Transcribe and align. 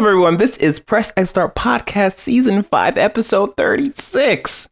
What's 0.00 0.06
up, 0.06 0.12
everyone? 0.12 0.38
This 0.38 0.56
is 0.56 0.80
Press 0.80 1.12
X 1.14 1.28
Start 1.28 1.54
Podcast, 1.54 2.16
Season 2.16 2.62
5, 2.62 2.96
Episode 2.96 3.54
36. 3.58 4.66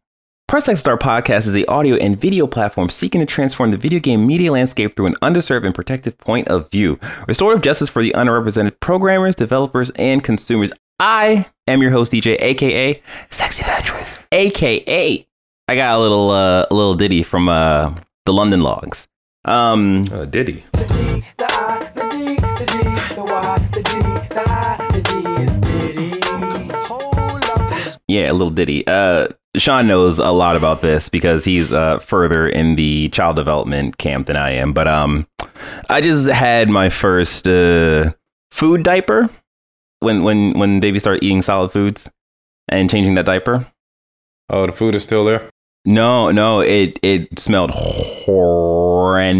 Press 0.47 0.67
X 0.67 0.79
Start 0.79 0.99
Podcast 0.99 1.45
is 1.45 1.53
the 1.53 1.67
audio 1.67 1.97
and 1.97 2.19
video 2.19 2.47
platform 2.47 2.89
seeking 2.89 3.21
to 3.21 3.27
transform 3.27 3.69
the 3.69 3.77
video 3.77 3.99
game 3.99 4.25
media 4.25 4.51
landscape 4.51 4.95
through 4.95 5.05
an 5.05 5.13
underserved 5.21 5.67
and 5.67 5.75
protective 5.75 6.17
point 6.17 6.47
of 6.47 6.71
view. 6.71 6.99
Restorative 7.27 7.61
justice 7.61 7.91
for 7.91 8.01
the 8.01 8.09
underrepresented 8.13 8.79
programmers, 8.79 9.35
developers, 9.35 9.91
and 9.97 10.23
consumers. 10.23 10.73
I 10.99 11.45
am 11.67 11.83
your 11.83 11.91
host, 11.91 12.11
DJ, 12.11 12.35
aka 12.41 12.99
Sexy 13.29 13.61
Bad 13.61 13.83
Choices, 13.83 14.23
aka 14.31 15.27
I 15.67 15.75
got 15.75 15.95
a 15.95 16.01
little 16.01 16.31
uh, 16.31 16.65
a 16.71 16.73
little 16.73 16.95
ditty 16.95 17.21
from 17.21 17.49
uh, 17.49 17.93
the 18.25 18.33
London 18.33 18.61
Logs. 18.61 19.07
Um, 19.45 20.07
Uh, 20.11 20.25
Diddy. 20.25 20.63
Yeah, 28.09 28.31
a 28.31 28.33
little 28.33 28.49
ditty. 28.49 28.85
Uh, 28.87 29.27
Sean 29.55 29.85
knows 29.87 30.17
a 30.17 30.31
lot 30.31 30.55
about 30.55 30.81
this 30.81 31.09
because 31.09 31.45
he's 31.45 31.71
uh, 31.71 31.99
further 31.99 32.49
in 32.49 32.75
the 32.75 33.09
child 33.09 33.35
development 33.35 33.99
camp 33.99 34.25
than 34.25 34.35
I 34.35 34.49
am. 34.49 34.73
But 34.73 34.87
um, 34.87 35.27
I 35.89 36.01
just 36.01 36.27
had 36.27 36.71
my 36.71 36.89
first 36.89 37.47
uh, 37.47 38.13
food 38.49 38.81
diaper 38.81 39.29
when 39.99 40.23
when 40.23 40.57
when 40.57 40.79
baby 40.79 40.97
started 40.97 41.23
eating 41.23 41.43
solid 41.43 41.71
foods 41.71 42.09
and 42.67 42.89
changing 42.89 43.13
that 43.13 43.27
diaper. 43.27 43.67
Oh, 44.49 44.65
the 44.65 44.71
food 44.71 44.95
is 44.95 45.03
still 45.03 45.23
there. 45.23 45.47
No, 45.85 46.31
no, 46.31 46.61
it 46.61 46.97
it 47.03 47.37
smelled 47.37 47.69
horrendous. 47.71 49.37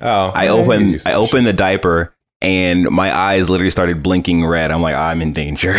Oh, 0.00 0.32
I 0.34 0.48
opened 0.48 1.02
I 1.06 1.12
opened 1.12 1.46
the 1.46 1.52
diaper 1.52 2.11
and 2.42 2.90
my 2.90 3.16
eyes 3.16 3.48
literally 3.48 3.70
started 3.70 4.02
blinking 4.02 4.44
red. 4.44 4.70
I'm 4.70 4.82
like, 4.82 4.94
I'm 4.94 5.22
in 5.22 5.32
danger. 5.32 5.74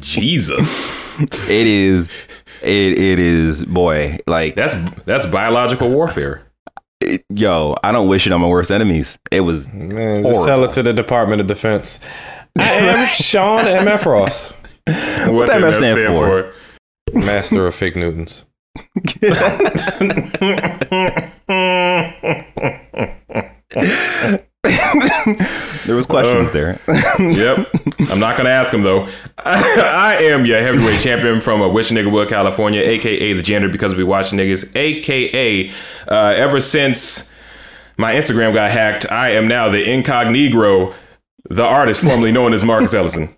Jesus. 0.00 0.94
it 1.50 1.66
is 1.66 2.08
it 2.62 2.98
it 2.98 3.18
is 3.18 3.64
boy 3.64 4.18
like 4.26 4.54
That's 4.54 4.74
that's 5.04 5.26
biological 5.26 5.90
warfare. 5.90 6.42
it- 7.00 7.24
yo 7.30 7.76
i 7.84 7.92
don't 7.92 8.08
wish 8.08 8.26
it 8.26 8.32
on 8.32 8.40
my 8.40 8.46
worst 8.48 8.70
enemies 8.70 9.18
it 9.32 9.40
was. 9.40 9.68
Man, 9.72 10.22
just 10.22 10.44
sell 10.44 10.62
it 10.64 10.72
to 10.72 10.82
the 10.82 10.92
Department 10.92 11.40
of 11.40 11.46
Defense. 11.48 11.98
I 12.58 12.72
am 12.72 13.08
Sean 13.08 13.66
M.F. 13.66 14.06
Ross, 14.06 14.50
What, 14.86 15.46
that 15.48 15.58
does 15.60 15.78
MF 15.78 15.92
stand 15.92 16.14
for? 16.14 16.52
master 17.18 17.66
of 17.66 17.74
fake 17.74 17.96
Newtons. 17.96 18.44
there 25.86 25.96
was 25.96 26.06
questions 26.06 26.48
Uh. 26.48 26.52
there 26.52 26.80
yep. 27.18 27.68
I'm 28.10 28.20
not 28.20 28.36
gonna 28.36 28.50
ask 28.50 28.72
him 28.72 28.82
though. 28.82 29.08
I, 29.38 30.18
am 30.22 30.44
your 30.44 30.60
heavyweight 30.60 31.00
champion 31.00 31.40
from 31.40 31.60
a 31.62 31.68
Wish 31.68 31.90
Nigga 31.90 32.10
Wood, 32.10 32.28
California, 32.28 32.82
aka 32.82 33.32
the 33.32 33.42
gender 33.42 33.68
because 33.68 33.94
we 33.94 34.04
watch 34.04 34.30
niggas, 34.30 34.74
aka 34.76 35.70
uh, 36.08 36.14
ever 36.14 36.60
since 36.60 37.36
my 37.96 38.12
Instagram 38.12 38.54
got 38.54 38.70
hacked, 38.70 39.10
I 39.10 39.30
am 39.30 39.48
now 39.48 39.68
the 39.70 39.82
incognito, 39.82 40.94
the 41.48 41.64
artist 41.64 42.02
formerly 42.02 42.32
known 42.32 42.52
as 42.52 42.64
Marcus 42.64 42.94
Ellison. 42.94 43.34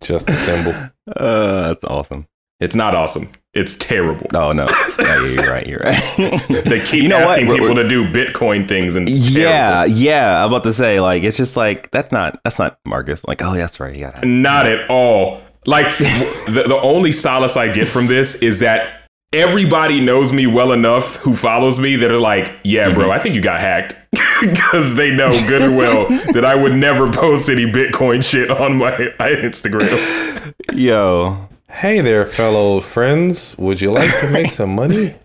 Just 0.00 0.28
a 0.28 0.36
symbol. 0.36 0.72
uh 1.16 1.68
that's 1.68 1.84
awesome 1.84 2.26
It's 2.60 2.74
not 2.76 2.94
awesome. 2.94 3.30
It's 3.52 3.76
terrible. 3.76 4.26
oh 4.34 4.52
no 4.52 4.66
yeah, 4.98 5.24
you're 5.24 5.50
right 5.50 5.66
you're 5.66 5.78
right 5.80 6.02
They 6.64 6.80
keep 6.80 7.02
You 7.02 7.08
know 7.08 7.18
what? 7.24 7.30
asking 7.38 7.48
We're- 7.48 7.60
people 7.60 7.74
to 7.76 7.86
do 7.88 8.04
Bitcoin 8.12 8.66
things 8.68 8.96
and 8.96 9.08
yeah 9.08 9.84
terrible. 9.84 9.94
yeah 9.96 10.42
i'm 10.44 10.48
about 10.52 10.64
to 10.64 10.72
say 10.72 10.98
like 11.00 11.22
it's 11.22 11.36
just 11.36 11.56
like 11.56 11.90
that's 11.92 12.10
not 12.10 12.40
that's 12.42 12.58
not 12.58 12.78
marcus 12.84 13.24
like 13.24 13.42
oh 13.42 13.54
that's 13.54 13.78
right 13.78 13.94
you 13.94 14.00
got 14.06 14.24
Not 14.24 14.66
at 14.66 14.88
all. 14.90 15.40
Like 15.66 15.96
the, 15.98 16.64
the 16.68 16.78
only 16.82 17.10
solace 17.12 17.56
I 17.56 17.72
get 17.72 17.88
from 17.88 18.06
this 18.08 18.34
is 18.42 18.58
that 18.60 19.02
everybody 19.32 20.00
knows 20.00 20.30
me 20.32 20.46
well 20.46 20.72
enough 20.72 21.16
who 21.16 21.34
follows 21.34 21.78
me 21.78 21.96
that 21.96 22.12
are 22.12 22.18
like, 22.18 22.52
yeah, 22.64 22.92
bro, 22.92 23.04
mm-hmm. 23.04 23.12
I 23.12 23.18
think 23.18 23.34
you 23.34 23.40
got 23.40 23.60
hacked. 23.60 23.96
Because 24.42 24.94
they 24.94 25.10
know 25.10 25.30
good 25.48 25.62
and 25.62 25.76
well 25.76 26.06
that 26.34 26.44
I 26.44 26.54
would 26.54 26.74
never 26.74 27.10
post 27.10 27.48
any 27.48 27.64
Bitcoin 27.64 28.22
shit 28.28 28.50
on 28.50 28.76
my 28.76 28.90
Instagram. 29.20 30.52
yo 30.74 31.48
Hey 31.74 32.00
there, 32.00 32.24
fellow 32.24 32.80
friends. 32.80 33.58
Would 33.58 33.80
you 33.80 33.90
like 33.90 34.18
to 34.20 34.30
make 34.30 34.50
some 34.52 34.74
money? 34.74 35.16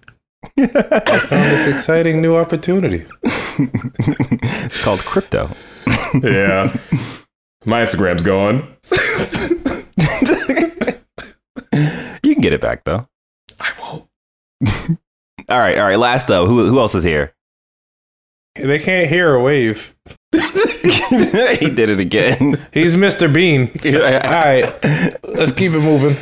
I 0.58 1.20
found 1.20 1.52
this 1.52 1.68
exciting 1.76 2.22
new 2.22 2.36
opportunity. 2.36 3.06
it's 3.24 4.82
called 4.84 5.00
crypto 5.02 5.56
Yeah. 6.24 6.76
My 7.66 7.84
Instagram's 7.84 8.24
gone. 8.24 8.68
you 12.24 12.34
can 12.34 12.42
get 12.42 12.54
it 12.54 12.62
back 12.62 12.84
though 12.84 13.08
I 13.60 13.72
won't. 13.80 14.08
all 15.50 15.60
right 15.60 15.78
all 15.78 15.86
right 15.86 16.00
last 16.00 16.28
though, 16.28 16.48
who, 16.48 16.68
who 16.68 16.80
else 16.80 16.96
is 16.96 17.04
here 17.04 17.34
They 18.56 18.80
can't 18.80 19.08
hear 19.10 19.36
a 19.36 19.42
wave. 19.42 19.96
He 20.32 21.70
did 21.70 21.90
it 21.90 22.00
again 22.00 22.64
He's 22.72 22.96
Mr. 22.96 23.32
Bean. 23.34 23.72
All 23.96 24.32
right, 24.32 25.24
let's 25.24 25.52
keep 25.52 25.72
it 25.74 25.80
moving. 25.80 26.16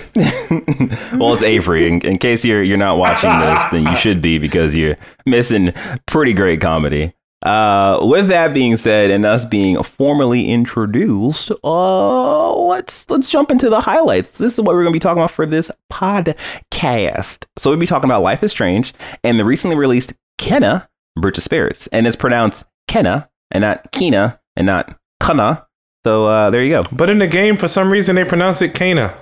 well, 1.19 1.33
it's 1.33 1.43
Avery. 1.43 1.87
In, 1.87 2.01
in 2.01 2.17
case 2.17 2.45
you're 2.45 2.63
you're 2.63 2.77
not 2.77 2.97
watching 2.97 3.29
this, 3.29 3.63
then 3.71 3.83
you 3.83 3.97
should 3.97 4.21
be 4.21 4.37
because 4.37 4.75
you're 4.75 4.95
missing 5.25 5.73
pretty 6.05 6.33
great 6.33 6.61
comedy. 6.61 7.13
Uh, 7.43 7.99
with 8.01 8.29
that 8.29 8.53
being 8.53 8.77
said, 8.77 9.11
and 9.11 9.25
us 9.25 9.45
being 9.45 9.81
formally 9.83 10.47
introduced, 10.47 11.51
uh, 11.63 12.53
let's 12.53 13.09
let's 13.09 13.29
jump 13.29 13.51
into 13.51 13.69
the 13.69 13.81
highlights. 13.81 14.37
This 14.37 14.53
is 14.53 14.59
what 14.59 14.73
we're 14.73 14.83
gonna 14.83 14.93
be 14.93 14.99
talking 14.99 15.21
about 15.21 15.31
for 15.31 15.45
this 15.45 15.69
podcast. 15.91 17.45
So 17.57 17.69
we'll 17.69 17.79
be 17.79 17.87
talking 17.87 18.09
about 18.09 18.23
Life 18.23 18.41
is 18.41 18.51
Strange 18.51 18.93
and 19.23 19.37
the 19.37 19.45
recently 19.45 19.75
released 19.75 20.13
Kena 20.39 20.87
Bridge 21.19 21.37
of 21.37 21.43
Spirits, 21.43 21.87
and 21.87 22.07
it's 22.07 22.15
pronounced 22.15 22.63
Kenna 22.87 23.29
and 23.51 23.61
not 23.61 23.91
Kina 23.91 24.39
and 24.55 24.67
not 24.67 24.97
Kana. 25.19 25.65
So 26.05 26.25
uh, 26.25 26.49
there 26.49 26.63
you 26.63 26.81
go. 26.81 26.87
But 26.91 27.09
in 27.09 27.19
the 27.19 27.27
game, 27.27 27.57
for 27.57 27.67
some 27.67 27.91
reason, 27.91 28.15
they 28.15 28.25
pronounce 28.25 28.61
it 28.61 28.73
Kana. 28.73 29.13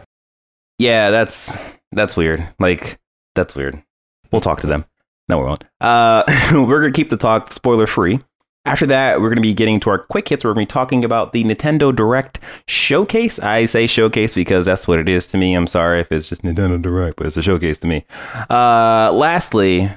Yeah, 0.77 1.09
that's 1.09 1.53
that's 1.91 2.17
weird. 2.17 2.47
Like 2.59 2.99
that's 3.33 3.55
weird. 3.55 3.81
We'll 4.31 4.41
talk 4.41 4.61
to 4.61 4.67
them. 4.67 4.85
No, 5.27 5.39
we 5.39 5.45
won't. 5.45 5.63
Uh, 5.81 6.23
we're 6.53 6.81
gonna 6.81 6.91
keep 6.91 7.09
the 7.09 7.17
talk 7.17 7.51
spoiler 7.53 7.87
free. 7.87 8.19
After 8.65 8.87
that, 8.87 9.21
we're 9.21 9.29
gonna 9.29 9.41
be 9.41 9.53
getting 9.53 9.79
to 9.81 9.89
our 9.91 9.99
quick 9.99 10.27
hits. 10.27 10.43
We're 10.43 10.53
gonna 10.53 10.63
be 10.63 10.71
talking 10.71 11.05
about 11.05 11.33
the 11.33 11.43
Nintendo 11.43 11.95
Direct 11.95 12.39
showcase. 12.67 13.39
I 13.39 13.67
say 13.67 13.87
showcase 13.87 14.33
because 14.33 14.65
that's 14.65 14.87
what 14.87 14.99
it 14.99 15.07
is 15.07 15.27
to 15.27 15.37
me. 15.37 15.53
I'm 15.53 15.67
sorry 15.67 16.01
if 16.01 16.11
it's 16.11 16.29
just 16.29 16.41
Nintendo 16.41 16.81
Direct, 16.81 17.17
but 17.17 17.27
it's 17.27 17.37
a 17.37 17.41
showcase 17.41 17.79
to 17.79 17.87
me. 17.87 18.05
Uh, 18.49 19.11
lastly, 19.13 19.91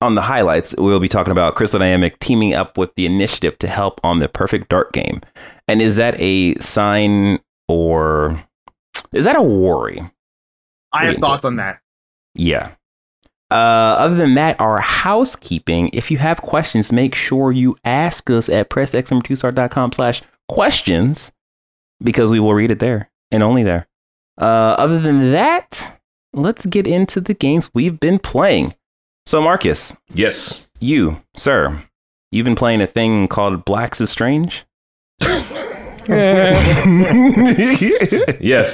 on 0.00 0.14
the 0.14 0.22
highlights, 0.22 0.74
we'll 0.76 1.00
be 1.00 1.08
talking 1.08 1.30
about 1.30 1.54
Crystal 1.54 1.78
Dynamic 1.78 2.18
teaming 2.18 2.54
up 2.54 2.76
with 2.76 2.94
the 2.96 3.06
initiative 3.06 3.58
to 3.58 3.68
help 3.68 4.00
on 4.04 4.18
the 4.18 4.28
Perfect 4.28 4.68
Dark 4.68 4.92
game. 4.92 5.22
And 5.68 5.80
is 5.80 5.96
that 5.96 6.14
a 6.18 6.54
sign 6.56 7.38
or 7.68 8.44
is 9.12 9.24
that 9.24 9.36
a 9.36 9.42
worry? 9.42 10.10
I 10.92 11.06
have 11.06 11.16
thoughts 11.16 11.44
on 11.44 11.56
that. 11.56 11.80
Yeah. 12.34 12.72
Uh, 13.50 13.54
other 13.54 14.16
than 14.16 14.34
that, 14.34 14.60
our 14.60 14.80
housekeeping. 14.80 15.90
If 15.92 16.10
you 16.10 16.18
have 16.18 16.42
questions, 16.42 16.92
make 16.92 17.14
sure 17.14 17.52
you 17.52 17.76
ask 17.84 18.28
us 18.30 18.48
at 18.48 18.70
pressxnumber2start.com 18.70 19.92
slash 19.92 20.22
questions 20.48 21.32
because 22.02 22.30
we 22.30 22.40
will 22.40 22.54
read 22.54 22.70
it 22.70 22.80
there 22.80 23.10
and 23.30 23.42
only 23.42 23.62
there. 23.62 23.86
Uh, 24.40 24.74
other 24.78 25.00
than 25.00 25.32
that, 25.32 25.98
let's 26.32 26.66
get 26.66 26.86
into 26.86 27.20
the 27.20 27.34
games 27.34 27.70
we've 27.72 28.00
been 28.00 28.18
playing. 28.18 28.74
So, 29.26 29.40
Marcus, 29.42 29.96
Yes. 30.14 30.68
you, 30.78 31.20
sir, 31.36 31.82
you've 32.30 32.44
been 32.44 32.54
playing 32.54 32.80
a 32.80 32.86
thing 32.86 33.26
called 33.28 33.64
Blacks 33.64 34.00
is 34.00 34.10
Strange? 34.10 34.64
Yes, 36.08 36.86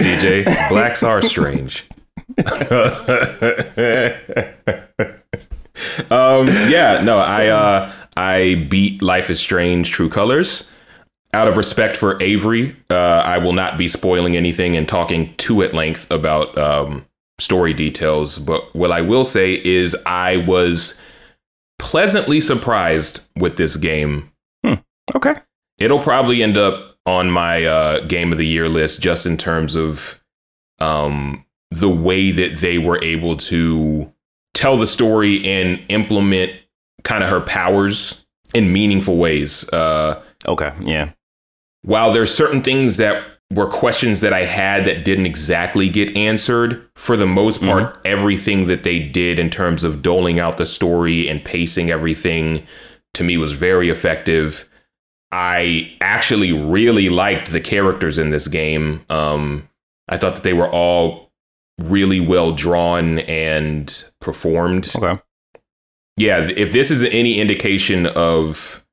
DJ. 0.03 0.45
Blacks 0.69 1.03
are 1.03 1.23
strange. 1.23 1.89
um, 6.11 6.47
yeah, 6.69 7.01
no, 7.03 7.19
I 7.19 7.47
uh, 7.49 7.91
I 8.19 8.67
beat 8.69 9.01
Life 9.01 9.31
is 9.31 9.41
Strange 9.41 9.91
True 9.91 10.11
Colors. 10.11 10.71
Out 11.33 11.49
of 11.49 11.57
respect 11.57 11.97
for 11.97 12.23
Avery, 12.23 12.77
uh, 12.91 12.95
I 13.25 13.39
will 13.39 13.55
not 13.55 13.79
be 13.79 13.89
spoiling 13.89 14.37
anything 14.37 14.77
and 14.77 14.87
talking 14.87 15.35
too 15.39 15.63
at 15.63 15.73
length 15.73 16.11
about 16.11 16.59
um, 16.59 17.07
story 17.43 17.75
details. 17.75 18.39
But 18.39 18.75
what 18.75 18.93
I 18.93 19.01
will 19.01 19.25
say 19.25 19.55
is 19.65 19.97
I 20.07 20.39
was 20.39 21.03
pleasantly 21.79 22.41
surprised 22.41 23.29
with 23.37 23.57
this 23.57 23.77
game 23.77 24.31
okay. 25.17 25.35
it'll 25.79 25.99
probably 25.99 26.43
end 26.43 26.57
up 26.57 26.97
on 27.05 27.29
my 27.29 27.65
uh, 27.65 28.01
game 28.07 28.31
of 28.31 28.39
the 28.39 28.47
year 28.47 28.69
list 28.69 29.03
just 29.03 29.27
in 29.27 29.37
terms 29.37 29.75
of 29.75 30.23
um, 30.79 31.45
the 31.73 31.89
way 31.89 32.31
that 32.31 32.59
they 32.59 32.79
were 32.79 33.03
able 33.03 33.37
to 33.37 34.13
tell 34.55 34.77
the 34.79 34.87
story 34.87 35.45
and 35.45 35.85
implement 35.89 36.53
kind 37.03 37.25
of 37.25 37.31
her 37.31 37.41
powers 37.41 38.25
in 38.55 38.73
meaningful 38.73 39.17
ways. 39.17 39.69
Uh, 39.73 40.23
Okay. 40.47 40.73
Yeah. 40.81 41.11
while 41.83 42.13
there's 42.13 42.35
certain 42.35 42.63
things 42.63 42.97
that 42.97 43.25
were 43.53 43.67
questions 43.67 44.21
that 44.21 44.33
I 44.33 44.45
had 44.45 44.85
that 44.87 45.05
didn't 45.05 45.27
exactly 45.27 45.89
get 45.89 46.17
answered, 46.17 46.89
for 46.97 47.17
the 47.17 47.27
most 47.27 47.61
part, 47.61 47.99
everything 48.05 48.67
that 48.67 48.83
they 48.83 48.99
did 48.99 49.39
in 49.39 49.51
terms 49.51 49.85
of 49.85 50.03
doling 50.03 50.41
out 50.41 50.57
the 50.57 50.67
story 50.67 51.29
and 51.29 51.45
pacing 51.45 51.91
everything 51.91 52.67
to 53.15 53.25
me 53.25 53.37
was 53.37 53.53
very 53.53 53.91
effective. 53.91 54.71
I 55.31 55.95
actually 56.01 56.53
really 56.53 57.09
liked 57.09 57.53
the 57.53 57.61
characters 57.61 58.19
in 58.19 58.31
this 58.31 58.49
game. 58.49 59.05
Um, 59.11 59.69
I 60.09 60.19
thought 60.19 60.35
that 60.37 60.45
they 60.45 60.53
were 60.55 60.71
all 60.71 61.31
really 61.79 62.21
well 62.21 62.53
drawn 62.53 63.19
and 63.21 64.05
performed. 64.21 64.91
Okay. 64.97 65.21
Yeah, 66.17 66.49
if 66.57 66.73
this 66.73 66.91
is 66.91 67.03
any 67.03 67.41
indication 67.41 68.07
of 68.07 68.85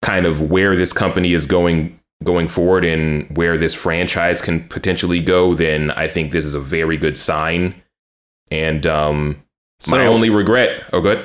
kind 0.00 0.26
of 0.26 0.50
where 0.50 0.76
this 0.76 0.92
company 0.92 1.32
is 1.32 1.46
going 1.46 1.98
going 2.24 2.48
forward 2.48 2.84
and 2.84 3.36
where 3.36 3.56
this 3.58 3.74
franchise 3.74 4.40
can 4.40 4.66
potentially 4.68 5.20
go, 5.20 5.54
then 5.54 5.90
I 5.92 6.08
think 6.08 6.32
this 6.32 6.44
is 6.44 6.54
a 6.54 6.60
very 6.60 6.96
good 6.96 7.16
sign. 7.18 7.74
And 8.50 8.86
um, 8.86 9.42
my 9.88 10.06
only 10.06 10.30
regret. 10.30 10.84
Oh, 10.92 11.00
good. 11.00 11.24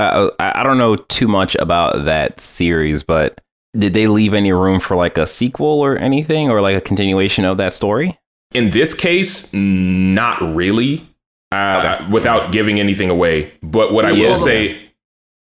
Uh, 0.00 0.30
I 0.38 0.60
I 0.60 0.62
don't 0.62 0.78
know 0.78 0.96
too 0.96 1.26
much 1.26 1.56
about 1.56 2.04
that 2.04 2.40
series, 2.40 3.02
but 3.02 3.40
did 3.76 3.92
they 3.94 4.06
leave 4.06 4.32
any 4.34 4.52
room 4.52 4.78
for 4.80 4.96
like 4.96 5.18
a 5.18 5.26
sequel 5.26 5.80
or 5.80 5.96
anything, 5.98 6.48
or 6.50 6.60
like 6.60 6.76
a 6.76 6.80
continuation 6.80 7.44
of 7.44 7.56
that 7.58 7.74
story? 7.74 8.18
In 8.54 8.70
this 8.70 8.94
case, 8.94 9.52
not 9.52 10.40
really. 10.54 11.06
Uh, 11.50 12.06
Without 12.10 12.52
giving 12.52 12.78
anything 12.78 13.08
away, 13.10 13.52
but 13.62 13.92
what 13.92 14.04
I 14.04 14.10
Yeah. 14.10 14.28
will 14.28 14.36
say. 14.36 14.90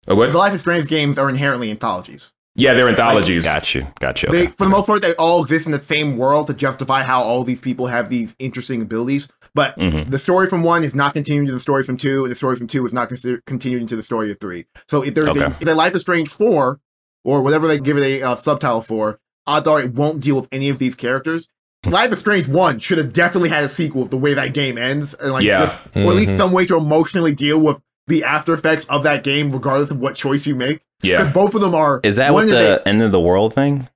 Oh, 0.07 0.15
The? 0.15 0.37
Life 0.37 0.53
is 0.53 0.61
Strange 0.61 0.87
games 0.87 1.17
are 1.19 1.27
inherently 1.29 1.69
anthologies. 1.69 2.31
Yeah, 2.57 2.73
they're 2.73 2.89
anthologies. 2.89 3.43
Got 3.45 3.73
you, 3.75 3.87
got 3.99 4.21
you. 4.23 4.29
They, 4.29 4.41
Okay. 4.43 4.51
for 4.51 4.63
the 4.65 4.69
most 4.69 4.87
part, 4.87 5.01
they 5.03 5.13
all 5.15 5.41
exist 5.43 5.67
in 5.67 5.71
the 5.71 5.79
same 5.79 6.17
world 6.17 6.47
to 6.47 6.53
justify 6.53 7.03
how 7.03 7.21
all 7.21 7.43
these 7.43 7.61
people 7.61 7.87
have 7.87 8.09
these 8.09 8.35
interesting 8.39 8.81
abilities. 8.81 9.29
But 9.53 9.77
Mhm. 9.77 10.09
the 10.09 10.19
story 10.19 10.47
from 10.47 10.63
one 10.63 10.83
is 10.83 10.93
not 10.95 11.13
continuing 11.13 11.45
to 11.47 11.53
the 11.53 11.59
story 11.59 11.83
from 11.83 11.97
two, 11.97 12.23
and 12.23 12.31
the 12.31 12.35
story 12.35 12.55
from 12.55 12.67
two 12.67 12.85
is 12.85 12.93
not 12.93 13.07
consider- 13.09 13.41
continuing 13.47 13.87
to 13.87 13.95
the 13.95 14.03
story 14.03 14.31
of 14.31 14.39
three. 14.39 14.65
So 14.89 15.03
if 15.03 15.13
there's 15.13 15.27
a, 15.27 15.31
Okay. 15.45 15.55
if 15.61 15.67
a 15.67 15.73
Life 15.73 15.95
is 15.95 16.01
Strange 16.01 16.29
four, 16.29 16.79
or 17.23 17.41
whatever 17.41 17.67
they 17.67 17.79
give 17.79 17.97
it 17.97 18.03
a 18.03 18.21
uh, 18.23 18.35
subtitle 18.35 18.81
for, 18.81 19.19
odds 19.45 19.67
are 19.67 19.79
it 19.81 19.93
won't 19.93 20.19
deal 20.21 20.35
with 20.35 20.47
any 20.51 20.69
of 20.69 20.79
these 20.79 20.95
characters. 20.95 21.49
Hmm. 21.83 21.91
Life 21.91 22.11
is 22.13 22.19
Strange 22.19 22.47
one 22.47 22.79
should 22.79 22.97
have 22.97 23.13
definitely 23.13 23.49
had 23.49 23.63
a 23.63 23.69
sequel 23.69 24.01
of 24.01 24.09
the 24.09 24.17
way 24.17 24.33
that 24.33 24.53
game 24.53 24.77
ends, 24.77 25.13
and 25.13 25.31
like 25.31 25.43
Yeah. 25.43 25.65
just 25.65 25.81
or 25.95 26.11
at 26.11 26.15
least 26.17 26.31
Mhm. 26.31 26.37
some 26.37 26.51
way 26.51 26.65
to 26.65 26.75
emotionally 26.77 27.33
deal 27.33 27.59
with 27.59 27.77
the 28.07 28.23
after 28.23 28.53
effects 28.53 28.85
of 28.85 29.03
that 29.03 29.23
game, 29.23 29.51
regardless 29.51 29.91
of 29.91 29.99
what 29.99 30.15
choice 30.15 30.47
you 30.47 30.55
make. 30.55 30.81
Yeah, 31.03 31.17
because 31.17 31.31
both 31.33 31.53
of 31.55 31.61
them 31.61 31.75
are. 31.75 31.99
Is 32.03 32.15
that 32.15 32.33
one 32.33 32.45
what 32.45 32.45
is 32.45 32.51
the 32.51 32.81
a- 32.81 32.87
end 32.87 33.01
of 33.01 33.11
the 33.11 33.19
world 33.19 33.53
thing? 33.53 33.87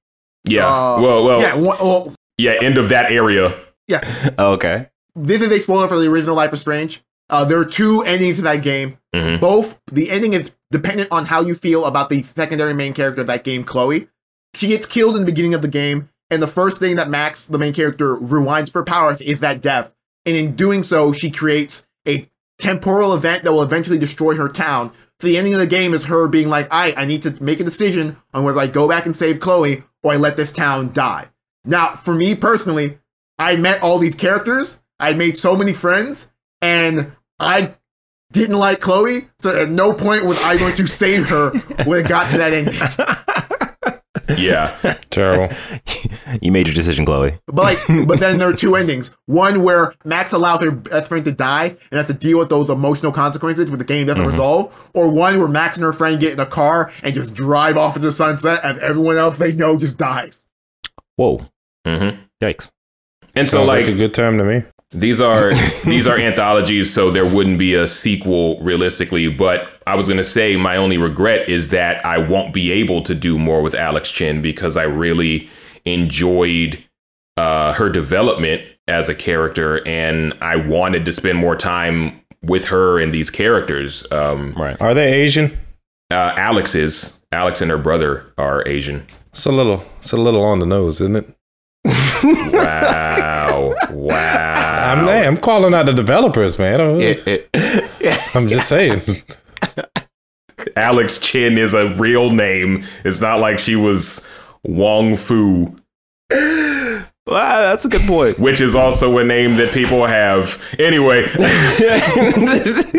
yeah. 0.46 0.66
uh, 0.68 1.02
well, 1.02 1.24
well, 1.26 1.42
yeah, 1.42 1.56
one, 1.56 1.78
well, 1.80 2.14
yeah. 2.38 2.56
End 2.62 2.78
of 2.78 2.90
that 2.90 3.12
area. 3.12 3.60
Yeah. 3.88 4.30
okay. 4.40 4.88
this 5.16 5.42
is 5.42 5.52
a 5.52 5.60
spoiler 5.60 5.88
for 5.88 6.00
the 6.00 6.08
original 6.10 6.36
Life 6.36 6.54
is 6.54 6.62
Strange. 6.62 7.02
Uh, 7.30 7.46
there 7.46 7.58
are 7.60 7.66
two 7.66 8.02
endings 8.04 8.36
to 8.38 8.42
that 8.44 8.62
game. 8.62 8.98
Mhm. 9.16 9.40
Both 9.40 9.80
the 9.92 10.10
ending 10.12 10.34
is 10.34 10.52
dependent 10.70 11.10
on 11.12 11.26
how 11.26 11.42
you 11.42 11.56
feel 11.56 11.86
about 11.86 12.10
the 12.10 12.22
secondary 12.24 12.74
main 12.74 12.94
character 12.94 13.22
of 13.22 13.28
that 13.28 13.44
game, 13.44 13.64
Chloe. 13.64 14.08
She 14.54 14.68
gets 14.68 14.86
killed 14.86 15.16
in 15.16 15.22
the 15.22 15.26
beginning 15.26 15.54
of 15.54 15.62
the 15.62 15.68
game, 15.68 16.10
and 16.30 16.42
the 16.42 16.48
first 16.48 16.78
thing 16.80 16.98
that 16.98 17.10
Max, 17.10 17.46
the 17.46 17.58
main 17.58 17.74
character, 17.74 18.16
rewinds 18.18 18.70
for 18.72 18.84
powers 18.84 19.22
is 19.22 19.40
that 19.40 19.62
death. 19.62 19.94
And 20.26 20.36
in 20.36 20.56
doing 20.56 20.84
so, 20.84 21.14
she 21.14 21.32
creates 21.32 21.86
a 22.08 22.30
temporal 22.62 23.14
event 23.14 23.44
that 23.44 23.52
will 23.52 23.64
eventually 23.64 23.98
destroy 23.98 24.36
her 24.36 24.48
town. 24.48 24.92
So 25.20 25.28
the 25.28 25.38
ending 25.38 25.54
of 25.54 25.60
the 25.60 25.68
game 25.68 25.94
is 25.94 26.06
her 26.06 26.28
being 26.28 26.50
like, 26.50 26.68
I, 26.72 26.94
I 26.94 27.06
need 27.06 27.24
to 27.24 27.44
make 27.44 27.60
a 27.60 27.64
decision 27.64 28.18
on 28.34 28.44
whether 28.44 28.60
I 28.60 28.68
go 28.68 28.88
back 28.88 29.06
and 29.06 29.16
save 29.16 29.40
Chloe 29.40 29.84
or 30.04 30.14
I 30.14 30.16
let 30.18 30.38
this 30.38 30.52
town 30.52 30.94
die. 30.94 31.30
Now, 31.66 31.92
for 31.96 32.14
me 32.14 32.36
personally, 32.36 33.00
I 33.38 33.56
met 33.56 33.82
all 33.82 34.00
these 34.00 34.16
characters. 34.16 34.82
I 35.00 35.14
made 35.14 35.38
so 35.38 35.56
many 35.56 35.74
friends, 35.74 36.32
and 36.62 37.14
I 37.40 37.74
didn't 38.32 38.58
like 38.58 38.80
Chloe. 38.80 39.30
So 39.40 39.64
at 39.64 39.70
no 39.70 39.94
point 39.94 40.26
was 40.26 40.42
I 40.44 40.58
going 40.58 40.76
to 40.76 40.88
save 40.88 41.30
her 41.30 41.50
when 41.86 42.06
it 42.06 42.08
got 42.08 42.32
to 42.32 42.38
that 42.38 42.54
ending. 42.54 42.76
Yeah, 44.38 44.78
Terrible. 45.10 45.54
you 46.42 46.52
made 46.52 46.68
your 46.68 46.74
decision, 46.76 47.06
Chloe. 47.06 47.36
But 47.48 47.64
like, 47.88 48.08
but 48.08 48.20
then 48.20 48.38
there 48.38 48.50
are 48.50 48.54
two 48.54 48.76
endings. 48.76 49.16
One 49.26 49.64
where 49.64 49.94
Max 50.06 50.32
allows 50.34 50.62
her 50.64 50.72
best 50.72 51.10
friend 51.10 51.26
to 51.26 51.32
die 51.32 51.76
and 51.92 51.98
has 51.98 52.08
to 52.08 52.14
deal 52.14 52.40
with 52.40 52.50
those 52.50 52.70
emotional 52.70 53.12
consequences 53.12 53.70
when 53.70 53.80
the 53.80 53.86
game 53.86 54.08
doesn't 54.08 54.26
resolve. 54.26 54.92
Or 54.94 55.12
one 55.12 55.40
where 55.40 55.48
Max 55.48 55.78
and 55.78 55.84
her 55.84 55.94
friend 55.94 56.20
get 56.20 56.34
in 56.34 56.40
a 56.40 56.46
car 56.46 56.92
and 57.04 57.14
just 57.14 57.34
drive 57.34 57.78
off 57.78 57.96
into 57.96 58.08
the 58.08 58.12
sunset, 58.12 58.62
and 58.64 58.80
everyone 58.80 59.18
else 59.18 59.38
they 59.38 59.52
know 59.54 59.78
just 59.78 59.98
dies. 59.98 60.46
Whoa. 61.16 61.46
hmm 61.86 62.10
Yikes. 62.42 62.70
and 63.36 63.48
so 63.48 63.64
like, 63.64 63.86
like 63.86 63.94
a 63.94 63.98
good 63.98 64.14
time 64.14 64.38
to 64.40 64.44
me. 64.44 64.64
these 64.92 65.22
are 65.22 65.54
these 65.86 66.08
are 66.08 66.18
anthologies, 66.18 66.92
so 66.92 67.12
there 67.12 67.26
wouldn't 67.26 67.60
be 67.60 67.76
a 67.76 67.88
sequel 67.88 68.60
realistically. 68.62 69.28
But 69.30 69.70
I 69.86 69.96
was 69.96 70.08
gonna 70.08 70.24
say 70.24 70.56
my 70.56 70.76
only 70.78 70.98
regret 70.98 71.48
is 71.50 71.70
that 71.70 72.04
I 72.06 72.18
won't 72.18 72.54
be 72.54 72.72
able 72.72 73.04
to 73.04 73.14
do 73.14 73.38
more 73.38 73.62
with 73.62 73.76
Alex 73.76 74.10
Chen 74.10 74.42
because 74.42 74.76
I 74.78 74.84
really 74.84 75.50
enjoyed 75.86 76.84
uh, 77.38 77.74
her 77.74 77.90
development 77.90 78.64
as 78.88 79.10
a 79.10 79.16
character, 79.16 79.86
and 79.88 80.34
I 80.42 80.56
wanted 80.58 81.06
to 81.06 81.12
spend 81.12 81.38
more 81.38 81.56
time 81.56 82.20
with 82.44 82.66
her 82.66 83.00
and 83.00 83.14
these 83.14 83.30
characters. 83.30 84.10
Um, 84.12 84.54
Right. 84.58 84.80
Are 84.82 84.94
they 84.94 85.14
Asian? 85.14 85.58
uh, 86.12 86.34
Alex 86.36 86.76
is 86.76 87.22
Alex 87.32 87.62
and 87.62 87.72
her 87.72 87.78
brother 87.78 88.26
are 88.38 88.68
Asian. 88.68 89.06
It's 89.32 89.46
a 89.46 89.52
little. 89.52 89.84
It's 90.00 90.12
a 90.12 90.18
little 90.18 90.44
on 90.44 90.60
the 90.60 90.66
nose, 90.66 91.00
isn't 91.00 91.16
it? 91.16 91.30
Wow! 92.54 93.74
wow! 93.92 94.94
I'm, 94.94 95.06
hey, 95.06 95.26
I'm 95.26 95.38
calling 95.38 95.74
out 95.74 95.86
the 95.86 95.94
developers, 95.94 96.60
man. 96.60 96.82
I'm, 96.82 97.16
I'm 98.36 98.48
just 98.50 98.68
saying. 98.68 99.02
Alex 100.76 101.18
Chen 101.20 101.58
is 101.58 101.74
a 101.74 101.94
real 101.96 102.30
name. 102.30 102.86
It's 103.04 103.22
not 103.22 103.40
like 103.40 103.58
she 103.58 103.76
was 103.76 104.30
Wong 104.64 105.16
Fu, 105.16 105.76
Wow, 107.28 107.62
that's 107.62 107.86
a 107.86 107.90
good 107.90 108.02
point. 108.02 108.40
which 108.40 108.60
is 108.60 108.76
also 108.76 109.18
a 109.20 109.24
name 109.24 109.56
that 109.58 109.72
people 109.74 110.06
have. 110.06 110.62
Anyway, 110.80 111.22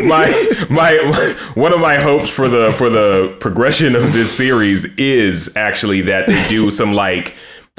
my 0.07 0.65
my 0.69 1.33
one 1.55 1.73
of 1.73 1.79
my 1.79 1.95
hopes 1.95 2.29
for 2.29 2.47
the 2.47 2.73
for 2.77 2.89
the 2.89 3.35
progression 3.39 3.95
of 3.95 4.13
this 4.13 4.31
series 4.31 4.85
is 4.97 5.55
actually 5.57 6.01
that 6.01 6.27
they 6.27 6.47
do 6.47 6.71
some 6.71 6.93
like 6.93 7.35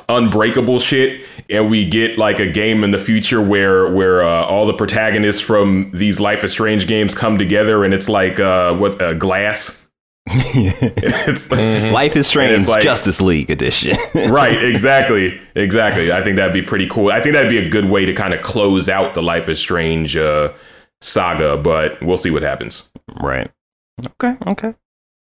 unbreakable 0.08 0.80
shit 0.80 1.24
and 1.48 1.70
we 1.70 1.88
get 1.88 2.18
like 2.18 2.38
a 2.40 2.50
game 2.50 2.84
in 2.84 2.90
the 2.90 2.98
future 2.98 3.40
where 3.40 3.90
where 3.92 4.22
uh, 4.22 4.44
all 4.44 4.66
the 4.66 4.74
protagonists 4.74 5.40
from 5.40 5.90
these 5.94 6.20
life 6.20 6.44
is 6.44 6.52
strange 6.52 6.86
games 6.86 7.14
come 7.14 7.38
together 7.38 7.84
and 7.84 7.94
it's 7.94 8.08
like 8.08 8.38
uh 8.40 8.74
what's 8.74 9.00
uh, 9.00 9.12
glass 9.14 9.83
it's 10.26 11.50
Life 11.50 12.16
is 12.16 12.26
Strange 12.26 12.66
like- 12.66 12.82
Justice 12.82 13.20
League 13.20 13.50
edition. 13.50 13.96
right 14.30 14.62
exactly 14.64 15.38
exactly 15.54 16.10
i 16.12 16.22
think 16.22 16.36
that'd 16.36 16.54
be 16.54 16.62
pretty 16.62 16.88
cool 16.88 17.10
i 17.12 17.20
think 17.20 17.34
that'd 17.34 17.50
be 17.50 17.58
a 17.58 17.68
good 17.68 17.84
way 17.90 18.04
to 18.06 18.14
kind 18.14 18.32
of 18.32 18.40
close 18.42 18.88
out 18.88 19.12
the 19.14 19.22
life 19.22 19.48
is 19.50 19.58
strange 19.58 20.16
uh 20.16 20.50
saga 21.02 21.58
but 21.58 22.02
we'll 22.02 22.16
see 22.18 22.30
what 22.30 22.42
happens 22.42 22.90
right. 23.20 23.50
Okay, 24.20 24.36
okay. 24.46 24.74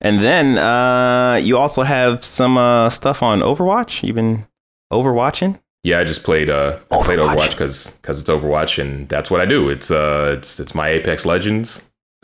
And 0.01 0.21
then 0.23 0.57
uh 0.57 1.35
you 1.35 1.57
also 1.57 1.83
have 1.83 2.25
some 2.25 2.57
uh 2.57 2.89
stuff 2.89 3.21
on 3.23 3.39
Overwatch. 3.41 4.03
You've 4.03 4.15
been 4.15 4.47
overwatching? 4.91 5.59
yeah 5.83 5.99
i 5.99 6.03
just 6.03 6.23
played 6.23 6.49
uh 6.49 6.79
I 6.91 7.03
played 7.03 7.19
Overwatch. 7.19 7.35
overwatch 7.35 7.49
because 7.51 7.99
because 8.01 8.19
it's 8.19 8.29
overwatch 8.29 8.79
and 8.81 9.07
that's 9.09 9.29
what 9.29 9.41
i 9.41 9.45
do 9.45 9.69
it's 9.69 9.91
uh 9.91 10.33
it's 10.37 10.59
it's 10.59 10.73
my 10.73 10.89
apex 10.89 11.25
legends 11.25 11.91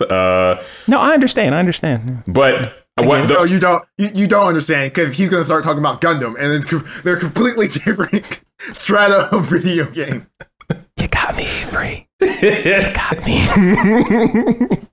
uh 0.00 0.62
No, 0.86 0.98
I 1.00 1.12
understand. 1.12 1.54
I 1.54 1.58
understand. 1.58 2.22
but 2.26 2.72
what 2.98 3.28
no, 3.28 3.44
you 3.44 3.60
don't. 3.60 3.84
You, 3.98 4.08
you 4.14 4.26
don't 4.26 4.46
understand 4.46 4.92
because 4.92 5.14
he's 5.14 5.28
gonna 5.28 5.44
start 5.44 5.64
talking 5.64 5.80
about 5.80 6.00
Gundam, 6.00 6.34
and 6.38 6.54
it's, 6.54 7.02
they're 7.02 7.18
completely 7.18 7.68
different 7.84 8.42
strata 8.72 9.28
of 9.34 9.50
video 9.50 9.84
game. 9.90 10.26
You 10.96 11.08
got 11.08 11.36
me, 11.36 11.44
Avery. 11.44 12.08
You 12.20 12.80
got 12.94 13.24
me. 13.26 13.36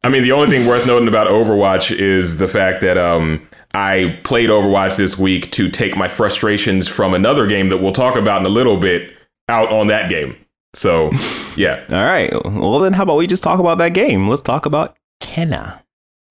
I 0.04 0.10
mean, 0.10 0.24
the 0.24 0.34
only 0.34 0.50
thing 0.50 0.68
worth 0.68 0.86
noting 0.86 1.08
about 1.08 1.28
Overwatch 1.28 1.98
is 1.98 2.38
the 2.38 2.48
fact 2.50 2.82
that 2.82 2.98
um, 2.98 3.48
I 3.74 4.20
played 4.26 4.50
Overwatch 4.50 4.98
this 4.98 5.18
week 5.18 5.52
to 5.54 5.70
take 5.70 5.96
my 5.96 6.10
frustrations 6.10 6.90
from 6.90 7.14
another 7.14 7.48
game 7.48 7.70
that 7.70 7.78
we'll 7.78 7.94
talk 7.94 8.18
about 8.18 8.42
in 8.42 8.46
a 8.46 8.50
little 8.50 8.78
bit 8.78 9.14
out 9.48 9.72
on 9.72 9.88
that 9.88 10.10
game. 10.10 10.36
So, 10.76 11.12
yeah. 11.56 11.84
All 11.90 12.04
right. 12.04 12.32
Well, 12.46 12.80
then 12.80 12.94
how 12.94 13.04
about 13.04 13.18
we 13.18 13.28
just 13.28 13.44
talk 13.44 13.60
about 13.60 13.78
that 13.78 13.90
game? 13.94 14.28
Let's 14.28 14.42
talk 14.42 14.66
about 14.66 14.96
Kena. 15.22 15.80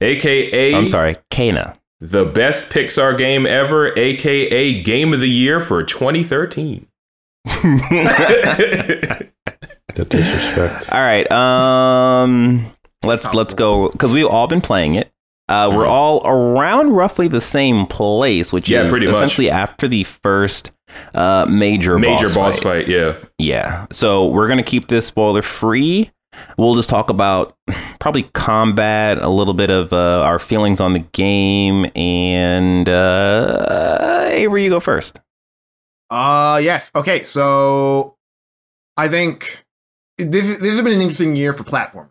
AKA, 0.01 0.75
I'm 0.75 0.89
sorry, 0.89 1.17
Kena. 1.31 1.77
the 2.01 2.25
best 2.25 2.71
Pixar 2.71 3.17
game 3.17 3.47
ever, 3.47 3.97
AKA 3.97 4.83
Game 4.83 5.13
of 5.15 5.21
the 5.21 5.29
Year 5.31 5.61
for 5.61 5.85
2013. 5.85 6.87
The 9.95 10.07
disrespect. 10.07 10.91
All 10.91 11.01
right. 11.03 11.31
Um 11.31 12.73
let's 13.05 13.35
let's 13.35 13.53
go 13.53 13.91
cuz 13.91 14.11
we've 14.11 14.27
all 14.27 14.47
been 14.47 14.63
playing 14.63 14.95
it. 14.95 15.12
Uh, 15.53 15.71
We're 15.71 15.87
all 15.87 16.23
around 16.27 16.91
roughly 16.93 17.29
the 17.29 17.41
same 17.41 17.87
place, 17.87 18.53
which 18.53 18.69
Yeah, 18.71 18.83
is 18.85 18.91
pretty 18.91 19.07
much. 19.07 19.17
essentially 19.17 19.51
after 19.51 19.87
the 19.89 20.05
first 20.05 20.71
uh, 21.15 21.47
major 21.49 21.99
Major 21.99 22.27
boss, 22.27 22.35
boss 22.35 22.55
fight. 22.57 22.87
fight. 22.87 22.89
Yeah. 22.89 23.17
Yeah. 23.39 23.87
So 23.93 24.27
we're 24.27 24.49
gonna 24.49 24.63
keep 24.63 24.89
this 24.89 25.07
spoiler 25.07 25.43
free. 25.43 26.11
We'll 26.57 26.75
just 26.77 26.89
talk 26.89 27.11
about 27.11 27.57
probably 28.01 28.23
combat, 28.35 29.19
a 29.19 29.29
little 29.29 29.53
bit 29.55 29.69
of 29.71 29.93
uh, 29.93 30.23
our 30.23 30.39
feelings 30.39 30.81
on 30.81 30.95
the 30.95 31.01
game, 31.01 31.91
and 31.95 32.89
uh, 32.89 34.27
Avery, 34.31 34.65
you 34.65 34.71
go 34.71 34.81
first. 34.81 35.21
Uh 36.11 36.61
yes. 36.63 36.91
Okay, 36.95 37.23
so 37.25 38.17
I 38.97 39.09
think 39.09 39.65
this 40.19 40.59
this 40.59 40.73
has 40.73 40.83
been 40.83 40.93
an 40.95 41.01
interesting 41.01 41.37
year 41.37 41.53
for 41.53 41.65
platformers. 41.65 42.11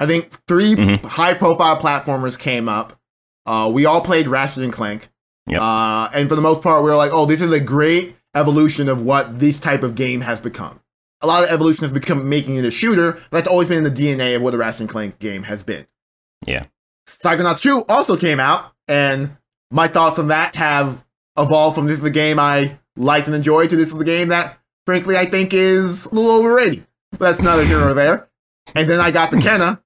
I 0.00 0.06
think 0.06 0.30
3 0.48 0.74
Mhm. 0.74 1.04
high 1.04 1.34
profile 1.34 1.76
platformers 1.78 2.36
came 2.38 2.68
up. 2.68 2.98
Uh, 3.46 3.70
we 3.72 3.84
all 3.86 4.00
played 4.00 4.26
Ratchet 4.26 4.64
and 4.64 4.72
Clank. 4.72 5.08
Yep. 5.46 5.60
Uh, 5.60 6.08
and 6.14 6.28
for 6.28 6.34
the 6.34 6.40
most 6.42 6.62
part, 6.62 6.82
we 6.82 6.90
were 6.90 6.96
like, 6.96 7.12
oh, 7.12 7.26
this 7.26 7.40
is 7.40 7.52
a 7.52 7.60
great 7.60 8.16
evolution 8.34 8.88
of 8.88 9.02
what 9.02 9.38
this 9.40 9.60
type 9.60 9.82
of 9.82 9.94
game 9.94 10.22
has 10.22 10.40
become. 10.40 10.80
A 11.22 11.26
lot 11.26 11.44
of 11.44 11.50
evolution 11.50 11.84
has 11.84 11.92
become 11.92 12.28
making 12.28 12.56
it 12.56 12.64
a 12.64 12.70
shooter, 12.70 13.12
but 13.12 13.30
that's 13.38 13.48
always 13.48 13.68
been 13.68 13.78
in 13.78 13.84
the 13.84 13.90
DNA 13.90 14.34
of 14.36 14.42
what 14.42 14.54
a 14.54 14.56
Ratchet 14.56 14.80
and 14.80 14.88
Clank 14.88 15.18
game 15.18 15.42
has 15.44 15.62
been. 15.62 15.86
Yeah. 16.46 16.64
Psychonauts 17.08 17.60
2 17.60 17.82
also 17.88 18.16
came 18.16 18.40
out, 18.40 18.72
and 18.88 19.36
my 19.70 19.86
thoughts 19.88 20.18
on 20.18 20.28
that 20.28 20.54
have 20.54 21.04
evolved 21.36 21.74
from 21.74 21.86
this 21.86 21.98
is 21.98 22.04
a 22.04 22.10
game 22.10 22.38
I 22.38 22.78
liked 22.96 23.26
and 23.26 23.36
enjoyed 23.36 23.70
to 23.70 23.76
this 23.76 23.92
is 23.92 24.00
a 24.00 24.04
game 24.04 24.28
that, 24.28 24.58
frankly, 24.86 25.16
I 25.16 25.26
think 25.26 25.52
is 25.52 26.06
a 26.06 26.14
little 26.14 26.30
overrated. 26.38 26.86
But 27.12 27.18
that's 27.20 27.40
neither 27.42 27.64
here 27.64 27.80
nor 27.80 27.92
there. 27.94 28.28
And 28.74 28.88
then 28.88 29.00
I 29.00 29.10
got 29.10 29.30
the 29.30 29.36
Kena, 29.38 29.80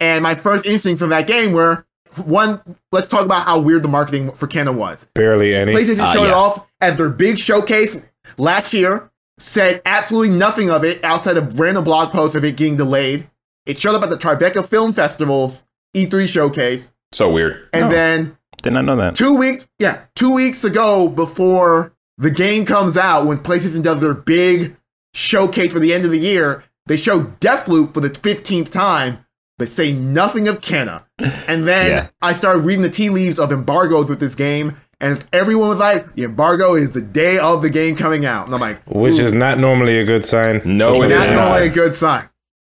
and 0.00 0.22
my 0.22 0.34
first 0.34 0.66
instinct 0.66 0.98
from 0.98 1.10
that 1.10 1.26
game 1.26 1.52
were 1.52 1.86
one, 2.24 2.60
let's 2.90 3.06
talk 3.08 3.24
about 3.24 3.44
how 3.44 3.60
weird 3.60 3.82
the 3.84 3.88
marketing 3.88 4.32
for 4.32 4.48
Kena 4.48 4.74
was. 4.74 5.06
Barely 5.14 5.54
any. 5.54 5.72
PlayStation 5.72 6.00
Uh, 6.00 6.12
showed 6.12 6.24
it 6.26 6.32
off 6.32 6.66
as 6.80 6.96
their 6.96 7.08
big 7.08 7.38
showcase 7.38 7.96
last 8.36 8.72
year, 8.74 9.10
said 9.38 9.80
absolutely 9.86 10.36
nothing 10.36 10.70
of 10.70 10.82
it 10.84 11.02
outside 11.04 11.36
of 11.36 11.60
random 11.60 11.84
blog 11.84 12.10
posts 12.10 12.34
of 12.34 12.44
it 12.44 12.56
getting 12.56 12.76
delayed. 12.76 13.28
It 13.66 13.78
showed 13.78 13.94
up 13.94 14.02
at 14.02 14.10
the 14.10 14.16
Tribeca 14.16 14.66
Film 14.66 14.92
Festival's 14.92 15.62
E3 15.94 16.26
showcase, 16.28 16.92
So 17.12 17.30
weird. 17.30 17.68
and 17.72 17.84
Oh. 17.84 17.88
then 17.90 18.36
Did 18.62 18.72
not 18.72 18.84
know 18.86 18.96
that. 18.96 19.14
two 19.14 19.34
weeks, 19.36 19.68
yeah, 19.78 19.98
two 20.16 20.32
weeks 20.34 20.64
ago 20.64 21.08
before 21.08 21.92
the 22.18 22.30
game 22.30 22.64
comes 22.66 22.96
out, 22.96 23.26
when 23.26 23.38
PlayStation 23.38 23.82
does 23.82 24.00
their 24.00 24.14
big 24.14 24.76
showcase 25.14 25.72
for 25.72 25.78
the 25.78 25.92
end 25.94 26.04
of 26.04 26.10
the 26.10 26.18
year, 26.18 26.64
they 26.86 26.96
show 26.96 27.20
Deathloop 27.40 27.94
for 27.94 28.00
the 28.00 28.10
15th 28.10 28.68
time, 28.70 29.24
but 29.60 29.68
say 29.68 29.92
nothing 29.92 30.48
of 30.48 30.60
Kena. 30.60 31.04
And 31.18 31.68
then 31.68 31.86
Yeah. 31.88 32.06
I 32.20 32.32
started 32.32 32.60
reading 32.64 32.82
the 32.82 32.90
tea 32.90 33.10
leaves 33.10 33.38
of 33.38 33.52
embargoes 33.52 34.08
with 34.08 34.18
this 34.18 34.34
game, 34.34 34.76
and 35.00 35.22
everyone 35.32 35.68
was 35.68 35.78
like, 35.78 36.14
the 36.14 36.24
embargo 36.24 36.74
is 36.74 36.90
the 36.90 37.00
day 37.00 37.38
of 37.38 37.62
the 37.62 37.70
game 37.70 37.94
coming 37.94 38.24
out. 38.26 38.46
And 38.46 38.54
I'm 38.54 38.60
like, 38.60 38.82
Which 38.86 39.18
is 39.18 39.32
not 39.32 39.58
normally 39.58 39.98
a 39.98 40.04
good 40.04 40.24
sign. 40.24 40.62
No, 40.64 41.02
it 41.02 41.08
that's 41.08 41.30
not. 41.30 41.36
normally 41.48 41.66
a 41.68 41.70
good 41.70 41.94
sign. 41.94 42.28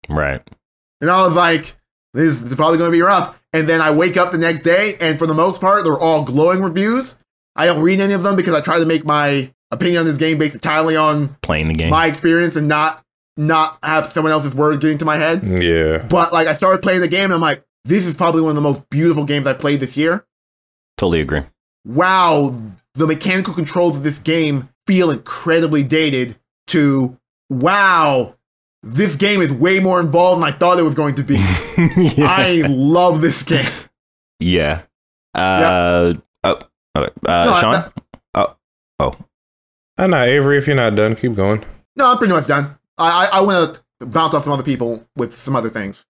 Right. 0.10 0.42
And 1.02 1.10
I 1.10 1.26
was 1.26 1.36
like, 1.36 1.76
this 2.14 2.42
is 2.44 2.56
probably 2.56 2.78
going 2.78 2.90
to 2.90 2.96
be 2.96 3.02
rough. 3.02 3.38
And 3.52 3.68
then 3.70 3.82
I 3.82 3.92
wake 3.92 4.18
up 4.18 4.32
the 4.32 4.38
next 4.38 4.60
day, 4.64 4.94
and 5.02 5.18
for 5.20 5.28
the 5.28 5.34
most 5.34 5.62
part, 5.62 5.84
they're 5.84 6.00
all 6.00 6.24
glowing 6.24 6.62
reviews. 6.62 7.20
I 7.56 7.66
don't 7.68 7.82
read 7.82 8.00
any 8.00 8.14
of 8.14 8.24
them 8.24 8.36
because 8.36 8.54
I 8.54 8.62
try 8.62 8.80
to 8.80 8.86
make 8.86 9.06
my 9.06 9.52
opinion 9.72 10.02
on 10.02 10.06
this 10.06 10.18
game 10.18 10.38
based 10.38 10.54
entirely 10.56 10.96
on 10.96 11.36
Playing 11.42 11.68
the 11.70 11.74
game. 11.74 11.90
my 11.90 12.06
experience 12.08 12.56
and 12.56 12.68
not 12.68 13.04
not 13.38 13.78
have 13.84 14.06
someone 14.08 14.32
else's 14.32 14.56
words 14.56 14.78
getting 14.80 14.98
to 15.00 15.06
my 15.06 15.18
head. 15.18 15.44
Yeah. 15.62 16.00
But 16.00 16.32
like, 16.34 16.48
I 16.48 16.54
started 16.54 16.82
playing 16.82 17.02
the 17.02 17.08
game, 17.08 17.26
and 17.26 17.34
I'm 17.34 17.42
like, 17.42 17.64
this 17.84 18.06
is 18.08 18.16
probably 18.16 18.42
one 18.42 18.50
of 18.52 18.56
the 18.56 18.62
most 18.62 18.90
beautiful 18.90 19.24
games 19.26 19.46
I 19.48 19.54
played 19.54 19.80
this 19.80 19.96
year. 19.98 20.26
totally 20.98 21.22
agree. 21.22 21.42
Wow, 21.86 22.56
the 22.96 23.06
mechanical 23.08 23.54
controls 23.54 23.98
of 23.98 24.04
this 24.04 24.18
game 24.18 24.70
feel 24.88 25.12
incredibly 25.12 25.84
dated. 25.84 26.38
To 26.70 27.16
wow, 27.50 28.36
this 28.82 29.16
game 29.16 29.42
is 29.44 29.54
way 29.54 29.80
more 29.80 30.00
involved 30.00 30.42
than 30.42 30.48
I 30.52 30.52
thought 30.58 30.80
it 30.80 30.84
was 30.84 30.96
going 30.96 31.14
to 31.16 31.24
be. 31.24 31.36
yeah. 32.16 32.26
I 32.28 32.64
love 32.68 33.22
this 33.22 33.44
game. 33.44 33.70
yeah. 34.40 34.82
Uh, 35.36 36.14
oh, 36.44 36.50
okay. 36.96 37.12
uh, 37.28 37.46
No, 37.46 37.54
I- 37.54 37.62
Sean? 37.62 37.72
that- 37.74 37.92
I 39.98 40.08
know, 40.08 40.22
Avery, 40.24 40.58
if 40.58 40.68
you're 40.68 40.76
not 40.76 40.96
done, 40.96 41.16
keep 41.16 41.36
going. 41.36 41.64
No, 41.96 42.12
I'm 42.12 42.18
pretty 42.18 42.34
much 42.34 42.48
done. 42.48 42.78
I 42.98 43.26
I, 43.26 43.38
I 43.38 43.42
want 43.42 43.80
to 44.00 44.06
bounce 44.06 44.34
off 44.34 44.44
some 44.44 44.54
other 44.54 44.64
people 44.64 45.06
with 45.16 45.34
some 45.36 45.56
other 45.56 45.70
things. 45.70 46.06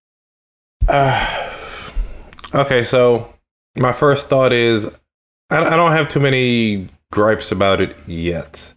Uh, 0.88 1.54
okay, 2.54 2.84
so 2.84 3.34
my 3.76 3.94
first 3.94 4.28
thought 4.28 4.54
is 4.54 4.88
I, 5.50 5.58
I 5.58 5.76
don't 5.76 5.92
have 5.92 6.08
too 6.08 6.20
many 6.20 6.90
gripes 7.12 7.52
about 7.52 7.82
it 7.82 7.96
yet. 8.08 8.74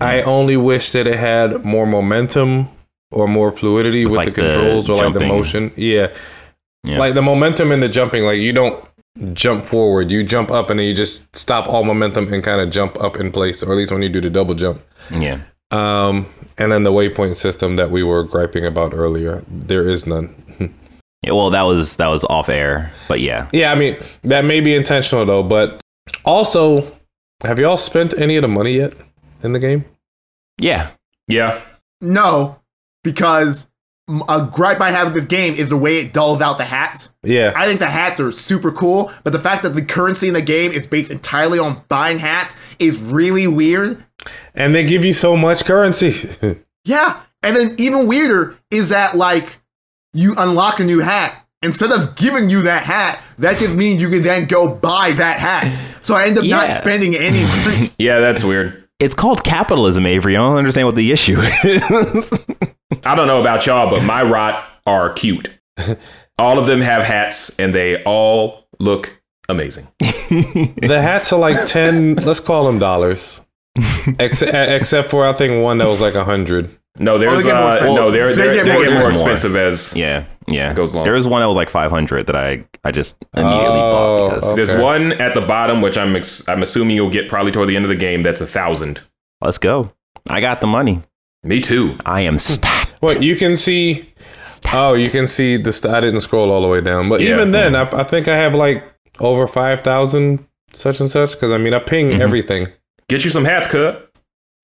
I 0.00 0.22
only 0.22 0.56
wish 0.56 0.90
that 0.92 1.06
it 1.06 1.16
had 1.16 1.64
more 1.64 1.86
momentum 1.86 2.68
or 3.10 3.28
more 3.28 3.52
fluidity 3.52 4.04
with 4.04 4.16
Like 4.16 4.34
the 4.34 4.42
the 4.42 4.48
controls 4.48 4.90
or 4.90 4.98
like 4.98 5.14
the 5.14 5.20
motion. 5.20 5.72
Yeah. 5.76 6.12
Yeah. 6.82 6.98
Like 6.98 7.14
the 7.14 7.22
momentum 7.22 7.72
in 7.72 7.80
the 7.80 7.88
jumping, 7.88 8.24
like 8.24 8.38
you 8.38 8.52
don't 8.52 8.84
jump 9.32 9.64
forward, 9.64 10.10
you 10.10 10.22
jump 10.22 10.50
up 10.50 10.68
and 10.68 10.78
then 10.78 10.86
you 10.86 10.94
just 10.94 11.34
stop 11.34 11.66
all 11.68 11.84
momentum 11.84 12.30
and 12.32 12.42
kind 12.44 12.60
of 12.60 12.70
jump 12.70 13.00
up 13.00 13.16
in 13.16 13.30
place, 13.32 13.62
or 13.62 13.72
at 13.72 13.78
least 13.78 13.92
when 13.92 14.02
you 14.02 14.08
do 14.10 14.20
the 14.20 14.28
double 14.28 14.54
jump. 14.54 14.82
yeah. 15.10 15.40
Um, 15.74 16.26
and 16.56 16.70
then 16.70 16.84
the 16.84 16.92
waypoint 16.92 17.36
system 17.36 17.76
that 17.76 17.90
we 17.90 18.02
were 18.02 18.22
griping 18.22 18.64
about 18.64 18.94
earlier, 18.94 19.44
there 19.48 19.88
is 19.88 20.06
none. 20.06 20.34
Yeah, 21.22 21.32
well, 21.32 21.48
that 21.50 21.62
was 21.62 21.96
that 21.96 22.08
was 22.08 22.22
off 22.24 22.50
air, 22.50 22.92
but 23.08 23.20
yeah. 23.20 23.48
Yeah, 23.50 23.72
I 23.72 23.76
mean 23.76 23.96
that 24.24 24.44
may 24.44 24.60
be 24.60 24.74
intentional 24.74 25.24
though, 25.24 25.42
but 25.42 25.80
also, 26.26 26.98
have 27.42 27.58
y'all 27.58 27.78
spent 27.78 28.12
any 28.18 28.36
of 28.36 28.42
the 28.42 28.48
money 28.48 28.74
yet 28.74 28.92
in 29.42 29.52
the 29.52 29.58
game? 29.58 29.86
Yeah. 30.60 30.90
Yeah. 31.26 31.62
No, 32.02 32.60
because 33.02 33.68
a 34.28 34.46
gripe 34.52 34.82
I 34.82 34.90
have 34.90 35.06
with 35.06 35.14
this 35.14 35.24
game 35.24 35.54
is 35.54 35.70
the 35.70 35.78
way 35.78 35.98
it 35.98 36.12
dulls 36.12 36.42
out 36.42 36.58
the 36.58 36.64
hats. 36.64 37.10
Yeah, 37.22 37.54
I 37.56 37.66
think 37.66 37.78
the 37.78 37.86
hats 37.86 38.20
are 38.20 38.30
super 38.30 38.70
cool, 38.70 39.10
but 39.22 39.32
the 39.32 39.38
fact 39.38 39.62
that 39.62 39.70
the 39.70 39.82
currency 39.82 40.28
in 40.28 40.34
the 40.34 40.42
game 40.42 40.72
is 40.72 40.86
based 40.86 41.10
entirely 41.10 41.58
on 41.58 41.82
buying 41.88 42.18
hats 42.18 42.54
is 42.78 43.00
really 43.00 43.46
weird. 43.46 44.04
and 44.54 44.74
they 44.74 44.84
give 44.84 45.04
you 45.04 45.12
so 45.12 45.36
much 45.36 45.64
currency. 45.64 46.30
Yeah, 46.86 47.22
and 47.42 47.56
then 47.56 47.74
even 47.78 48.06
weirder 48.06 48.58
is 48.70 48.90
that 48.90 49.16
like 49.16 49.58
you 50.12 50.34
unlock 50.36 50.80
a 50.80 50.84
new 50.84 50.98
hat. 51.00 51.46
Instead 51.62 51.92
of 51.92 52.14
giving 52.14 52.50
you 52.50 52.60
that 52.62 52.82
hat, 52.82 53.22
that 53.38 53.56
just 53.58 53.74
means 53.74 54.02
you 54.02 54.10
can 54.10 54.20
then 54.20 54.44
go 54.44 54.68
buy 54.74 55.12
that 55.12 55.38
hat. 55.38 55.96
So 56.02 56.14
I 56.14 56.26
end 56.26 56.36
up 56.36 56.44
not 56.44 56.72
spending 56.72 57.14
any 57.16 57.42
money. 57.42 57.88
Yeah, 57.98 58.18
that's 58.20 58.44
weird. 58.44 58.86
It's 59.00 59.14
called 59.14 59.42
capitalism, 59.44 60.04
Avery. 60.04 60.36
I 60.36 60.40
don't 60.40 60.58
understand 60.58 60.86
what 60.86 60.94
the 60.94 61.10
issue 61.10 61.40
is. 61.40 62.30
I 63.06 63.14
don't 63.14 63.28
know 63.28 63.40
about 63.40 63.64
y'all, 63.64 63.88
but 63.90 64.02
my 64.04 64.22
rot 64.22 64.62
are 64.84 65.10
cute. 65.14 65.48
all 66.38 66.58
of 66.58 66.66
them 66.66 66.82
have 66.82 67.02
hats 67.02 67.58
and 67.58 67.74
they 67.74 68.02
all 68.04 68.66
look 68.78 69.18
amazing. 69.48 69.88
the 70.00 70.98
hats 71.02 71.32
are 71.32 71.38
like 71.38 71.66
ten. 71.68 72.14
let's 72.16 72.40
call 72.40 72.66
them 72.66 72.78
dollars. 72.78 73.40
Except, 74.18 74.54
except 74.54 75.10
for 75.10 75.24
I 75.26 75.32
think 75.32 75.62
one 75.62 75.78
that 75.78 75.88
was 75.88 76.00
like 76.00 76.14
a 76.14 76.24
hundred. 76.24 76.70
No, 76.96 77.18
there's 77.18 77.42
get 77.44 77.56
uh, 77.56 77.68
expensive. 77.70 77.94
no, 77.96 78.10
they're, 78.12 78.28
They 78.34 78.42
they're, 78.44 78.54
get 78.54 78.66
they 78.66 78.72
more 78.72 78.84
get 78.84 78.92
more 79.00 79.10
expensive. 79.10 79.56
expensive 79.56 79.56
as 79.56 79.96
yeah, 79.96 80.26
yeah. 80.48 80.70
It 80.70 80.76
goes 80.76 80.94
long. 80.94 81.02
There 81.02 81.14
was 81.14 81.26
one 81.26 81.40
that 81.40 81.48
was 81.48 81.56
like 81.56 81.68
500 81.70 82.26
that 82.28 82.36
I 82.36 82.64
I 82.84 82.92
just 82.92 83.16
immediately 83.36 83.66
Oh, 83.66 84.28
bought 84.28 84.34
because 84.36 84.48
okay. 84.50 84.54
There's 84.64 84.80
one 84.80 85.12
at 85.20 85.34
the 85.34 85.40
bottom, 85.40 85.80
which 85.80 85.98
I'm 85.98 86.14
ex- 86.14 86.48
I'm 86.48 86.62
assuming 86.62 86.94
you'll 86.94 87.10
get 87.10 87.28
probably 87.28 87.50
toward 87.50 87.68
the 87.68 87.74
end 87.74 87.84
of 87.84 87.88
the 87.88 87.96
game. 87.96 88.22
That's 88.22 88.40
a 88.40 88.46
thousand. 88.46 89.00
let's 89.40 89.58
go. 89.58 89.90
I 90.30 90.40
got 90.40 90.60
the 90.60 90.68
money. 90.68 91.02
Me 91.42 91.60
too. 91.60 91.96
I 92.06 92.20
am 92.20 92.38
stacked. 92.38 92.92
What 93.00 93.22
you 93.24 93.34
can 93.34 93.56
see? 93.56 94.08
Oh, 94.72 94.94
you 94.94 95.10
can 95.10 95.26
see 95.26 95.56
the. 95.56 95.72
St- 95.72 95.92
I 95.92 96.00
didn't 96.00 96.20
scroll 96.20 96.52
all 96.52 96.62
the 96.62 96.68
way 96.68 96.80
down, 96.80 97.08
but 97.08 97.20
Yeah. 97.20 97.34
even 97.34 97.50
then, 97.50 97.74
I, 97.74 97.82
I 97.90 98.04
think 98.04 98.28
I 98.28 98.36
have 98.36 98.54
like 98.54 98.84
over 99.20 99.46
five 99.46 99.82
thousand 99.82 100.46
such 100.72 101.00
and 101.00 101.10
such. 101.10 101.32
Because 101.32 101.52
I 101.52 101.58
mean, 101.58 101.74
I 101.74 101.78
ping 101.78 102.10
Mhm. 102.10 102.20
everything. 102.20 102.66
Get 103.08 103.24
you 103.24 103.30
some 103.30 103.44
hats, 103.44 103.68
cut. 103.68 104.10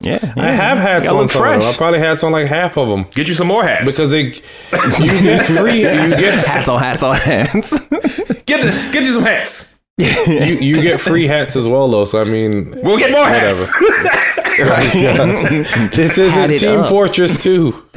Yeah, 0.02 0.33
I 0.38 0.50
have 0.52 0.78
hats 0.78 1.09
on 1.09 1.16
look 1.19 1.30
some 1.30 1.42
of 1.42 1.49
them. 1.50 1.61
I 1.61 1.64
fresh. 1.64 1.76
probably 1.76 1.99
hats 1.99 2.25
on 2.25 2.33
like 2.33 2.47
half 2.47 2.78
of 2.78 2.88
them 2.88 3.04
Get 3.11 3.28
you 3.28 3.35
some 3.35 3.49
more 3.49 3.62
hats. 3.62 3.85
because 3.85 4.11
they, 4.11 4.23
you 4.99 5.21
get 5.23 5.45
free. 5.45 5.80
You 5.80 6.09
get 6.16 6.38
hats 6.47 6.71
on 6.71 6.80
hats 6.80 7.02
on 7.02 7.16
hats. 7.16 7.78
get 8.47 8.92
get 8.92 9.04
you 9.04 9.12
some 9.12 9.25
hats. 9.25 9.78
you, 9.99 10.07
you 10.07 10.80
get 10.80 10.99
free 11.02 11.26
hats 11.26 11.54
as 11.54 11.69
well 11.69 11.87
though. 11.90 12.07
So 12.07 12.19
I 12.19 12.25
mean, 12.25 12.71
We'll 12.83 12.97
get 12.97 13.11
more 13.12 13.21
Whatever. 13.21 13.66
hats. 13.66 14.39
this 15.95 16.19
isn't 16.19 16.59
Team 16.59 16.81
up. 16.81 16.88
Fortress 16.88 17.43
2. 17.43 17.73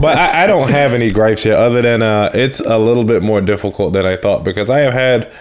but 0.00 0.18
I, 0.18 0.44
I 0.44 0.46
don't 0.46 0.70
have 0.70 0.92
any 0.92 1.10
gripes 1.10 1.44
yet, 1.44 1.58
other 1.58 1.82
than 1.82 2.02
uh, 2.02 2.30
it's 2.34 2.60
a 2.60 2.78
little 2.78 3.04
bit 3.04 3.22
more 3.22 3.40
difficult 3.40 3.92
than 3.92 4.06
I 4.06 4.16
thought 4.16 4.44
because 4.44 4.70
I 4.70 4.80
have 4.80 4.92
had, 4.92 5.32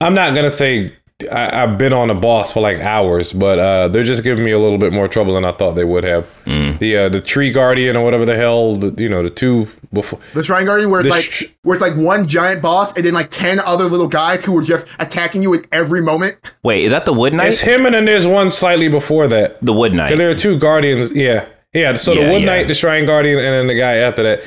I'm 0.00 0.14
not 0.14 0.34
going 0.34 0.44
to 0.44 0.50
say 0.50 0.94
I, 1.32 1.64
I've 1.64 1.78
been 1.78 1.92
on 1.92 2.10
a 2.10 2.14
boss 2.14 2.52
for 2.52 2.60
like 2.60 2.78
hours, 2.78 3.32
but 3.32 3.58
uh, 3.58 3.88
they're 3.88 4.04
just 4.04 4.22
giving 4.22 4.44
me 4.44 4.52
a 4.52 4.58
little 4.58 4.78
bit 4.78 4.92
more 4.92 5.08
trouble 5.08 5.34
than 5.34 5.44
I 5.44 5.50
thought 5.50 5.72
they 5.72 5.84
would 5.84 6.04
have. 6.04 6.30
The 6.44 6.96
uh, 6.96 7.08
the 7.08 7.20
tree 7.20 7.50
guardian 7.50 7.96
or 7.96 8.04
whatever 8.04 8.24
the 8.24 8.36
hell, 8.36 8.76
the, 8.76 9.02
you 9.02 9.08
know, 9.08 9.24
the 9.24 9.30
two 9.30 9.66
before. 9.92 10.20
The 10.34 10.44
Shrine 10.44 10.66
Guardian, 10.66 10.90
where 10.90 11.00
it's 11.00 11.10
like 11.10 11.24
sh- 11.24 11.44
where 11.62 11.74
it's 11.74 11.82
like 11.82 11.96
one 11.96 12.28
giant 12.28 12.62
boss 12.62 12.94
and 12.96 13.04
then 13.04 13.14
like 13.14 13.30
ten 13.32 13.58
other 13.58 13.86
little 13.86 14.06
guys 14.06 14.44
who 14.44 14.52
were 14.52 14.62
just 14.62 14.86
attacking 15.00 15.42
you 15.42 15.52
at 15.54 15.66
every 15.72 16.00
moment. 16.00 16.36
Wait, 16.62 16.84
is 16.84 16.92
that 16.92 17.04
the 17.04 17.12
Wood 17.12 17.34
Knight? 17.34 17.48
It's 17.48 17.60
him, 17.60 17.84
and 17.84 17.96
then 17.96 18.04
there's 18.04 18.26
one 18.26 18.48
slightly 18.50 18.88
before 18.88 19.26
that. 19.26 19.58
the 19.60 19.72
Wood 19.72 19.94
Knight. 19.94 20.16
There 20.16 20.30
are 20.30 20.36
two 20.36 20.56
guardians. 20.56 21.10
Yeah, 21.16 21.48
yeah. 21.72 21.94
So 21.94 22.12
Yeah, 22.12 22.26
the 22.26 22.32
Wood 22.32 22.42
yeah. 22.42 22.46
Knight, 22.46 22.68
the 22.68 22.74
Shrine 22.74 23.06
Guardian, 23.06 23.38
and 23.38 23.46
then 23.46 23.66
the 23.66 23.74
guy 23.74 23.96
after 23.96 24.22
that. 24.22 24.42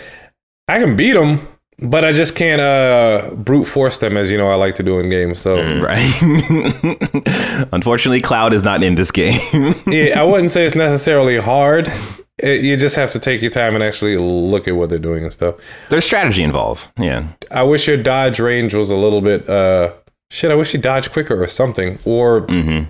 I 0.70 0.80
can 0.80 0.96
beat 0.96 1.14
them, 1.14 1.46
but 1.82 2.06
I 2.06 2.14
just 2.14 2.36
can't 2.36 2.62
uh, 2.62 3.32
brute 3.36 3.66
force 3.66 3.98
them 3.98 4.16
as 4.18 4.30
you 4.32 4.38
know 4.38 4.48
I 4.50 4.56
like 4.56 4.76
to 4.76 4.84
do 4.84 5.00
in 5.00 5.10
games. 5.10 5.42
So 5.42 5.56
Right. 5.82 6.14
Unfortunately, 7.74 8.22
Cloud 8.22 8.54
is 8.54 8.64
not 8.64 8.84
in 8.84 8.96
this 8.96 9.12
game. 9.12 9.40
yeah, 9.88 10.20
I 10.20 10.24
wouldn't 10.24 10.52
say 10.52 10.66
it's 10.66 10.76
necessarily 10.76 11.38
hard. 11.38 11.92
It, 12.38 12.64
you 12.64 12.76
just 12.78 12.96
have 12.96 13.12
to 13.12 13.20
take 13.20 13.42
your 13.42 13.52
time 13.52 13.76
and 13.76 13.84
actually 13.84 14.18
look 14.18 14.68
at 14.68 14.76
what 14.76 14.90
they're 14.90 14.98
doing 15.00 15.24
and 15.24 15.32
stuff. 15.34 15.56
There's 15.90 16.06
strategy 16.06 16.44
involved. 16.44 16.88
Yeah. 17.00 17.28
I 17.52 17.64
wish 17.64 17.88
your 17.88 17.98
dodge 17.98 18.40
range 18.40 18.74
was 18.74 18.90
a 18.90 18.96
little 18.96 19.22
bit. 19.22 19.48
Uh, 19.50 19.94
shit, 20.32 20.50
I 20.52 20.56
wish 20.56 20.74
you 20.74 20.80
dodged 20.80 21.12
quicker 21.12 21.42
or 21.42 21.48
something, 21.48 22.00
or 22.06 22.42
hmm 22.42 22.84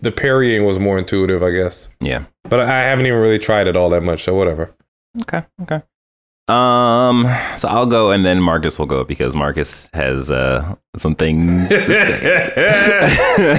the 0.00 0.12
parrying 0.12 0.66
was 0.66 0.78
more 0.78 0.98
intuitive. 0.98 1.42
I 1.42 1.50
guess, 1.50 1.88
Yeah. 1.98 2.24
but 2.42 2.60
I 2.60 2.66
haven't 2.82 3.06
even 3.06 3.18
really 3.20 3.38
tried 3.38 3.66
it 3.66 3.74
all 3.74 3.88
that 3.88 4.02
much. 4.02 4.22
So 4.24 4.34
whatever. 4.34 4.74
Okay. 5.22 5.42
Okay. 5.62 5.80
Um. 6.48 7.24
So 7.58 7.68
I'll 7.68 7.86
go, 7.86 8.10
and 8.10 8.24
then 8.24 8.40
Marcus 8.40 8.78
will 8.78 8.86
go 8.86 9.04
because 9.04 9.34
Marcus 9.34 9.88
has 9.92 10.30
uh 10.30 10.74
some 10.96 11.14
things. 11.14 11.68
to 11.68 11.86
say. 11.86 13.58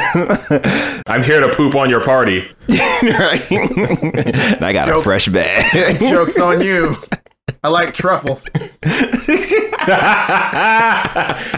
I'm 1.08 1.22
here 1.24 1.40
to 1.42 1.50
poop 1.56 1.76
on 1.76 1.90
your 1.90 2.02
party. 2.02 2.50
right. 2.70 3.52
and 3.52 4.64
I 4.66 4.74
got 4.74 4.90
a 4.90 5.02
fresh 5.02 5.28
bag. 5.28 6.00
Jokes 6.00 6.40
on 6.40 6.62
you. 6.62 6.96
I 7.64 7.70
like 7.70 7.94
truffles. 7.94 8.46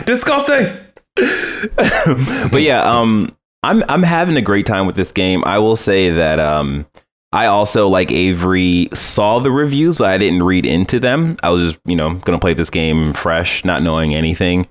Disgusting. 0.06 0.78
but 1.16 2.62
yeah, 2.62 2.82
um, 2.84 3.36
I'm 3.64 3.84
I'm 3.88 4.04
having 4.04 4.38
a 4.38 4.42
great 4.42 4.66
time 4.66 4.88
with 4.88 4.96
this 4.96 5.12
game. 5.12 5.44
I 5.46 5.60
will 5.60 5.76
say 5.76 6.10
that 6.10 6.40
um, 6.40 6.86
I 7.34 7.46
also 7.46 7.88
like 7.88 8.12
Avery 8.12 8.90
saw 8.94 9.40
the 9.40 9.52
reviews, 9.52 9.98
but 9.98 10.10
I 10.10 10.18
didn't 10.18 10.44
read 10.44 10.66
into 10.66 11.00
them. 11.00 11.38
I 11.44 11.50
was 11.50 11.74
just 11.74 11.80
you 11.86 11.96
know 11.96 12.16
gonna 12.16 12.40
play 12.40 12.54
this 12.54 12.70
game 12.70 13.14
fresh, 13.14 13.64
not 13.64 13.84
knowing 13.84 14.14
anything. 14.14 14.68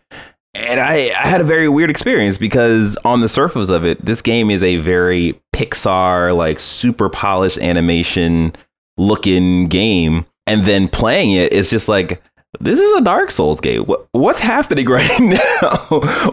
And 0.55 0.81
I, 0.81 1.11
I 1.11 1.29
had 1.29 1.41
a 1.41 1.45
very 1.45 1.69
weird 1.69 1.91
experience 1.91 2.37
because 2.37 2.97
on 3.05 3.21
the 3.21 3.29
surface 3.29 3.69
of 3.69 3.85
it, 3.85 4.05
this 4.05 4.21
game 4.21 4.51
is 4.51 4.65
a 4.65 4.77
very 4.77 5.41
Pixar, 5.55 6.37
like 6.37 6.59
super 6.59 7.09
polished 7.09 7.59
animation 7.59 8.55
looking 8.99 9.69
game. 9.69 10.27
And 10.49 10.65
then 10.65 10.89
playing 10.89 11.33
it, 11.33 11.53
it's 11.53 11.71
just 11.71 11.89
like, 11.89 12.21
this 12.59 12.81
is 12.81 12.97
a 12.97 13.01
Dark 13.01 13.31
Souls 13.31 13.61
game. 13.61 13.85
What, 13.85 14.09
what's 14.11 14.41
happening 14.41 14.87
right 14.89 15.21
now? 15.21 15.77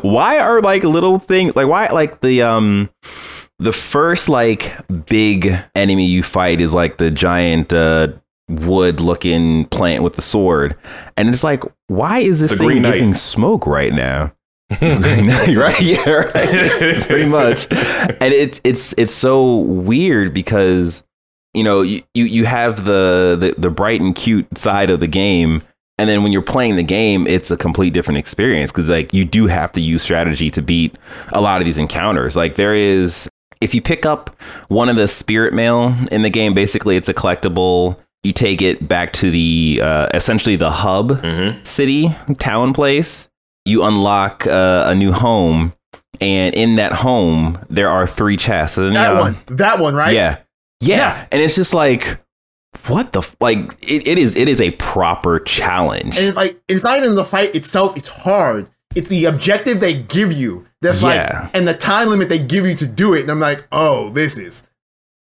why 0.02 0.40
are 0.40 0.62
like 0.62 0.84
little 0.84 1.20
things 1.20 1.56
like 1.56 1.68
why 1.68 1.88
like 1.88 2.22
the 2.22 2.42
um 2.42 2.90
the 3.60 3.74
first 3.74 4.30
like 4.30 4.74
big 5.08 5.58
enemy 5.76 6.06
you 6.06 6.24
fight 6.24 6.62
is 6.62 6.74
like 6.74 6.98
the 6.98 7.10
giant 7.10 7.74
uh 7.74 8.10
wood 8.50 9.02
looking 9.02 9.66
plant 9.66 10.04
with 10.04 10.14
the 10.16 10.22
sword. 10.22 10.76
And 11.18 11.30
it's 11.30 11.44
like 11.44 11.64
why 11.88 12.20
is 12.20 12.40
this 12.40 12.52
The 12.52 12.58
thing 12.58 12.82
giving 12.82 13.14
smoke 13.14 13.66
right 13.66 13.94
now? 13.94 14.34
Right? 14.82 15.82
Yeah 15.82 16.10
right. 16.10 17.04
Pretty 17.08 17.26
much. 17.26 17.68
And 17.72 18.34
it's 18.34 18.62
it's 18.64 18.94
it's 18.98 19.14
so 19.14 19.58
weird 19.58 20.34
because 20.34 21.04
you 21.54 21.64
know 21.64 21.82
you 21.82 22.04
you, 22.14 22.26
you 22.26 22.46
have 22.46 22.86
the, 22.86 23.38
the 23.40 23.56
the 23.58 23.70
bright 23.70 24.02
and 24.02 24.16
cute 24.16 24.58
side 24.58 24.90
of 24.90 25.00
the 25.00 25.08
game 25.08 25.62
and 25.98 26.10
then 26.10 26.22
when 26.22 26.32
you're 26.32 26.42
playing 26.42 26.76
the 26.76 26.84
game 26.84 27.26
it's 27.26 27.50
a 27.50 27.58
complete 27.58 27.92
different 27.92 28.18
experience 28.20 28.72
because 28.72 28.90
like 28.90 29.14
you 29.14 29.26
do 29.26 29.48
have 29.48 29.72
to 29.72 29.82
use 29.82 30.04
strategy 30.04 30.50
to 30.52 30.62
beat 30.62 30.96
a 31.30 31.42
lot 31.42 31.60
of 31.60 31.66
these 31.66 31.78
encounters. 31.78 32.36
Like 32.36 32.56
there 32.56 32.76
is 32.76 33.30
if 33.62 33.74
you 33.74 33.82
pick 33.82 34.06
up 34.06 34.36
one 34.68 34.90
of 34.90 34.96
the 34.96 35.08
spirit 35.08 35.54
mail 35.54 35.96
in 36.12 36.22
the 36.22 36.30
game 36.30 36.54
basically 36.54 36.96
it's 36.96 37.10
a 37.10 37.14
collectible 37.14 38.00
you 38.24 38.34
take 38.34 38.62
it 38.62 38.88
back 38.88 39.14
to 39.14 39.32
the 39.32 39.80
uh, 39.84 40.08
essentially 40.14 40.56
the 40.56 40.72
hub 40.72 41.20
city 41.66 42.16
town 42.40 42.74
place 42.74 43.30
you 43.66 43.84
unlock 43.84 44.46
uh, 44.48 44.86
a 44.88 44.96
new 44.96 45.12
home 45.12 45.74
and 46.20 46.56
in 46.56 46.76
that 46.78 46.94
home 46.94 47.60
there 47.70 47.90
are 47.90 48.08
three 48.08 48.38
chests 48.38 48.78
and, 48.78 48.96
That 48.96 49.16
uh, 49.16 49.20
one. 49.20 49.38
That 49.48 49.80
one, 49.80 49.94
right? 49.96 50.14
yeah. 50.14 50.38
yeah. 50.80 50.98
Yeah. 50.98 51.28
And 51.32 51.42
it's 51.42 51.56
just 51.56 51.74
like, 51.74 52.20
what 52.88 53.12
the, 53.12 53.20
f- 53.20 53.36
like, 53.40 53.58
it, 53.82 54.08
it 54.08 54.18
is, 54.18 54.36
it 54.36 54.48
is 54.48 54.62
a 54.62 54.72
proper 54.72 55.40
challenge. 55.40 56.16
And 56.18 56.26
it's 56.26 56.38
like 56.38 56.60
it's 56.68 56.84
not 56.84 56.98
even 56.98 57.16
the 57.16 57.26
fight 57.26 57.56
itself, 57.56 57.98
it's 57.98 58.08
hard. 58.08 58.70
It's 58.96 59.10
the 59.10 59.26
objective 59.26 59.80
they 59.80 59.94
give 59.96 60.32
you. 60.34 60.66
That's 60.82 61.02
Yeah. 61.02 61.42
like 61.44 61.56
and 61.56 61.68
the 61.68 61.74
time 61.74 62.10
limit 62.10 62.30
they 62.30 62.40
give 62.40 62.66
you 62.66 62.76
to 62.76 62.88
do 62.88 63.14
it. 63.14 63.22
And 63.22 63.32
I'm 63.32 63.40
like, 63.40 63.68
oh, 63.72 64.10
this 64.10 64.38
is 64.38 64.64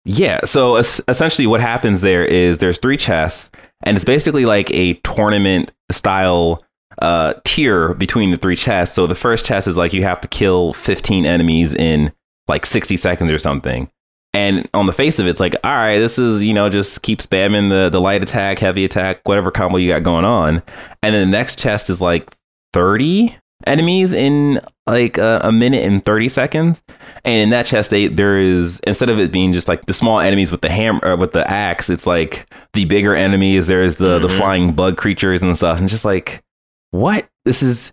Yeah. 0.05 0.41
So 0.45 0.77
es- 0.77 1.01
essentially, 1.09 1.47
what 1.47 1.61
happens 1.61 2.01
there 2.01 2.25
is 2.25 2.59
there's 2.59 2.79
three 2.79 2.97
chests, 2.97 3.51
and 3.85 3.97
it's 3.97 4.05
basically 4.05 4.45
like 4.45 4.71
a 4.73 4.95
tournament 5.05 5.73
style 5.91 6.65
uh, 7.01 7.35
tier 7.45 7.95
between 7.95 8.31
the 8.31 8.37
three 8.37 8.57
chests. 8.57 8.95
So 8.95 9.07
the 9.07 9.15
first 9.15 9.45
chest 9.47 9.67
is 9.67 9.77
like 9.79 9.93
you 9.93 10.03
have 10.03 10.21
to 10.21 10.29
kill 10.29 10.73
15 10.75 11.25
enemies 11.25 11.73
in 11.73 12.13
like 12.49 12.67
60 12.67 12.97
seconds 12.99 13.31
or 13.31 13.39
something. 13.39 13.89
And 14.35 14.69
on 14.75 14.87
the 14.87 14.93
face 14.93 15.19
of 15.19 15.27
it, 15.27 15.31
it's 15.31 15.41
like, 15.41 15.55
all 15.65 15.71
right, 15.75 15.99
this 15.99 16.19
is, 16.19 16.43
you 16.43 16.53
know, 16.55 16.69
just 16.69 17.03
keep 17.03 17.21
spamming 17.21 17.71
the, 17.71 17.89
the 17.91 18.01
light 18.01 18.23
attack, 18.23 18.59
heavy 18.59 18.85
attack, 18.85 19.21
whatever 19.27 19.51
combo 19.51 19.77
you 19.79 19.89
got 19.93 20.03
going 20.03 20.25
on. 20.25 20.63
And 21.03 21.15
then 21.15 21.31
the 21.31 21.37
next 21.37 21.59
chest 21.59 21.89
is 21.91 22.01
like 22.01 22.35
30 22.73 23.37
enemies 23.67 24.13
in 24.13 24.61
like 24.87 25.19
a, 25.19 25.41
a 25.45 25.53
minute 25.53 25.85
and 25.85 26.05
30 26.05 26.29
seconds. 26.29 26.83
And 27.25 27.35
in 27.35 27.51
that 27.51 27.67
chest, 27.67 27.91
they, 27.91 28.09
there 28.09 28.39
is, 28.39 28.81
instead 28.81 29.09
of 29.09 29.19
it 29.19 29.33
being 29.33 29.53
just 29.53 29.69
like 29.69 29.87
the 29.87 29.95
small 29.95 30.21
enemies 30.21 30.51
with 30.51 30.61
the 30.61 30.71
hammer, 30.71 31.17
with 31.17 31.33
the 31.33 31.49
axe, 31.49 31.89
it's 31.89 32.07
like 32.07 32.53
the 32.73 32.85
bigger 32.85 33.15
enemies. 33.15 33.69
There's 33.69 33.97
the, 33.97 34.19
the 34.19 34.29
flying 34.29 34.73
bug 34.73 34.97
creatures 34.97 35.43
and 35.43 35.57
stuff. 35.57 35.79
And 35.79 35.89
just 35.89 36.05
like, 36.05 36.43
what? 36.91 37.29
This 37.45 37.63
is, 37.63 37.93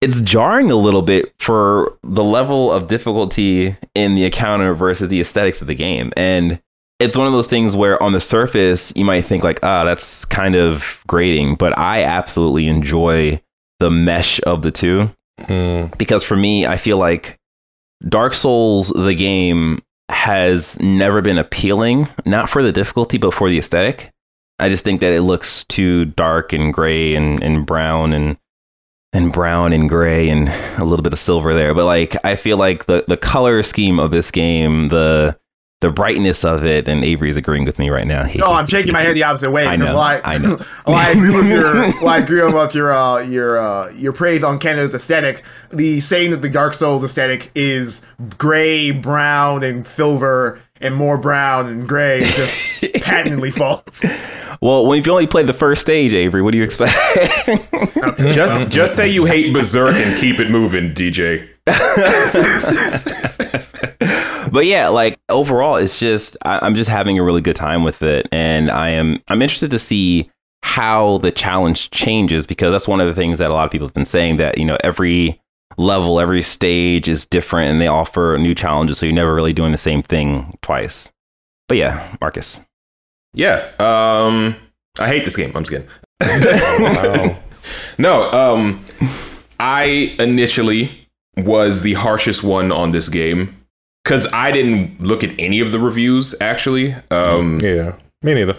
it's 0.00 0.20
jarring 0.20 0.70
a 0.70 0.76
little 0.76 1.02
bit 1.02 1.32
for 1.40 1.98
the 2.02 2.24
level 2.24 2.72
of 2.72 2.86
difficulty 2.86 3.76
in 3.94 4.14
the 4.14 4.24
encounter 4.24 4.74
versus 4.74 5.08
the 5.08 5.20
aesthetics 5.20 5.60
of 5.60 5.66
the 5.66 5.74
game. 5.74 6.12
And 6.16 6.60
it's 7.00 7.16
one 7.16 7.26
of 7.26 7.32
those 7.32 7.48
things 7.48 7.76
where 7.76 8.02
on 8.02 8.12
the 8.12 8.20
surface 8.20 8.92
you 8.96 9.04
might 9.04 9.24
think 9.24 9.44
like, 9.44 9.60
ah, 9.62 9.84
that's 9.84 10.24
kind 10.24 10.54
of 10.54 11.02
grating, 11.06 11.54
but 11.54 11.76
I 11.78 12.02
absolutely 12.02 12.66
enjoy 12.68 13.40
the 13.80 13.90
mesh 13.90 14.40
of 14.40 14.62
the 14.62 14.70
two 14.70 15.10
Hmm. 15.46 15.86
because 15.96 16.24
for 16.24 16.34
me, 16.36 16.66
I 16.66 16.76
feel 16.76 16.98
like 16.98 17.38
Dark 18.08 18.34
Souls, 18.34 18.88
the 18.88 19.14
game, 19.14 19.82
has 20.08 20.80
never 20.80 21.20
been 21.22 21.38
appealing, 21.38 22.08
not 22.26 22.48
for 22.48 22.60
the 22.62 22.72
difficulty, 22.72 23.18
but 23.18 23.32
for 23.34 23.48
the 23.48 23.58
aesthetic. 23.58 24.10
I 24.58 24.68
just 24.68 24.82
think 24.84 25.00
that 25.00 25.12
it 25.12 25.22
looks 25.22 25.64
too 25.64 26.06
dark 26.06 26.52
and 26.52 26.74
gray 26.74 27.14
and, 27.14 27.40
and 27.42 27.64
brown 27.64 28.12
and 28.12 28.36
and 29.12 29.32
brown 29.32 29.72
and 29.72 29.88
gray 29.88 30.28
and 30.28 30.48
a 30.76 30.84
little 30.84 31.02
bit 31.04 31.12
of 31.12 31.18
silver 31.18 31.54
there. 31.54 31.72
But 31.72 31.84
like 31.84 32.16
I 32.24 32.34
feel 32.34 32.56
like 32.56 32.86
the, 32.86 33.04
the 33.06 33.16
color 33.16 33.62
scheme 33.62 34.00
of 34.00 34.10
this 34.10 34.30
game, 34.32 34.88
the 34.88 35.38
the 35.80 35.90
brightness 35.90 36.44
of 36.44 36.64
it, 36.64 36.88
and 36.88 37.04
Avery's 37.04 37.36
agreeing 37.36 37.64
with 37.64 37.78
me 37.78 37.88
right 37.88 38.06
now. 38.06 38.24
He- 38.24 38.38
No, 38.40 38.46
I'm 38.46 38.66
shaking 38.66 38.92
my 38.92 39.00
head 39.02 39.14
the 39.14 39.22
opposite 39.22 39.50
way. 39.52 39.64
I 39.64 39.76
know, 39.76 39.94
While 39.94 39.98
I, 39.98 40.20
I 40.24 40.38
know. 40.38 40.56
while 40.84 40.96
I 40.96 41.10
agree 41.10 41.30
with 41.32 41.46
your, 41.50 41.92
while 42.00 42.08
I 42.14 42.18
agree 42.18 42.42
with 42.50 42.74
your, 42.74 42.92
uh, 42.92 43.18
your, 43.22 43.58
uh, 43.58 43.90
your 43.92 44.12
praise 44.12 44.42
on 44.42 44.58
Kena's 44.58 44.92
aesthetic. 44.92 45.44
The 45.70 46.00
saying 46.00 46.32
that 46.32 46.38
the 46.42 46.48
Dark 46.48 46.74
Souls 46.74 47.04
aesthetic 47.04 47.52
is 47.54 48.02
gray, 48.38 48.90
brown, 48.90 49.62
and 49.62 49.86
silver, 49.86 50.60
and 50.80 50.96
more 50.96 51.16
brown 51.16 51.68
and 51.68 51.88
gray 51.88 52.22
is 52.22 52.34
just 52.80 52.94
patently 53.04 53.52
false. 53.52 54.04
Well, 54.60 54.84
when 54.86 55.00
you 55.04 55.12
only 55.12 55.28
played 55.28 55.46
the 55.46 55.52
first 55.52 55.80
stage, 55.82 56.12
Avery, 56.12 56.42
what 56.42 56.50
do 56.50 56.58
you 56.58 56.64
expect? 56.64 56.92
Just 58.32 58.72
just 58.72 58.96
say 58.96 59.08
you 59.08 59.24
hate 59.26 59.52
Berserk 59.54 59.94
and 59.94 60.18
keep 60.18 60.40
it 60.40 60.50
moving, 60.50 60.92
DJ. 60.94 61.48
But 64.58 64.66
yeah, 64.66 64.88
like 64.88 65.20
overall, 65.28 65.76
it's 65.76 66.00
just 66.00 66.36
I, 66.42 66.58
I'm 66.62 66.74
just 66.74 66.90
having 66.90 67.16
a 67.16 67.22
really 67.22 67.40
good 67.40 67.54
time 67.54 67.84
with 67.84 68.02
it, 68.02 68.26
and 68.32 68.72
I 68.72 68.88
am 68.88 69.22
I'm 69.28 69.40
interested 69.40 69.70
to 69.70 69.78
see 69.78 70.32
how 70.64 71.18
the 71.18 71.30
challenge 71.30 71.90
changes 71.92 72.44
because 72.44 72.72
that's 72.72 72.88
one 72.88 72.98
of 72.98 73.06
the 73.06 73.14
things 73.14 73.38
that 73.38 73.52
a 73.52 73.54
lot 73.54 73.66
of 73.66 73.70
people 73.70 73.86
have 73.86 73.94
been 73.94 74.04
saying 74.04 74.38
that 74.38 74.58
you 74.58 74.64
know 74.64 74.76
every 74.82 75.40
level, 75.76 76.18
every 76.18 76.42
stage 76.42 77.06
is 77.06 77.24
different, 77.24 77.70
and 77.70 77.80
they 77.80 77.86
offer 77.86 78.36
new 78.36 78.52
challenges, 78.52 78.98
so 78.98 79.06
you're 79.06 79.14
never 79.14 79.32
really 79.32 79.52
doing 79.52 79.70
the 79.70 79.78
same 79.78 80.02
thing 80.02 80.58
twice. 80.60 81.12
But 81.68 81.76
yeah, 81.76 82.16
Marcus. 82.20 82.58
Yeah. 83.34 83.70
Um 83.78 84.56
I 84.98 85.06
hate 85.06 85.24
this 85.24 85.36
game. 85.36 85.52
I'm 85.54 85.62
just 85.62 85.70
kidding. 85.70 86.82
Wow. 86.82 87.38
No, 87.96 88.28
um 88.32 88.84
I 89.60 90.16
initially 90.18 91.06
was 91.36 91.82
the 91.82 91.94
harshest 91.94 92.42
one 92.42 92.72
on 92.72 92.90
this 92.90 93.08
game 93.08 93.57
because 94.08 94.26
I 94.32 94.52
didn't 94.52 95.02
look 95.02 95.22
at 95.22 95.38
any 95.38 95.60
of 95.60 95.70
the 95.70 95.78
reviews 95.78 96.34
actually. 96.40 96.94
Um, 97.10 97.60
Yeah, 97.60 97.96
me 98.22 98.32
neither. 98.32 98.56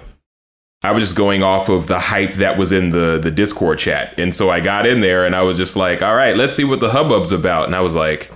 I 0.83 0.91
was 0.91 1.01
just 1.01 1.15
going 1.15 1.41
off 1.41 1.69
of 1.69 1.87
the 1.87 1.99
hype 1.99 2.35
that 2.35 2.55
was 2.57 2.71
in 2.71 2.91
the 2.91 3.17
the 3.21 3.31
Discord 3.31 3.79
chat, 3.79 4.17
and 4.19 4.33
so 4.33 4.51
I 4.51 4.59
got 4.59 4.85
in 4.85 5.01
there 5.01 5.25
and 5.25 5.35
I 5.35 5.41
was 5.41 5.57
just 5.57 5.75
like, 5.75 6.03
"All 6.03 6.15
right, 6.15 6.37
let's 6.37 6.55
see 6.55 6.63
what 6.63 6.79
the 6.81 6.89
hubbub's 6.89 7.31
about." 7.31 7.65
And 7.65 7.75
I 7.75 7.81
was 7.81 7.95
like, 7.95 8.31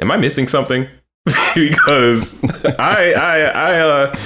"Am 0.00 0.10
I 0.10 0.16
missing 0.16 0.48
something?" 0.48 0.88
because 1.54 2.42
I 2.78 3.12
I 3.12 3.38
I 3.40 3.78
uh, 3.78 4.16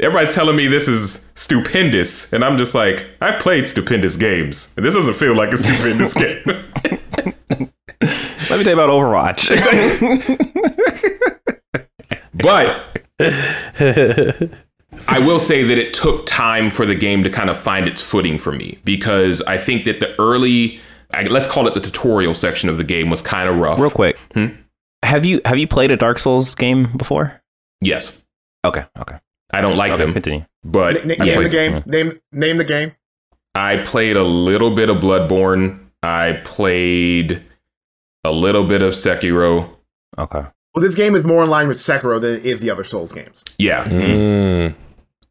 everybody's 0.00 0.34
telling 0.34 0.56
me 0.56 0.66
this 0.66 0.88
is 0.88 1.30
stupendous, 1.34 2.32
and 2.32 2.42
I'm 2.42 2.56
just 2.56 2.74
like, 2.74 3.06
I 3.20 3.32
played 3.32 3.68
stupendous 3.68 4.16
games, 4.16 4.72
and 4.78 4.86
this 4.86 4.94
doesn't 4.94 5.14
feel 5.14 5.36
like 5.36 5.52
a 5.52 5.58
stupendous 5.58 6.14
game. 6.24 7.70
Let 8.50 8.58
me 8.58 8.64
tell 8.64 8.76
you 8.76 8.82
about 8.82 8.90
Overwatch. 8.90 9.48
But 12.34 13.00
I 15.08 15.18
will 15.18 15.40
say 15.40 15.62
that 15.64 15.78
it 15.78 15.94
took 15.94 16.26
time 16.26 16.70
for 16.70 16.84
the 16.84 16.94
game 16.94 17.24
to 17.24 17.30
kind 17.30 17.48
of 17.48 17.56
find 17.56 17.88
its 17.88 18.00
footing 18.00 18.38
for 18.38 18.52
me 18.52 18.78
because 18.84 19.40
I 19.42 19.58
think 19.58 19.84
that 19.86 20.00
the 20.00 20.14
early, 20.20 20.80
let's 21.30 21.46
call 21.46 21.66
it 21.66 21.74
the 21.74 21.80
tutorial 21.80 22.34
section 22.34 22.68
of 22.68 22.76
the 22.76 22.84
game, 22.84 23.10
was 23.10 23.22
kind 23.22 23.48
of 23.48 23.56
rough. 23.56 23.78
Real 23.78 23.90
quick, 23.90 24.18
hmm? 24.34 24.46
have 25.02 25.24
you 25.24 25.40
have 25.44 25.58
you 25.58 25.66
played 25.66 25.90
a 25.90 25.96
Dark 25.96 26.18
Souls 26.18 26.54
game 26.54 26.96
before? 26.96 27.40
Yes, 27.80 28.22
Okay, 28.64 28.84
okay, 28.98 29.16
I 29.52 29.60
don't 29.60 29.76
like 29.76 29.92
okay. 29.92 30.04
them, 30.04 30.12
Continue. 30.12 30.44
but 30.64 31.04
Na- 31.06 31.14
I, 31.20 31.24
name 31.24 31.28
the 31.28 31.34
played, 31.34 31.50
game. 31.52 31.82
Name 31.86 32.20
name 32.32 32.56
the 32.58 32.64
game. 32.64 32.92
I 33.54 33.78
played 33.78 34.16
a 34.16 34.24
little 34.24 34.74
bit 34.74 34.90
of 34.90 34.98
Bloodborne. 34.98 35.80
I 36.02 36.40
played 36.44 37.42
a 38.26 38.32
little 38.32 38.64
bit 38.64 38.82
of 38.82 38.94
Sekiro. 38.94 39.70
Okay. 40.18 40.44
Well, 40.74 40.82
this 40.82 40.94
game 40.94 41.14
is 41.14 41.24
more 41.24 41.42
in 41.42 41.50
line 41.50 41.68
with 41.68 41.78
Sekiro 41.78 42.20
than 42.20 42.36
it 42.36 42.44
is 42.44 42.60
the 42.60 42.70
other 42.70 42.84
Souls 42.84 43.12
games. 43.12 43.44
Yeah, 43.58 43.84
Mm. 43.84 44.74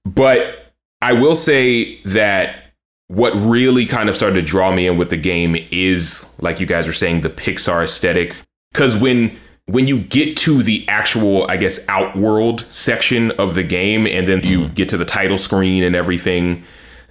But 0.06 0.74
I 1.02 1.14
will 1.14 1.36
say 1.36 2.02
that 2.04 2.74
what 3.08 3.34
really 3.34 3.86
kind 3.86 4.10
of 4.10 4.16
started 4.16 4.36
to 4.36 4.42
draw 4.42 4.72
me 4.74 4.88
in 4.88 4.98
with 4.98 5.10
the 5.10 5.18
game 5.18 5.56
is, 5.72 6.36
like 6.42 6.60
you 6.60 6.66
guys 6.66 6.88
were 6.88 6.94
saying, 6.94 7.22
the 7.22 7.30
Pixar 7.30 7.84
aesthetic. 7.84 8.36
Because 8.72 8.96
when 8.96 9.38
when 9.68 9.88
you 9.88 10.00
get 10.00 10.38
to 10.38 10.62
the 10.62 10.88
actual, 10.88 11.48
I 11.50 11.58
guess, 11.58 11.84
outworld 11.90 12.72
section 12.72 13.32
of 13.32 13.56
the 13.56 13.64
game, 13.64 14.06
and 14.06 14.28
then 14.28 14.44
you 14.44 14.70
get 14.70 14.90
to 14.90 14.98
the 14.98 15.06
title 15.06 15.40
screen 15.40 15.84
and 15.84 15.96
everything, 15.96 16.64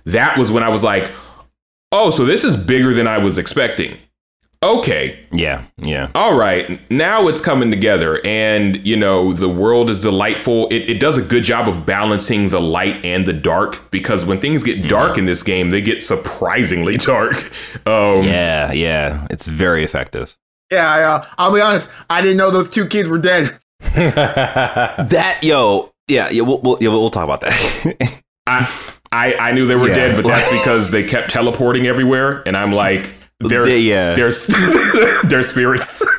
that 0.05 0.39
was 0.39 0.53
when 0.53 0.63
I 0.63 0.69
was 0.69 0.85
like, 0.85 1.13
"Oh, 1.91 2.11
so 2.11 2.25
this 2.25 2.45
is 2.45 2.57
bigger 2.57 2.95
than 2.95 3.09
I 3.09 3.19
was 3.19 3.39
expecting." 3.39 3.97
Okay, 4.65 5.27
Yeah, 5.31 5.65
yeah. 5.77 6.11
all 6.15 6.35
right, 6.37 6.81
now 6.91 7.29
it's 7.29 7.41
coming 7.43 7.71
together, 7.71 8.21
and 8.25 8.85
you 8.87 8.97
know 8.97 9.33
the 9.35 9.49
world 9.49 9.91
is 9.91 10.01
delightful. 10.01 10.69
It, 10.69 10.89
it 10.89 11.01
does 11.01 11.19
a 11.19 11.23
good 11.23 11.45
job 11.45 11.69
of 11.69 11.85
balancing 11.85 12.49
the 12.49 12.61
light 12.61 13.05
and 13.05 13.27
the 13.27 13.33
dark 13.35 13.91
because 13.91 14.25
when 14.25 14.41
things 14.41 14.63
get 14.63 14.89
dark 14.89 15.19
in 15.19 15.27
this 15.27 15.43
game, 15.43 15.71
they 15.71 15.83
get 15.83 16.03
surprisingly 16.03 16.97
dark. 17.13 17.35
Um, 17.87 18.23
Yeah, 18.25 18.73
yeah. 18.73 19.27
It's 19.31 19.47
very 19.47 19.85
effective. 19.85 20.37
Yeah, 20.73 20.91
I, 20.91 21.03
uh, 21.03 21.27
I'll 21.37 21.53
be 21.55 21.61
honest. 21.61 21.91
I 22.09 22.23
didn't 22.23 22.39
know 22.39 22.51
those 22.51 22.71
two 22.71 22.87
kids 22.87 23.09
were 23.09 23.19
dead. 23.19 23.51
That 23.95 25.39
yo, 25.43 25.93
yeah, 26.09 26.31
yeah. 26.31 26.43
We'll 26.43 26.61
we'll, 26.63 26.79
yeah, 26.81 26.89
we'll 26.89 27.11
talk 27.11 27.25
about 27.25 27.41
that. 27.43 28.23
I, 28.47 28.71
I 29.13 29.35
I 29.35 29.53
knew 29.53 29.67
they 29.67 29.77
were 29.77 29.89
Yeah. 29.89 29.95
dead, 29.95 30.17
but 30.17 30.27
that's 30.27 30.51
because 30.51 30.91
they 30.91 31.07
kept 31.07 31.31
teleporting 31.31 31.87
everywhere, 31.87 32.43
and 32.47 32.57
I'm 32.57 32.73
like, 32.73 33.11
there's 33.41 33.69
They, 33.69 33.93
uh, 33.93 34.17
there's 34.17 34.47
there's 35.25 35.51
spirits. 35.51 36.03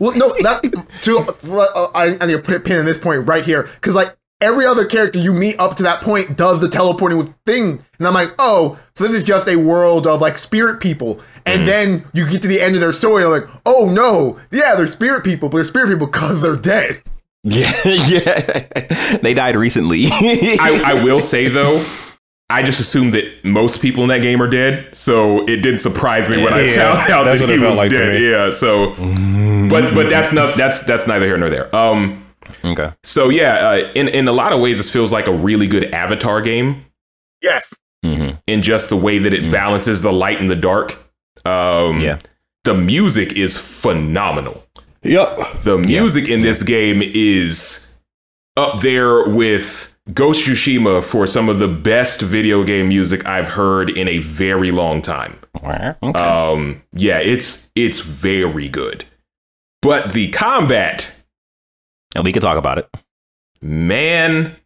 Well, 0.00 0.16
no, 0.16 0.28
that 0.42 0.62
to 1.02 1.18
uh, 1.18 1.90
I, 1.92 2.16
I 2.20 2.26
need 2.26 2.34
to 2.34 2.38
put 2.38 2.54
a 2.54 2.60
pin 2.60 2.78
in 2.78 2.86
this 2.86 2.98
point 2.98 3.26
right 3.26 3.42
here 3.42 3.64
because 3.64 3.96
like 3.96 4.16
every 4.40 4.64
other 4.64 4.86
character 4.86 5.18
you 5.18 5.32
meet 5.32 5.58
up 5.58 5.74
to 5.76 5.82
that 5.82 6.00
point 6.02 6.36
does 6.36 6.60
the 6.60 6.68
teleporting 6.68 7.18
with 7.18 7.34
thing, 7.44 7.84
and 7.98 8.06
I'm 8.06 8.14
like, 8.14 8.32
oh, 8.38 8.78
so 8.94 9.08
this 9.08 9.16
is 9.16 9.24
just 9.24 9.48
a 9.48 9.56
world 9.56 10.06
of 10.06 10.20
like 10.20 10.38
spirit 10.38 10.80
people, 10.80 11.20
and 11.44 11.66
then 11.66 12.04
you 12.12 12.30
get 12.30 12.42
to 12.42 12.48
the 12.48 12.60
end 12.60 12.76
of 12.76 12.80
their 12.80 12.92
story, 12.92 13.24
and 13.24 13.32
like, 13.32 13.48
oh 13.66 13.90
no, 13.90 14.38
yeah, 14.52 14.76
they're 14.76 14.86
spirit 14.86 15.24
people, 15.24 15.48
but 15.48 15.56
they're 15.56 15.64
spirit 15.64 15.88
people 15.88 16.06
because 16.06 16.40
they're 16.42 16.54
dead. 16.54 17.02
yeah, 17.42 17.80
yeah. 17.84 19.16
They 19.16 19.34
died 19.34 19.56
recently. 19.56 20.06
I, 20.10 20.82
I 20.84 21.04
will 21.04 21.20
say 21.20 21.48
though, 21.48 21.84
I 22.50 22.62
just 22.62 22.80
assumed 22.80 23.12
that 23.14 23.44
most 23.44 23.82
people 23.82 24.02
in 24.04 24.08
that 24.08 24.22
game 24.22 24.40
are 24.42 24.48
dead, 24.48 24.94
so 24.96 25.44
it 25.46 25.56
didn't 25.56 25.80
surprise 25.80 26.28
me 26.30 26.38
when 26.42 26.52
I 26.54 26.62
Yeah, 26.62 26.94
found 26.96 27.12
out 27.12 27.24
that's 27.24 27.40
that 27.40 27.48
he 27.50 27.58
was 27.58 27.76
like 27.76 27.90
dead. 27.90 28.22
Yeah, 28.22 28.52
so 28.52 28.94
but 29.68 29.94
but 29.94 30.08
that's 30.08 30.32
not 30.32 30.56
that's 30.56 30.82
that's 30.84 31.06
neither 31.06 31.26
here 31.26 31.36
nor 31.36 31.50
there. 31.50 31.74
Um, 31.76 32.24
okay. 32.64 32.92
so 33.04 33.28
yeah, 33.28 33.68
uh, 33.68 33.92
in 33.94 34.08
in 34.08 34.28
a 34.28 34.32
lot 34.32 34.52
of 34.54 34.60
ways, 34.60 34.78
this 34.78 34.88
feels 34.88 35.12
like 35.12 35.26
a 35.26 35.32
really 35.32 35.66
good 35.66 35.94
Avatar 35.94 36.40
game 36.40 36.86
Yes, 37.42 37.74
hmm 38.02 38.30
in 38.46 38.62
just 38.62 38.88
the 38.88 38.96
way 38.96 39.18
that 39.18 39.34
it 39.34 39.52
balances 39.52 40.00
the 40.00 40.12
light 40.12 40.40
and 40.40 40.50
the 40.50 40.56
dark. 40.56 40.92
Um, 41.44 42.00
Yeah. 42.00 42.18
the 42.64 42.72
music 42.74 43.32
is 43.34 43.58
phenomenal. 43.58 44.64
Yup. 45.02 45.62
The 45.62 45.76
music 45.76 46.28
in 46.28 46.40
this 46.42 46.62
game 46.62 47.02
is 47.02 48.00
up 48.56 48.80
there 48.80 49.28
with 49.28 49.94
Ghost 50.12 50.46
Tsushima 50.46 51.02
for 51.02 51.26
some 51.26 51.48
of 51.48 51.58
the 51.58 51.68
best 51.68 52.20
video 52.20 52.64
game 52.64 52.88
music 52.88 53.26
I've 53.26 53.48
heard 53.48 53.90
in 53.90 54.08
a 54.08 54.18
very 54.18 54.70
long 54.70 55.02
time. 55.02 55.38
Okay. 55.56 55.94
Um, 56.18 56.82
yeah, 56.92 57.18
it's 57.18 57.70
it's 57.74 57.98
very 58.00 58.68
good. 58.68 59.04
But 59.82 60.12
the 60.12 60.28
combat, 60.30 61.12
and 62.14 62.24
we 62.24 62.32
could 62.32 62.42
talk 62.42 62.58
about 62.58 62.78
it. 62.78 62.88
man, 63.60 64.56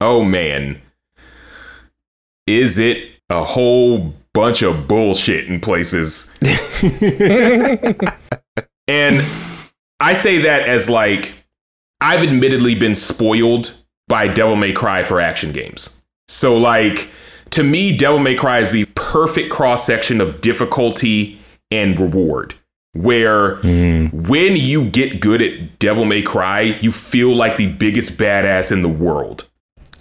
oh 0.00 0.24
man, 0.24 0.80
is 2.46 2.78
it 2.78 3.10
a 3.30 3.44
whole 3.44 4.14
bunch 4.32 4.62
of 4.62 4.86
bullshit 4.86 5.46
in 5.46 5.60
places. 5.60 6.36
and 8.88 9.24
I 9.98 10.12
say 10.12 10.38
that 10.38 10.68
as 10.68 10.88
like 10.88 11.34
I've 12.00 12.20
admittedly 12.20 12.74
been 12.74 12.94
spoiled 12.94 13.74
by 14.10 14.26
Devil 14.28 14.56
May 14.56 14.72
Cry 14.72 15.04
for 15.04 15.20
action 15.20 15.52
games. 15.52 16.02
So 16.28 16.58
like 16.58 17.08
to 17.50 17.62
me 17.62 17.96
Devil 17.96 18.18
May 18.18 18.34
Cry 18.34 18.60
is 18.60 18.72
the 18.72 18.84
perfect 18.94 19.50
cross 19.50 19.86
section 19.86 20.20
of 20.20 20.42
difficulty 20.42 21.40
and 21.70 21.98
reward. 21.98 22.54
Where 22.92 23.56
hmm. 23.56 24.06
when 24.08 24.56
you 24.56 24.90
get 24.90 25.20
good 25.20 25.40
at 25.40 25.78
Devil 25.78 26.04
May 26.04 26.22
Cry, 26.22 26.62
you 26.82 26.90
feel 26.90 27.34
like 27.34 27.56
the 27.56 27.72
biggest 27.72 28.18
badass 28.18 28.72
in 28.72 28.82
the 28.82 28.88
world. 28.88 29.46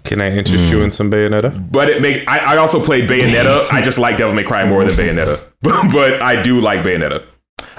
Can 0.04 0.22
I 0.22 0.32
interest 0.32 0.66
you 0.72 0.78
hmm. 0.78 0.86
in 0.86 0.92
some 0.92 1.12
Bayonetta? 1.12 1.72
But 1.72 1.90
it 1.90 2.02
make 2.02 2.28
I, 2.28 2.56
I 2.56 2.58
also 2.58 2.84
played 2.84 3.08
Bayonetta. 3.08 3.72
I 3.72 3.82
just 3.82 4.00
like 4.00 4.18
Devil 4.18 4.34
May 4.34 4.44
Cry 4.44 4.68
more 4.68 4.84
than 4.84 4.96
Bayonetta. 4.96 5.40
but 5.62 6.20
I 6.22 6.42
do 6.42 6.60
like 6.60 6.80
Bayonetta. 6.80 7.26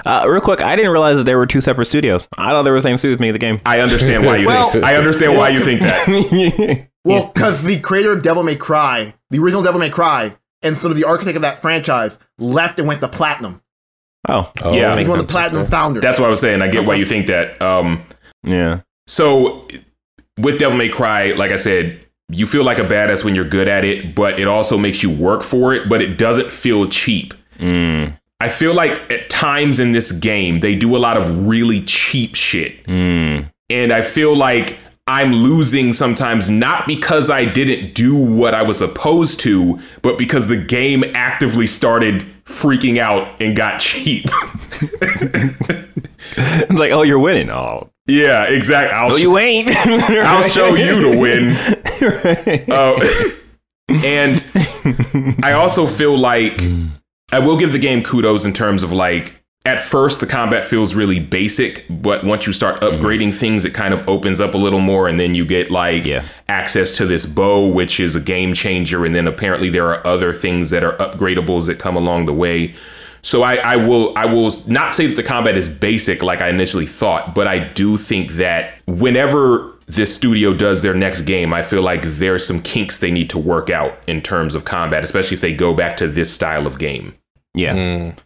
Uh, 0.05 0.25
real 0.27 0.41
quick, 0.41 0.61
I 0.61 0.75
didn't 0.75 0.91
realize 0.91 1.17
that 1.17 1.23
there 1.25 1.37
were 1.37 1.45
two 1.45 1.61
separate 1.61 1.85
studios. 1.85 2.21
I 2.37 2.49
thought 2.49 2.63
they 2.63 2.71
were 2.71 2.77
the 2.77 2.81
same 2.81 2.97
studio 2.97 3.15
as 3.15 3.19
me, 3.19 3.31
the 3.31 3.37
game. 3.39 3.61
I 3.65 3.79
understand 3.79 4.25
why 4.25 4.37
you 4.37 4.47
Well- 4.47 4.71
think 4.71 4.83
I 4.83 4.95
understand 4.95 5.35
why 5.37 5.49
you 5.49 5.59
think 5.59 5.81
that. 5.81 6.87
well, 7.05 7.31
because 7.33 7.63
the 7.63 7.79
creator 7.79 8.11
of 8.11 8.21
Devil 8.23 8.43
May 8.43 8.55
Cry, 8.55 9.13
the 9.29 9.39
original 9.39 9.63
Devil 9.63 9.79
May 9.79 9.89
Cry, 9.89 10.35
and 10.61 10.77
sort 10.77 10.91
of 10.91 10.97
the 10.97 11.03
architect 11.05 11.35
of 11.35 11.41
that 11.41 11.59
franchise 11.59 12.17
left 12.37 12.77
and 12.79 12.87
went 12.87 13.01
to 13.01 13.07
platinum. 13.07 13.61
oh, 14.29 14.51
Yeah. 14.71 14.97
He's 14.97 15.07
one 15.07 15.19
of 15.19 15.27
the 15.27 15.31
platinum 15.31 15.65
founders. 15.65 16.01
That's 16.03 16.19
what 16.19 16.27
I 16.27 16.29
was 16.29 16.39
saying. 16.41 16.61
I 16.61 16.67
get 16.67 16.85
why 16.85 16.95
you 16.95 17.05
think 17.05 17.27
that. 17.27 17.59
Um 17.61 18.03
yeah. 18.43 18.81
so 19.07 19.67
with 20.39 20.59
Devil 20.59 20.77
May 20.77 20.89
Cry, 20.89 21.31
like 21.33 21.51
I 21.51 21.55
said, 21.57 22.05
you 22.29 22.47
feel 22.47 22.63
like 22.63 22.79
a 22.79 22.83
badass 22.83 23.23
when 23.23 23.35
you're 23.35 23.47
good 23.47 23.67
at 23.67 23.83
it, 23.83 24.15
but 24.15 24.39
it 24.39 24.47
also 24.47 24.77
makes 24.77 25.03
you 25.03 25.09
work 25.09 25.43
for 25.43 25.73
it, 25.75 25.89
but 25.89 26.01
it 26.01 26.17
doesn't 26.17 26.51
feel 26.51 26.87
cheap. 26.87 27.33
Mm, 27.59 28.17
I 28.41 28.49
feel 28.49 28.73
like 28.73 29.11
at 29.11 29.29
times 29.29 29.79
in 29.79 29.91
this 29.91 30.11
game, 30.11 30.59
they 30.61 30.75
do 30.75 30.95
a 30.95 30.99
lot 30.99 31.15
of 31.15 31.47
really 31.47 31.81
cheap 31.83 32.33
shit. 32.35 32.83
mm, 32.85 33.47
And 33.69 33.93
I 33.93 34.01
feel 34.01 34.35
like 34.35 34.77
I'm 35.07 35.33
losing 35.33 35.93
sometimes 35.93 36.49
not 36.49 36.87
because 36.87 37.29
I 37.29 37.45
didn't 37.45 37.93
do 37.93 38.15
what 38.15 38.53
I 38.53 38.61
was 38.63 38.79
supposed 38.79 39.39
to, 39.41 39.79
but 40.01 40.17
because 40.17 40.47
the 40.47 40.57
game 40.57 41.03
actively 41.13 41.67
started 41.67 42.25
freaking 42.45 42.97
out 42.97 43.39
and 43.41 43.55
got 43.55 43.79
cheap. 43.79 44.25
it's 46.37 46.73
like, 46.79 46.91
oh, 46.91 47.01
you're 47.03 47.19
winning. 47.19 47.49
Oh, 47.49 47.89
yeah, 48.07 48.45
exactly. 48.45 48.93
I'll, 48.97 49.09
no, 49.09 49.15
you 49.17 49.37
ain't. 49.37 49.67
I'll 49.85 50.49
show 50.49 50.73
you 50.75 51.11
to 51.11 51.17
win. 51.17 51.57
Uh, 52.71 52.99
and 54.03 54.43
I 55.43 55.51
also 55.53 55.85
feel 55.85 56.17
like 56.17 56.59
I 57.31 57.39
will 57.39 57.57
give 57.57 57.71
the 57.71 57.79
game 57.79 58.03
kudos 58.03 58.45
in 58.45 58.53
terms 58.53 58.83
of 58.83 58.91
like 58.91 59.41
at 59.63 59.79
first 59.79 60.19
the 60.19 60.25
combat 60.25 60.65
feels 60.65 60.95
really 60.95 61.19
basic, 61.19 61.85
but 61.89 62.23
once 62.23 62.47
you 62.47 62.53
start 62.53 62.81
mm-hmm. 62.81 63.03
upgrading 63.03 63.35
things, 63.35 63.63
it 63.63 63.73
kind 63.73 63.93
of 63.93 64.07
opens 64.09 64.41
up 64.41 64.55
a 64.55 64.57
little 64.57 64.79
more, 64.79 65.07
and 65.07 65.19
then 65.19 65.35
you 65.35 65.45
get 65.45 65.69
like 65.69 66.05
Yeah. 66.05 66.23
access 66.49 66.95
to 66.97 67.05
this 67.05 67.25
bow, 67.25 67.67
which 67.67 67.99
is 67.99 68.15
a 68.15 68.19
game 68.19 68.53
changer, 68.55 69.05
and 69.05 69.13
then 69.15 69.27
apparently 69.27 69.69
there 69.69 69.87
are 69.87 70.05
other 70.05 70.33
things 70.33 70.71
that 70.71 70.83
are 70.83 70.93
upgradables 70.97 71.67
that 71.67 71.77
come 71.77 71.95
along 71.95 72.25
the 72.25 72.33
way. 72.33 72.73
So 73.21 73.43
I, 73.43 73.57
I 73.57 73.75
will 73.75 74.17
I 74.17 74.25
will 74.25 74.51
not 74.67 74.95
say 74.95 75.05
that 75.05 75.15
the 75.15 75.23
combat 75.23 75.55
is 75.55 75.69
basic 75.69 76.23
like 76.23 76.41
I 76.41 76.49
initially 76.49 76.87
thought, 76.87 77.35
but 77.35 77.47
I 77.47 77.59
do 77.59 77.97
think 77.97 78.31
that 78.33 78.79
whenever 78.87 79.71
this 79.85 80.15
studio 80.15 80.55
does 80.55 80.81
their 80.81 80.95
next 80.95 81.21
game, 81.21 81.53
I 81.53 81.61
feel 81.61 81.83
like 81.83 82.01
there's 82.03 82.45
some 82.45 82.61
kinks 82.63 82.97
they 82.97 83.11
need 83.11 83.29
to 83.29 83.37
work 83.37 83.69
out 83.69 83.95
in 84.07 84.21
terms 84.21 84.55
of 84.55 84.65
combat, 84.65 85.03
especially 85.03 85.35
if 85.35 85.41
they 85.41 85.53
go 85.53 85.75
back 85.75 85.97
to 85.97 86.07
this 86.07 86.33
style 86.33 86.65
of 86.65 86.79
game. 86.79 87.13
Yeah. 87.53 87.75
Mm. 87.75 88.17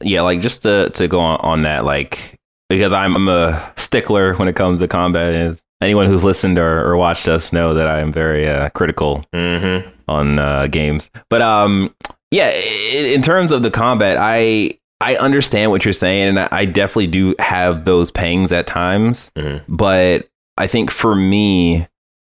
Yeah, 0.00 0.22
like 0.22 0.40
just 0.40 0.62
to 0.62 0.90
to 0.90 1.08
go 1.08 1.20
on, 1.20 1.40
on 1.40 1.62
that, 1.62 1.84
like 1.84 2.38
because 2.68 2.92
I'm, 2.92 3.16
I'm 3.16 3.28
a 3.28 3.72
stickler 3.76 4.34
when 4.34 4.46
it 4.48 4.54
comes 4.56 4.80
to 4.80 4.88
combat. 4.88 5.32
Is 5.34 5.62
anyone 5.80 6.06
who's 6.06 6.22
listened 6.24 6.58
or, 6.58 6.84
or 6.88 6.96
watched 6.96 7.28
us 7.28 7.52
know 7.52 7.74
that 7.74 7.88
I 7.88 8.00
am 8.00 8.12
very 8.12 8.48
uh, 8.48 8.68
critical 8.70 9.24
Mm-hmm. 9.32 9.88
on 10.08 10.38
uh, 10.38 10.66
games. 10.68 11.10
But 11.30 11.40
um, 11.42 11.94
yeah, 12.30 12.50
in, 12.50 13.06
in 13.06 13.22
terms 13.22 13.52
of 13.52 13.62
the 13.62 13.70
combat, 13.70 14.16
I 14.20 14.78
I 15.00 15.16
understand 15.16 15.70
what 15.70 15.84
you're 15.84 15.92
saying, 15.94 16.28
and 16.30 16.38
I, 16.40 16.64
definitely 16.64 17.06
do 17.06 17.34
have 17.38 17.84
those 17.84 18.10
pangs 18.10 18.50
at 18.52 18.66
times. 18.66 19.30
Mhm. 19.36 19.62
But 19.68 20.28
I 20.56 20.66
think 20.66 20.90
for 20.90 21.14
me, 21.14 21.86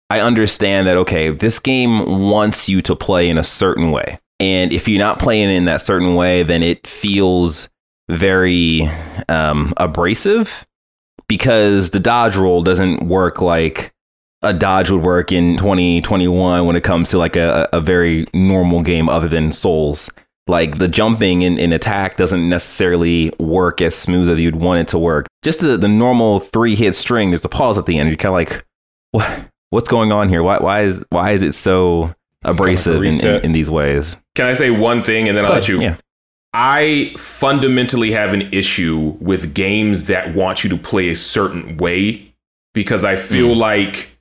I 0.10 0.20
understand 0.20 0.86
that 0.88 0.98
okay, 0.98 1.32
this 1.32 1.60
game 1.60 2.22
wants 2.30 2.68
you 2.70 2.82
to 2.84 2.96
play 2.96 3.30
in 3.30 3.38
a 3.38 3.44
certain 3.44 3.92
way, 3.92 4.20
and 4.40 4.72
if 4.72 4.88
you're 4.88 5.00
not 5.00 5.20
playing 5.20 5.50
in 5.50 5.66
that 5.66 5.82
certain 5.82 6.16
way, 6.16 6.44
then 6.44 6.64
it 6.64 6.86
feels 6.86 7.70
very 8.10 8.90
um, 9.30 9.74
abrasive 9.78 10.66
because 11.28 11.92
the 11.92 12.00
dodge 12.00 12.36
roll 12.36 12.64
doesn't 12.64 13.08
work 13.08 13.42
like 13.42 13.94
a 14.44 14.54
dodge 14.54 14.92
would 14.92 15.04
work 15.04 15.32
in 15.32 15.58
2021 15.58 16.66
when 16.66 16.76
it 16.76 16.84
comes 16.84 17.10
to 17.10 17.18
like 17.18 17.36
a, 17.36 17.68
a 17.74 17.82
very 17.82 18.26
normal 18.34 18.82
game 18.84 19.10
other 19.10 19.28
than 19.28 19.52
Souls. 19.52 20.10
Like 20.48 20.78
the 20.78 20.88
jumping 20.88 21.42
in, 21.42 21.58
in 21.58 21.74
attack 21.74 22.16
doesn't 22.16 22.48
necessarily 22.48 23.34
work 23.40 23.82
as 23.82 23.96
smooth 23.96 24.30
as 24.30 24.40
you'd 24.40 24.56
want 24.56 24.82
it 24.82 24.88
to 24.90 24.98
work. 24.98 25.28
Just 25.44 25.60
the, 25.60 25.78
the 25.78 25.90
normal 25.90 26.40
three 26.40 26.76
hit 26.76 26.96
string, 26.96 27.32
there's 27.32 27.44
a 27.44 27.50
pause 27.50 27.78
at 27.78 27.86
the 27.86 27.98
end. 27.98 28.10
You're 28.10 28.18
kind 28.18 28.30
of 28.30 28.36
like, 28.36 28.66
what 29.12 29.48
what's 29.72 29.90
going 29.90 30.14
on 30.14 30.30
here? 30.30 30.44
Why 30.44 30.60
why 30.60 30.84
is 30.84 31.04
why 31.10 31.32
is 31.32 31.42
it 31.42 31.54
so 31.54 32.16
abrasive 32.44 33.04
in, 33.04 33.20
in, 33.26 33.46
in 33.46 33.52
these 33.52 33.70
ways? 33.70 34.16
Can 34.38 34.46
I 34.46 34.54
say 34.54 34.70
one 34.70 35.02
thing 35.04 35.28
and 35.28 35.36
then 35.36 35.46
I'll 35.46 35.50
Go 35.50 35.56
let 35.56 35.68
you? 35.68 35.82
Yeah. 35.82 35.98
I 36.54 37.16
fundamentally 37.18 38.12
have 38.12 38.34
an 38.34 38.54
issue 38.54 39.18
with 39.20 39.56
games 39.56 40.06
that 40.06 40.36
want 40.36 40.64
you 40.64 40.70
to 40.70 40.78
play 40.78 41.10
a 41.10 41.16
certain 41.16 41.78
way 41.78 42.36
because 42.76 43.04
I 43.04 43.16
feel 43.16 43.56
like 43.56 44.16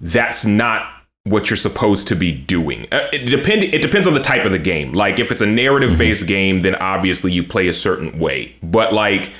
that's 0.00 0.46
not 0.46 0.90
what 1.24 1.50
you're 1.50 1.58
supposed 1.58 2.08
to 2.08 2.16
be 2.16 2.32
doing. 2.32 2.86
Uh, 2.90 3.08
It 3.12 3.26
depend 3.26 3.62
it 3.62 3.82
depends 3.82 4.08
on 4.08 4.14
the 4.14 4.22
type 4.22 4.46
of 4.46 4.52
the 4.52 4.58
game. 4.58 4.92
Like 4.92 5.18
if 5.18 5.30
it's 5.30 5.42
a 5.42 5.46
narrative 5.46 5.98
based 5.98 6.26
game, 6.26 6.62
then 6.62 6.74
obviously 6.76 7.30
you 7.30 7.44
play 7.44 7.68
a 7.68 7.74
certain 7.74 8.18
way. 8.18 8.56
But 8.62 8.94
like 8.94 9.32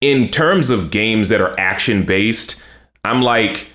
in 0.00 0.28
terms 0.28 0.70
of 0.70 0.92
games 0.92 1.28
that 1.30 1.40
are 1.40 1.52
action 1.58 2.04
based, 2.04 2.62
I'm 3.02 3.20
like, 3.20 3.66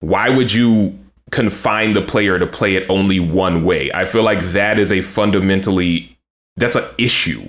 why 0.00 0.28
would 0.28 0.52
you 0.52 0.98
confine 1.30 1.92
the 1.92 2.02
player 2.02 2.38
to 2.38 2.46
play 2.46 2.76
it 2.76 2.88
only 2.88 3.20
one 3.20 3.64
way? 3.64 3.90
I 3.92 4.04
feel 4.04 4.22
like 4.22 4.52
that 4.52 4.78
is 4.78 4.92
a 4.92 5.02
fundamentally 5.02 6.18
that's 6.56 6.76
an 6.76 6.84
issue 6.98 7.48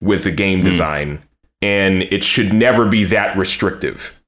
with 0.00 0.24
the 0.24 0.30
game 0.30 0.60
hmm. 0.60 0.66
design, 0.66 1.22
and 1.62 2.02
it 2.02 2.22
should 2.22 2.52
never 2.52 2.86
be 2.86 3.04
that 3.04 3.36
restrictive. 3.36 4.20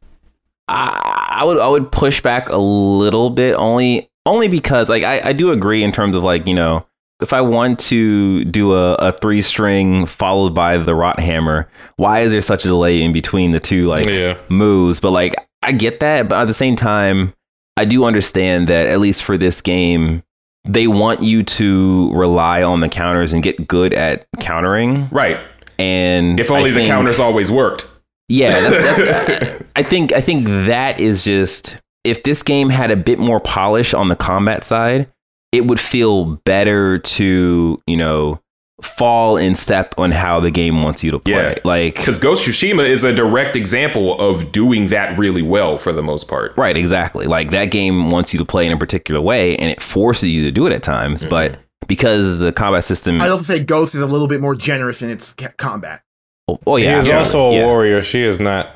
I, 0.69 1.39
I 1.41 1.45
would 1.45 1.59
I 1.59 1.69
would 1.69 1.91
push 1.91 2.21
back 2.21 2.49
a 2.49 2.57
little 2.57 3.31
bit 3.31 3.55
only 3.55 4.11
only 4.27 4.49
because 4.49 4.89
like 4.89 5.03
I, 5.03 5.29
I 5.29 5.33
do 5.33 5.51
agree 5.51 5.83
in 5.83 5.93
terms 5.93 6.15
of 6.15 6.23
like 6.23 6.47
you 6.47 6.55
know 6.55 6.87
if 7.21 7.33
I 7.33 7.41
want 7.41 7.81
to 7.81 8.45
do 8.45 8.75
a, 8.75 8.95
a 8.95 9.13
three 9.13 9.43
string 9.43 10.07
followed 10.07 10.55
by 10.55 10.77
the 10.77 10.95
rot 10.95 11.19
hammer 11.19 11.69
why 11.97 12.21
is 12.21 12.33
there 12.33 12.43
such 12.43 12.65
a 12.65 12.69
delay 12.69 13.03
in 13.03 13.13
between 13.13 13.53
the 13.53 13.61
two 13.61 13.87
like 13.87 14.07
Yeah. 14.07 14.37
moves 14.49 15.01
but 15.01 15.11
like 15.11 15.35
I 15.63 15.73
get 15.73 16.01
that 16.01 16.29
but 16.29 16.43
at 16.43 16.45
the 16.47 16.55
same 16.55 16.77
time 16.77 17.33
I 17.79 17.85
do 17.85 18.05
understand 18.05 18.69
that 18.69 18.87
at 18.89 19.01
least 19.01 19.23
for 19.23 19.39
this 19.39 19.61
game 19.61 20.23
they 20.65 20.87
want 20.87 21.23
you 21.23 21.43
to 21.45 22.11
rely 22.13 22.63
on 22.63 22.81
the 22.81 22.89
counters 22.89 23.33
and 23.33 23.43
get 23.43 23.67
good 23.69 23.95
at 23.95 24.27
countering 24.41 25.09
Right. 25.11 25.39
and 25.79 26.39
If 26.39 26.51
only 26.51 26.71
I 26.71 26.73
the 26.73 26.77
think- 26.81 26.89
counters 26.89 27.19
always 27.21 27.51
worked. 27.51 27.87
yeah, 28.29 28.61
that's, 28.69 28.99
that's, 29.39 29.65
I 29.77 29.83
think 29.83 30.13
I 30.13 30.21
think 30.21 30.45
that 30.67 31.01
is 31.01 31.25
just 31.25 31.77
if 32.05 32.23
this 32.25 32.43
game 32.43 32.69
had 32.71 32.91
a 32.91 32.97
bit 32.97 33.19
more 33.19 33.41
polish 33.41 33.95
on 33.95 34.09
the 34.09 34.17
combat 34.17 34.65
side, 34.65 35.09
it 35.53 35.67
would 35.67 35.81
feel 35.81 36.37
better 36.45 36.99
to 36.99 37.81
you 37.87 37.97
know 37.97 38.41
fall 38.83 39.37
in 39.37 39.55
step 39.55 39.93
on 39.99 40.13
how 40.13 40.39
the 40.41 40.51
game 40.51 40.83
wants 40.83 41.03
you 41.03 41.11
to 41.11 41.19
play. 41.19 41.33
Yeah. 41.33 41.59
Like 41.65 41.97
Because 41.97 42.19
Ghost 42.19 42.47
Tsushima 42.47 42.89
is 42.89 43.03
a 43.03 43.13
direct 43.13 43.57
example 43.57 44.19
of 44.21 44.53
doing 44.53 44.89
that 44.89 45.19
really 45.19 45.43
well 45.43 45.79
for 45.79 45.93
the 45.93 46.03
most 46.03 46.29
part. 46.29 46.57
right, 46.57 46.77
exactly. 46.77 47.27
Like 47.27 47.51
that 47.51 47.67
game 47.67 48.11
wants 48.11 48.33
you 48.33 48.39
to 48.39 48.45
play 48.45 48.67
in 48.67 48.73
a 48.73 48.79
particular 48.79 49.21
way, 49.21 49.57
and 49.57 49.71
it 49.71 49.83
forces 49.83 50.29
you 50.29 50.45
to 50.45 50.53
do 50.53 50.67
it 50.67 50.73
at 50.73 50.83
times. 50.83 51.21
Mm-hmm. 51.23 51.31
But 51.31 51.59
because 51.89 52.39
the 52.39 52.53
combat 52.53 52.85
system, 52.85 53.21
I'd 53.21 53.31
also 53.31 53.43
say 53.45 53.59
Ghost 53.63 53.95
is 53.95 54.01
a 54.03 54.07
little 54.07 54.29
bit 54.29 54.41
more 54.41 54.55
generous 54.55 55.03
in 55.03 55.11
its 55.11 55.33
combat. 55.57 56.03
oh, 56.47 56.59
oh, 56.67 56.77
yeah, 56.77 56.93
he 56.95 56.99
is 57.01 57.07
sure. 57.07 57.17
also 57.17 57.51
a 57.51 57.55
Yeah. 57.55 57.65
warrior. 57.67 58.03
She 58.03 58.21
is 58.23 58.39
not. 58.39 58.75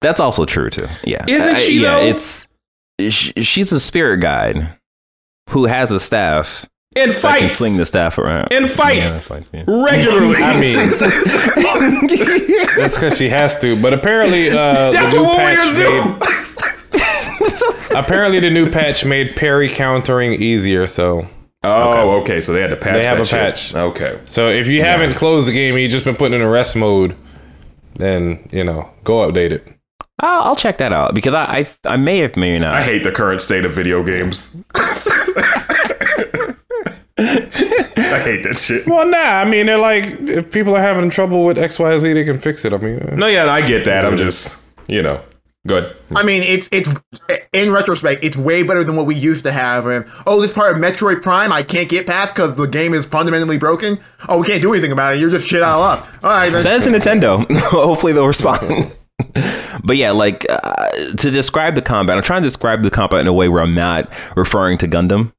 That's 0.00 0.20
also 0.20 0.44
true 0.44 0.70
too. 0.70 0.86
Yeah, 1.04 1.24
Isn't 1.26 1.58
she, 1.58 1.80
Yeah, 1.80 1.98
though? 2.00 2.06
it's 2.06 2.46
sh- 3.08 3.32
she's 3.38 3.72
a 3.72 3.80
spirit 3.80 4.18
guide 4.18 4.76
who 5.50 5.64
has 5.64 5.90
a 5.90 5.98
staff 5.98 6.66
And 6.96 7.10
that 7.12 7.20
can 7.20 7.40
fights. 7.40 7.56
swing 7.56 7.76
the 7.76 7.86
staff 7.86 8.18
around. 8.18 8.48
and 8.52 8.66
Yeah, 8.66 8.72
fights 8.72 9.28
fights, 9.28 9.48
yeah. 9.52 9.64
regularly. 9.66 10.36
I 10.36 10.60
mean, 10.60 10.76
that's 12.76 12.94
because 12.94 13.16
she 13.16 13.28
has 13.28 13.58
to. 13.60 13.80
But 13.80 13.92
apparently, 13.94 14.50
uh, 14.50 14.90
That's 14.92 15.12
the 15.12 15.18
new 15.20 15.24
what 15.26 15.38
patch 15.38 15.58
warriors 15.58 15.76
do. 15.76 15.90
made. 17.90 17.96
apparently, 17.98 18.40
the 18.40 18.50
new 18.50 18.70
patch 18.70 19.04
made 19.04 19.34
parry 19.36 19.68
countering 19.68 20.34
easier. 20.34 20.86
So, 20.86 21.26
Oh, 21.66 22.20
okay. 22.20 22.40
So 22.40 22.52
they 22.52 22.60
had 22.60 22.70
to 22.70 22.76
patch. 22.76 22.94
They 22.94 23.04
have 23.04 23.16
that 23.18 23.22
a 23.22 23.24
shit. 23.24 23.38
patch. 23.40 23.74
Okay. 23.74 24.20
so 24.26 24.48
if 24.48 24.66
you 24.68 24.82
haven't 24.84 25.14
closed 25.14 25.48
the 25.48 25.52
game, 25.52 25.74
and 25.74 25.82
you 25.82 25.88
just 25.88 26.04
been 26.04 26.14
putting 26.16 26.34
in 26.34 26.42
a 26.42 26.48
rest 26.48 26.76
mode, 26.76 27.16
then 27.94 28.48
you 28.52 28.62
know, 28.64 28.88
go 29.02 29.28
update 29.30 29.50
it. 29.50 29.66
I'll, 30.20 30.42
I'll 30.42 30.56
check 30.56 30.78
that 30.78 30.92
out 30.92 31.12
because 31.14 31.34
I, 31.34 31.66
I 31.84 31.94
I 31.94 31.96
may 31.96 32.18
have 32.20 32.36
may 32.36 32.56
not. 32.58 32.74
I 32.74 32.82
hate 32.84 33.02
the 33.02 33.10
current 33.10 33.40
state 33.40 33.64
of 33.64 33.72
video 33.74 34.04
games. 34.04 34.62
I 37.24 38.20
hate 38.20 38.42
that 38.44 38.58
shit. 38.58 38.86
Well, 38.86 39.06
nah. 39.06 39.18
I 39.18 39.44
mean, 39.44 39.66
they're 39.66 39.78
like, 39.78 40.04
if 40.04 40.50
people 40.50 40.76
are 40.76 40.82
having 40.82 41.10
trouble 41.10 41.44
with 41.44 41.58
X, 41.58 41.78
Y, 41.78 41.98
Z, 41.98 42.12
they 42.12 42.24
can 42.24 42.38
fix 42.38 42.64
it. 42.64 42.72
I 42.72 42.78
mean, 42.78 43.00
uh, 43.00 43.14
No, 43.16 43.26
yeah, 43.26 43.46
I 43.46 43.66
get 43.66 43.84
that. 43.86 44.04
I'm 44.04 44.16
just, 44.16 44.66
you 44.88 45.02
know, 45.02 45.22
good. 45.66 45.96
I 46.14 46.22
mean, 46.22 46.42
it's 46.42 46.68
it's 46.72 46.88
in 47.52 47.72
retrospect, 47.72 48.22
it's 48.22 48.36
way 48.36 48.62
better 48.62 48.84
than 48.84 48.96
what 48.96 49.06
we 49.06 49.14
used 49.14 49.44
to 49.44 49.52
have. 49.52 49.86
And 49.86 50.04
oh, 50.26 50.40
this 50.40 50.52
part 50.52 50.76
of 50.76 50.82
Metroid 50.82 51.22
Prime 51.22 51.52
I 51.52 51.62
can't 51.62 51.88
get 51.88 52.06
past 52.06 52.34
because 52.34 52.56
the 52.56 52.66
game 52.66 52.94
is 52.94 53.06
fundamentally 53.06 53.58
broken. 53.58 53.98
Oh, 54.28 54.40
we 54.40 54.46
can't 54.46 54.62
do 54.62 54.72
anything 54.72 54.92
about 54.92 55.14
it. 55.14 55.20
You're 55.20 55.30
just 55.30 55.48
shit 55.48 55.62
out 55.62 55.74
of 55.74 55.80
luck. 55.80 56.24
All 56.24 56.30
right, 56.30 56.50
then. 56.50 56.62
Send 56.62 56.84
it 56.84 56.90
to 56.90 56.98
Nintendo. 56.98 57.58
Hopefully 57.70 58.12
they'll 58.12 58.26
respond. 58.26 58.92
but 59.84 59.96
yeah, 59.96 60.10
like 60.10 60.46
uh, 60.48 60.90
to 61.18 61.30
describe 61.30 61.74
the 61.74 61.82
combat, 61.82 62.16
I'm 62.16 62.22
trying 62.22 62.42
to 62.42 62.46
describe 62.46 62.82
the 62.82 62.90
combat 62.90 63.20
in 63.20 63.26
a 63.26 63.32
way 63.32 63.48
where 63.48 63.62
I'm 63.62 63.74
not 63.74 64.10
referring 64.36 64.78
to 64.78 64.88
Gundam, 64.88 65.32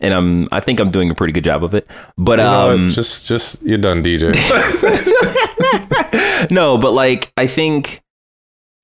and 0.00 0.14
I'm 0.14 0.48
I 0.52 0.60
think 0.60 0.80
I'm 0.80 0.90
doing 0.90 1.10
a 1.10 1.14
pretty 1.14 1.32
good 1.32 1.44
job 1.44 1.64
of 1.64 1.74
it. 1.74 1.86
But 2.16 2.38
you 2.38 2.44
know 2.44 2.70
um, 2.70 2.88
just, 2.90 3.26
just 3.26 3.62
you're 3.62 3.78
done, 3.78 4.02
DJ. 4.02 4.34
no, 6.50 6.78
but 6.78 6.92
like 6.92 7.32
I 7.36 7.46
think 7.46 8.02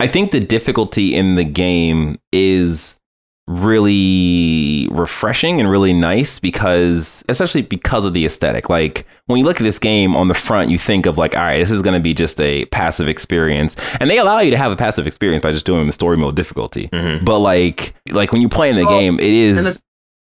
I 0.01 0.07
think 0.07 0.33
the 0.33 0.41
difficulty 0.41 1.15
in 1.15 1.37
the 1.37 1.45
game 1.45 2.19
is 2.33 2.99
really 3.47 4.89
refreshing 4.91 5.61
and 5.61 5.71
really 5.71 5.93
nice 5.93 6.39
because 6.39 7.23
especially 7.29 7.61
because 7.63 8.07
of 8.07 8.15
the 8.15 8.25
aesthetic. 8.25 8.71
Like 8.71 9.07
when 9.27 9.39
you 9.39 9.45
look 9.45 9.61
at 9.61 9.65
this 9.65 9.79
game 9.79 10.17
on 10.17 10.29
the 10.29 10.35
front, 10.35 10.71
you 10.71 10.79
think 10.79 11.07
of 11.07 11.19
like, 11.19 11.35
all 11.35 11.43
right, 11.43 11.59
this 11.59 11.71
is 11.71 11.83
gonna 11.83 12.01
be 12.01 12.15
just 12.15 12.41
a 12.41 12.65
passive 12.67 13.09
experience. 13.09 13.77
And 14.01 14.11
they 14.11 14.19
allow 14.19 14.41
you 14.41 14.51
to 14.51 14.57
have 14.57 14.73
a 14.73 14.77
passive 14.77 15.07
experience 15.07 15.43
by 15.43 15.53
just 15.53 15.67
doing 15.67 15.87
the 15.87 15.93
story 15.93 16.17
mode 16.17 16.37
difficulty. 16.37 16.89
But 17.23 17.41
like 17.41 17.95
like 18.11 18.33
when 18.33 18.41
you 18.41 18.49
play 18.49 18.71
in 18.71 18.77
the 18.77 18.87
Well, 18.87 18.99
game, 18.99 19.21
it 19.21 19.33
is 19.33 19.59
and 19.59 19.67
is 19.67 19.79
the, 19.79 19.83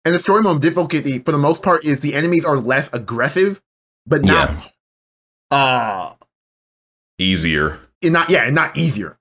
and 0.05 0.13
the 0.15 0.19
story 0.19 0.41
mode 0.41 0.61
difficulty 0.61 1.19
for 1.19 1.31
the 1.31 1.37
most 1.37 1.63
part 1.63 1.83
is 1.85 2.01
the 2.01 2.13
enemies 2.15 2.45
are 2.45 2.57
less 2.57 2.91
aggressive, 2.93 3.61
but 4.05 4.23
not 4.23 4.73
uh 5.51 6.13
Easier. 7.19 7.79
and 8.03 8.13
not 8.13 8.29
yeah, 8.29 8.43
and 8.45 8.55
not 8.55 8.75
easier. 8.77 9.17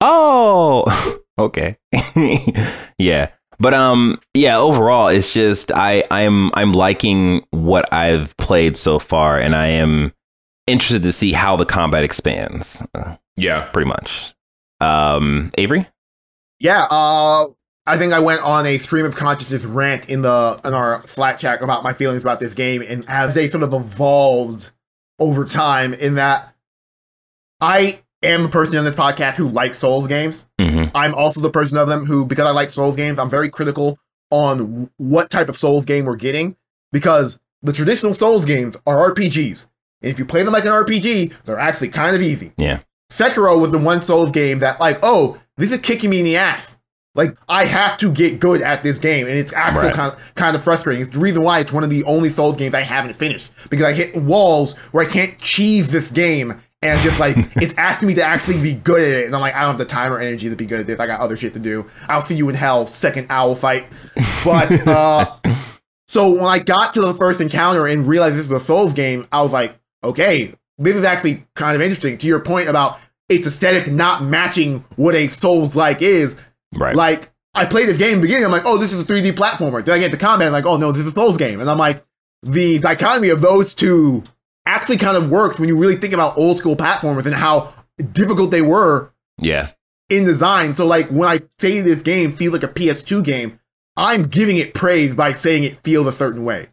Oh, 0.00 0.84
okay. 1.38 1.78
yeah. 2.98 3.30
But 3.58 3.72
um 3.74 4.20
yeah, 4.34 4.58
overall 4.58 5.08
it's 5.08 5.32
just 5.32 5.72
I 5.72 6.04
I'm 6.10 6.50
I'm 6.54 6.72
liking 6.72 7.46
what 7.50 7.90
I've 7.92 8.36
played 8.36 8.76
so 8.76 8.98
far 8.98 9.38
and 9.38 9.54
I 9.54 9.68
am 9.68 10.12
interested 10.66 11.02
to 11.04 11.12
see 11.12 11.32
how 11.32 11.56
the 11.56 11.64
combat 11.64 12.02
expands 12.04 12.82
uh, 12.94 13.16
Yeah. 13.36 13.62
pretty 13.70 13.88
much. 13.88 14.34
Um 14.80 15.52
Avery? 15.56 15.88
Yeah, 16.58 16.86
uh 16.90 17.46
I 17.86 17.98
think 17.98 18.12
I 18.12 18.18
went 18.18 18.42
on 18.42 18.66
a 18.66 18.78
stream 18.78 19.04
of 19.04 19.14
consciousness 19.14 19.64
rant 19.64 20.08
in 20.08 20.22
the 20.22 20.60
in 20.64 20.74
our 20.74 21.06
Slack 21.06 21.38
chat 21.38 21.62
about 21.62 21.82
my 21.82 21.92
feelings 21.92 22.22
about 22.22 22.40
this 22.40 22.54
game 22.54 22.82
and 22.86 23.04
as 23.08 23.34
they 23.34 23.46
sort 23.46 23.62
of 23.62 23.72
evolved 23.72 24.70
over 25.18 25.44
time 25.44 25.94
in 25.94 26.14
that 26.16 26.54
I 27.60 28.00
am 28.22 28.42
the 28.42 28.48
person 28.48 28.76
on 28.76 28.84
this 28.84 28.94
podcast 28.94 29.34
who 29.34 29.48
likes 29.48 29.78
Souls 29.78 30.06
games. 30.06 30.46
hmm 30.60 30.84
I'm 30.94 31.14
also 31.14 31.40
the 31.40 31.50
person 31.50 31.78
of 31.78 31.88
them 31.88 32.04
who, 32.04 32.24
because 32.26 32.46
I 32.46 32.50
like 32.50 32.70
Souls 32.70 32.96
games, 32.96 33.18
I'm 33.18 33.30
very 33.30 33.48
critical 33.48 33.98
on 34.30 34.90
what 34.96 35.30
type 35.30 35.48
of 35.48 35.56
Souls 35.56 35.84
game 35.84 36.04
we're 36.04 36.16
getting 36.16 36.56
because 36.92 37.38
the 37.62 37.72
traditional 37.72 38.14
Souls 38.14 38.44
games 38.44 38.76
are 38.86 39.12
RPGs. 39.12 39.68
And 40.02 40.10
if 40.10 40.18
you 40.18 40.24
play 40.24 40.42
them 40.42 40.52
like 40.52 40.64
an 40.64 40.72
RPG, 40.72 41.32
they're 41.44 41.58
actually 41.58 41.88
kind 41.88 42.14
of 42.14 42.22
easy. 42.22 42.52
Yeah. 42.56 42.80
Sekiro 43.10 43.60
was 43.60 43.70
the 43.70 43.78
one 43.78 44.02
Souls 44.02 44.30
game 44.30 44.58
that, 44.58 44.80
like, 44.80 44.98
oh, 45.02 45.40
this 45.56 45.72
is 45.72 45.80
kicking 45.80 46.10
me 46.10 46.18
in 46.18 46.24
the 46.24 46.36
ass. 46.36 46.75
Like, 47.16 47.36
I 47.48 47.64
have 47.64 47.96
to 47.98 48.12
get 48.12 48.38
good 48.40 48.62
at 48.62 48.82
this 48.82 48.98
game, 48.98 49.26
and 49.26 49.36
it's 49.36 49.52
actually 49.52 49.86
Right. 49.86 49.94
kind, 49.94 50.12
of, 50.12 50.34
kind 50.34 50.54
of 50.54 50.62
frustrating. 50.62 51.02
It's 51.02 51.14
the 51.14 51.20
reason 51.20 51.42
why 51.42 51.58
it's 51.60 51.72
one 51.72 51.82
of 51.82 51.90
the 51.90 52.04
only 52.04 52.30
Souls 52.30 52.56
games 52.56 52.74
I 52.74 52.82
haven't 52.82 53.14
finished 53.16 53.50
because 53.70 53.84
I 53.86 53.92
hit 53.92 54.14
walls 54.16 54.76
where 54.92 55.04
I 55.04 55.08
can't 55.08 55.38
cheese 55.40 55.90
this 55.90 56.10
game, 56.10 56.60
and 56.82 57.00
just 57.00 57.18
like 57.18 57.36
it's 57.56 57.74
asking 57.78 58.08
me 58.08 58.14
to 58.14 58.22
actually 58.22 58.60
be 58.60 58.74
good 58.74 59.02
at 59.02 59.08
it, 59.22 59.26
and 59.26 59.34
I'm 59.34 59.40
like, 59.40 59.54
I 59.54 59.60
don't 59.60 59.70
have 59.70 59.78
the 59.78 59.84
time 59.86 60.12
or 60.12 60.20
energy 60.20 60.48
to 60.50 60.56
be 60.56 60.66
good 60.66 60.78
at 60.80 60.86
this. 60.86 61.00
I 61.00 61.06
got 61.06 61.20
other 61.20 61.36
shit 61.36 61.54
to 61.54 61.58
do. 61.58 61.86
I'll 62.08 62.20
see 62.20 62.34
you 62.36 62.48
in 62.50 62.54
hell, 62.54 62.86
second 62.86 63.26
owl 63.30 63.54
fight. 63.54 63.86
But 64.44 64.70
uh, 64.86 65.36
so 66.08 66.32
when 66.34 66.44
I 66.44 66.58
got 66.58 66.94
to 66.94 67.00
the 67.00 67.14
first 67.14 67.40
encounter 67.40 67.86
and 67.86 68.06
realized 68.06 68.36
this 68.36 68.46
is 68.46 68.52
a 68.52 68.60
Souls 68.60 68.92
game, 68.92 69.26
I 69.32 69.42
was 69.42 69.52
like, 69.52 69.74
okay, 70.04 70.54
this 70.78 70.94
is 70.94 71.04
actually 71.04 71.44
kind 71.54 71.74
of 71.74 71.80
interesting. 71.80 72.18
To 72.18 72.26
your 72.26 72.40
point 72.40 72.68
about 72.68 72.98
its 73.28 73.46
aesthetic 73.46 73.90
not 73.90 74.22
matching 74.22 74.84
what 74.96 75.14
a 75.14 75.26
Souls 75.28 75.74
like 75.74 76.02
is, 76.02 76.36
Right. 76.76 76.94
like 76.94 77.32
I 77.54 77.64
played 77.64 77.88
this 77.88 77.98
game 77.98 78.14
in 78.14 78.20
the 78.20 78.22
beginning, 78.22 78.44
I'm 78.44 78.52
like, 78.52 78.66
oh, 78.66 78.76
this 78.76 78.92
is 78.92 79.02
a 79.02 79.06
3D 79.06 79.32
platformer. 79.32 79.82
Then 79.84 79.94
I 79.94 79.98
get 79.98 80.10
to 80.10 80.18
combat, 80.18 80.48
I'm 80.48 80.52
like, 80.52 80.66
oh 80.66 80.76
no, 80.76 80.92
this 80.92 81.06
is 81.06 81.12
a 81.12 81.12
Souls 81.12 81.38
game. 81.38 81.60
And 81.60 81.70
I'm 81.70 81.78
like, 81.78 82.04
the 82.42 82.78
dichotomy 82.78 83.30
of 83.30 83.40
those 83.40 83.74
two 83.74 84.22
actually 84.66 84.98
kind 84.98 85.16
of 85.16 85.30
works 85.30 85.58
when 85.58 85.68
you 85.68 85.76
really 85.76 85.96
think 85.96 86.12
about 86.12 86.36
old 86.36 86.58
school 86.58 86.76
platformers 86.76 87.24
and 87.24 87.34
how 87.34 87.72
difficult 88.12 88.50
they 88.50 88.62
were 88.62 89.12
yeah. 89.38 89.70
in 90.10 90.24
design. 90.24 90.76
So 90.76 90.86
like 90.86 91.08
when 91.08 91.28
I 91.28 91.40
say 91.58 91.80
this 91.80 92.00
game 92.00 92.32
feels 92.32 92.52
like 92.52 92.62
a 92.62 92.68
PS2 92.68 93.24
game, 93.24 93.58
I'm 93.96 94.24
giving 94.24 94.58
it 94.58 94.74
praise 94.74 95.16
by 95.16 95.32
saying 95.32 95.64
it 95.64 95.78
feels 95.78 96.06
a 96.06 96.12
certain 96.12 96.44
way. 96.44 96.68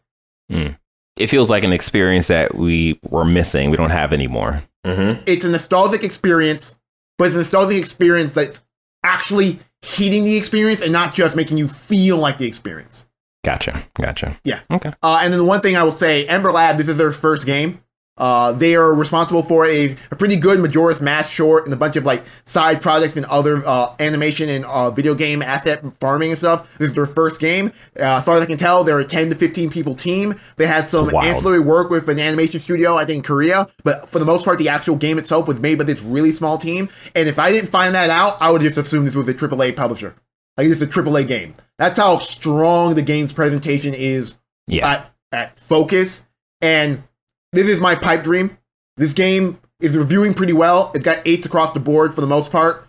It 1.15 1.27
feels 1.27 1.49
like 1.49 1.63
an 1.63 1.71
experience 1.71 2.27
that 2.27 2.55
we 2.55 2.99
were 3.03 3.23
missing. 3.23 3.69
We 3.69 3.77
don't 3.77 3.91
have 3.91 4.11
anymore. 4.11 4.63
Mm-hmm. 4.85 5.23
It's 5.25 5.45
a 5.45 5.49
nostalgic 5.49 6.03
experience, 6.03 6.77
but 7.17 7.25
it's 7.25 7.35
a 7.35 7.39
nostalgic 7.39 7.77
experience 7.77 8.33
that's 8.33 8.63
actually 9.03 9.59
heating 9.83 10.23
the 10.23 10.37
experience 10.37 10.81
and 10.81 10.91
not 10.91 11.13
just 11.13 11.35
making 11.35 11.57
you 11.57 11.67
feel 11.67 12.17
like 12.17 12.37
the 12.37 12.47
experience. 12.47 13.05
Gotcha. 13.43 13.85
Gotcha. 13.95 14.39
Yeah. 14.45 14.61
Okay. 14.71 14.93
Uh, 15.03 15.19
and 15.21 15.33
then 15.33 15.39
the 15.39 15.45
one 15.45 15.59
thing 15.59 15.75
I 15.75 15.83
will 15.83 15.91
say, 15.91 16.25
Ember 16.27 16.51
Lab, 16.51 16.77
this 16.77 16.87
is 16.87 16.97
their 16.97 17.11
first 17.11 17.45
game. 17.45 17.82
Uh, 18.15 18.51
they 18.51 18.75
are 18.75 18.93
responsible 18.93 19.41
for 19.41 19.65
a, 19.65 19.95
a 20.11 20.15
pretty 20.15 20.35
good 20.35 20.59
Majora's 20.59 21.01
Mask 21.01 21.31
short 21.31 21.65
and 21.65 21.73
a 21.73 21.77
bunch 21.77 21.95
of 21.95 22.05
like 22.05 22.23
side 22.45 22.79
projects 22.79 23.15
and 23.17 23.25
other 23.25 23.65
uh, 23.65 23.95
animation 23.99 24.49
and 24.49 24.65
uh, 24.65 24.91
video 24.91 25.15
game 25.15 25.41
asset 25.41 25.83
farming 25.99 26.29
and 26.29 26.37
stuff. 26.37 26.77
This 26.77 26.89
is 26.89 26.95
their 26.95 27.07
first 27.07 27.39
game. 27.39 27.73
Uh, 27.99 28.17
as 28.17 28.23
far 28.23 28.35
as 28.37 28.43
I 28.43 28.45
can 28.45 28.57
tell, 28.59 28.83
they're 28.83 28.99
a 28.99 29.05
10 29.05 29.29
to 29.29 29.35
15 29.35 29.71
people 29.71 29.95
team. 29.95 30.39
They 30.57 30.67
had 30.67 30.87
some 30.89 31.09
Wild. 31.09 31.25
ancillary 31.25 31.59
work 31.59 31.89
with 31.89 32.07
an 32.07 32.19
animation 32.19 32.59
studio, 32.59 32.95
I 32.97 33.05
think 33.05 33.17
in 33.17 33.23
Korea, 33.23 33.67
but 33.83 34.07
for 34.09 34.19
the 34.19 34.25
most 34.25 34.45
part, 34.45 34.59
the 34.59 34.69
actual 34.69 34.95
game 34.95 35.17
itself 35.17 35.47
was 35.47 35.59
made 35.59 35.79
by 35.79 35.83
this 35.85 36.01
really 36.03 36.33
small 36.33 36.59
team. 36.59 36.89
And 37.15 37.27
if 37.27 37.39
I 37.39 37.51
didn't 37.51 37.71
find 37.71 37.95
that 37.95 38.11
out, 38.11 38.37
I 38.39 38.51
would 38.51 38.61
just 38.61 38.77
assume 38.77 39.05
this 39.05 39.15
was 39.15 39.27
a 39.27 39.33
AAA 39.33 39.75
publisher. 39.75 40.13
Like 40.55 40.67
it's 40.67 40.81
a 40.83 40.87
AAA 40.87 41.27
game. 41.27 41.55
That's 41.79 41.97
how 41.97 42.19
strong 42.19 42.93
the 42.93 43.01
game's 43.01 43.33
presentation 43.33 43.95
is 43.95 44.37
Yeah. 44.67 44.87
at, 44.87 45.11
at 45.31 45.59
focus. 45.59 46.27
And 46.61 47.03
this 47.53 47.67
is 47.67 47.79
my 47.79 47.95
pipe 47.95 48.23
dream. 48.23 48.57
This 48.97 49.13
game 49.13 49.59
is 49.79 49.95
reviewing 49.95 50.33
pretty 50.33 50.53
well. 50.53 50.91
It's 50.93 51.03
got 51.05 51.19
eights 51.25 51.45
across 51.45 51.73
the 51.73 51.79
board 51.79 52.13
for 52.13 52.21
the 52.21 52.27
most 52.27 52.51
part. 52.51 52.87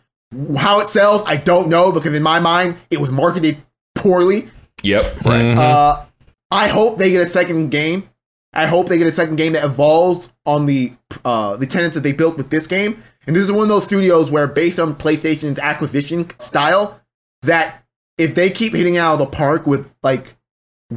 How 0.56 0.80
it 0.80 0.88
sells, 0.88 1.22
I 1.26 1.36
don't 1.36 1.68
know 1.68 1.92
because 1.92 2.12
in 2.12 2.22
my 2.22 2.40
mind, 2.40 2.76
it 2.90 2.98
was 2.98 3.10
marketed 3.12 3.58
poorly. 3.94 4.48
Yep. 4.82 5.16
Mhm. 5.20 5.56
Uh, 5.56 6.04
I 6.50 6.68
hope 6.68 6.98
they 6.98 7.10
get 7.10 7.22
a 7.22 7.26
second 7.26 7.70
game. 7.70 8.08
I 8.52 8.66
hope 8.66 8.88
they 8.88 8.98
get 8.98 9.06
a 9.06 9.12
second 9.12 9.36
game 9.36 9.52
that 9.54 9.64
evolves 9.64 10.32
on 10.46 10.66
the 10.66 10.92
uh, 11.24 11.56
the 11.56 11.66
tenets 11.66 11.94
that 11.94 12.02
they 12.02 12.12
built 12.12 12.36
with 12.36 12.50
this 12.50 12.66
game. 12.66 13.02
And 13.26 13.34
this 13.34 13.42
is 13.44 13.50
one 13.52 13.62
of 13.62 13.68
those 13.68 13.84
studios 13.84 14.30
where, 14.30 14.46
based 14.46 14.78
on 14.78 14.94
PlayStation's 14.94 15.58
acquisition 15.58 16.28
style, 16.40 17.00
that 17.42 17.84
if 18.18 18.34
they 18.34 18.50
keep 18.50 18.74
hitting 18.74 18.94
it 18.94 18.98
out 18.98 19.14
of 19.14 19.18
the 19.20 19.26
park 19.26 19.66
with 19.66 19.92
like 20.02 20.36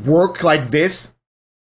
work 0.05 0.43
like 0.43 0.69
this, 0.69 1.15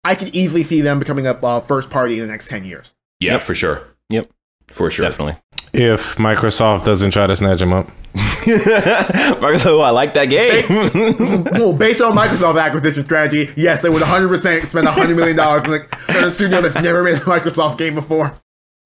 I 0.03 0.15
could 0.15 0.35
easily 0.35 0.63
see 0.63 0.81
them 0.81 0.99
becoming 0.99 1.27
a 1.27 1.31
uh, 1.31 1.59
first 1.61 1.89
party 1.89 2.15
in 2.15 2.21
the 2.21 2.27
next 2.27 2.47
ten 2.47 2.65
years. 2.65 2.95
Yeah, 3.19 3.39
for 3.39 3.55
sure. 3.55 3.87
Yep. 4.09 4.29
For 4.67 4.89
sure. 4.89 5.07
Definitely. 5.07 5.37
if 5.73 6.15
Microsoft 6.15 6.83
doesn't 6.83 7.11
try 7.11 7.27
to 7.27 7.35
snatch 7.35 7.61
him 7.61 7.73
up. 7.73 7.89
Marcus, 8.45 9.65
oh, 9.65 9.79
I 9.79 9.89
like 9.89 10.13
that 10.13 10.25
game. 10.25 11.43
well, 11.45 11.73
based 11.73 12.01
on 12.01 12.15
Microsoft's 12.15 12.57
acquisition 12.57 13.03
strategy, 13.03 13.51
yes, 13.55 13.81
they 13.81 13.89
would 13.89 14.03
100% 14.03 14.65
spend 14.65 14.87
$100 14.87 15.15
million 15.15 15.39
on 15.39 16.27
a, 16.27 16.31
studio 16.31 16.61
that's 16.61 16.75
never 16.75 17.01
made 17.01 17.15
a 17.15 17.21
Microsoft 17.21 17.77
game 17.77 17.95
before. 17.95 18.35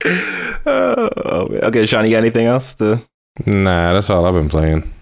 man. 0.06 0.60
okay, 0.66 1.86
Sean, 1.86 2.06
you 2.06 2.12
got 2.12 2.20
anything 2.20 2.46
else 2.46 2.74
to? 2.76 3.02
Nah, 3.46 3.94
that's 3.94 4.10
all 4.10 4.26
I've 4.26 4.34
been 4.34 4.50
playing. 4.50 4.94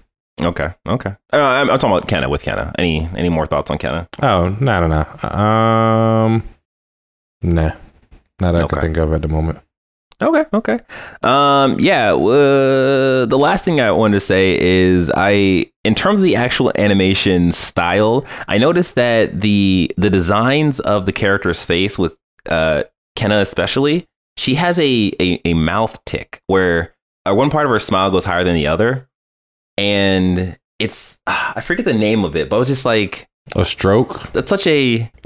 Okay, 0.42 0.74
okay. 0.88 1.16
Uh, 1.32 1.38
I'm, 1.38 1.70
I'm 1.70 1.80
talking 1.80 1.96
about 1.96 2.10
Kena 2.10 2.30
with 2.30 2.44
Kena. 2.44 2.74
Any 2.78 3.10
any 3.16 3.30
more 3.30 3.48
thoughts 3.48 3.72
on 3.72 3.78
Kena? 3.78 4.08
Oh, 4.22 4.50
no, 4.60 4.86
no, 4.86 4.88
no. 4.88 5.30
Um, 5.30 6.44
nah, 7.42 7.72
not 8.42 8.52
that 8.56 8.64
I 8.64 8.68
can 8.68 8.80
think 8.82 8.98
of 8.98 9.14
at 9.14 9.22
the 9.22 9.30
moment. 9.30 9.60
Okay, 10.22 10.46
okay. 10.54 10.80
Um, 11.24 11.78
yeah. 11.80 12.14
Uh, 12.14 13.26
the 13.26 13.38
last 13.38 13.66
thing 13.66 13.82
I 13.82 13.92
wanted 13.92 14.16
to 14.16 14.22
say 14.22 14.58
is 14.60 15.12
I, 15.16 15.70
in 15.84 15.94
terms 15.96 16.20
of 16.20 16.24
the 16.24 16.36
actual 16.38 16.72
animation 16.78 17.52
style, 17.52 18.26
I 18.48 18.58
noticed 18.58 18.96
that 18.96 19.42
the 19.42 19.92
the 19.98 20.10
designs 20.10 20.80
of 20.82 21.06
the 21.06 21.12
character's 21.14 21.64
face 21.66 21.98
with 21.98 22.16
uh 22.50 22.84
Kena 23.18 23.42
especially, 23.42 24.06
she 24.38 24.56
has 24.56 24.80
a 24.80 25.14
a, 25.20 25.42
a 25.46 25.54
mouth 25.54 26.04
tick 26.06 26.42
where 26.48 26.94
uh, 27.26 27.34
one 27.34 27.50
part 27.50 27.66
of 27.66 27.72
her 27.72 27.80
smile 27.80 28.12
goes 28.12 28.26
higher 28.26 28.44
than 28.44 28.56
the 28.56 28.68
other, 28.68 29.10
and 29.78 30.58
it's 30.80 31.20
I 31.28 31.62
forget 31.62 31.86
the 31.86 31.94
name 31.94 32.24
of 32.26 32.36
it, 32.36 32.50
but 32.50 32.58
it 32.58 32.60
was 32.60 32.68
just 32.68 32.86
like 32.86 33.28
A 33.56 33.64
stroke. 33.66 34.32
that's 34.34 34.50
such 34.50 34.68
a 34.68 35.12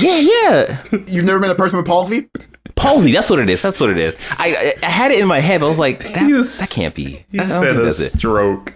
yeah 0.00 0.18
yeah 0.18 0.82
You've 1.06 1.24
never 1.24 1.38
met 1.40 1.50
a 1.50 1.54
person 1.54 1.76
with 1.78 1.86
palsy? 1.86 2.28
palsy. 2.76 3.12
That's 3.12 3.30
what 3.30 3.38
it 3.38 3.48
is. 3.48 3.62
That's 3.62 3.80
what 3.80 3.90
it 3.90 3.98
is. 3.98 4.14
I 4.38 4.74
I, 4.82 4.86
I 4.86 4.90
had 4.90 5.10
it 5.10 5.20
in 5.20 5.26
my 5.28 5.40
head, 5.40 5.60
but 5.60 5.66
I 5.66 5.70
was 5.70 5.78
like, 5.78 6.00
that, 6.12 6.28
You 6.28 6.40
s- 6.40 6.58
that 6.60 6.70
can't 6.70 6.94
be. 6.94 7.24
You 7.30 7.42
I 7.42 7.44
said 7.44 7.78
a 7.78 7.92
stroke. 7.92 8.74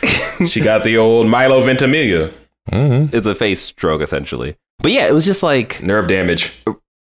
she 0.46 0.60
got 0.60 0.84
the 0.84 0.96
old 0.98 1.26
Milo 1.28 1.62
Ventimiglia. 1.62 2.32
Mm-hmm. 2.70 3.14
It's 3.16 3.26
a 3.26 3.34
face 3.34 3.60
stroke 3.62 4.02
essentially. 4.02 4.56
But 4.80 4.92
yeah, 4.92 5.06
it 5.06 5.12
was 5.14 5.24
just 5.24 5.42
like 5.42 5.82
Nerve 5.82 6.08
damage. 6.08 6.62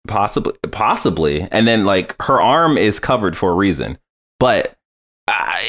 possibly, 0.08 0.52
possibly, 0.70 1.46
and 1.52 1.66
then 1.68 1.84
like 1.84 2.16
her 2.22 2.40
arm 2.40 2.76
is 2.76 2.98
covered 2.98 3.36
for 3.36 3.50
a 3.50 3.54
reason. 3.54 3.98
But 4.40 4.74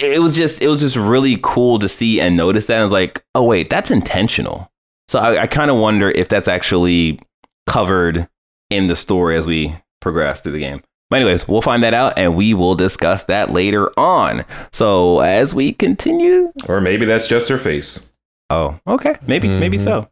it 0.01 0.21
was 0.21 0.36
just, 0.36 0.62
it 0.62 0.67
was 0.67 0.82
just 0.82 0.95
really 0.95 1.38
cool 1.41 1.79
to 1.79 1.88
see 1.88 2.19
and 2.21 2.36
notice 2.36 2.65
that. 2.67 2.79
I 2.79 2.84
was 2.84 2.91
like, 2.91 3.23
oh 3.36 3.43
wait, 3.43 3.69
that's 3.69 3.91
intentional. 3.91 4.71
So 5.08 5.19
I, 5.19 5.43
I 5.43 5.47
kind 5.47 5.69
of 5.69 5.77
wonder 5.77 6.10
if 6.12 6.27
that's 6.29 6.47
actually 6.47 7.19
covered 7.67 8.27
in 8.69 8.88
the 8.88 8.95
story 8.95 9.38
as 9.38 9.45
we 9.45 9.75
progress 10.01 10.41
through 10.41 10.53
the 10.53 10.60
game. 10.60 10.82
But 11.10 11.17
anyways, 11.17 11.47
we'll 11.47 11.62
find 11.62 11.84
that 11.84 11.93
out 11.93 12.17
and 12.17 12.36
we 12.36 12.53
will 12.53 12.73
discuss 12.75 13.25
that 13.25 13.51
later 13.51 13.91
on. 13.99 14.45
So 14.71 15.19
as 15.19 15.53
we 15.53 15.73
continue, 15.73 16.51
Or 16.67 16.82
maybe 16.82 17.06
that's 17.06 17.27
just 17.27 17.49
her 17.49 17.58
face. 17.60 18.13
oh, 18.49 18.79
okay, 18.88 19.15
maybe, 19.27 19.47
maybe 19.47 19.77
Mhm. 19.77 19.84
so. 19.84 20.10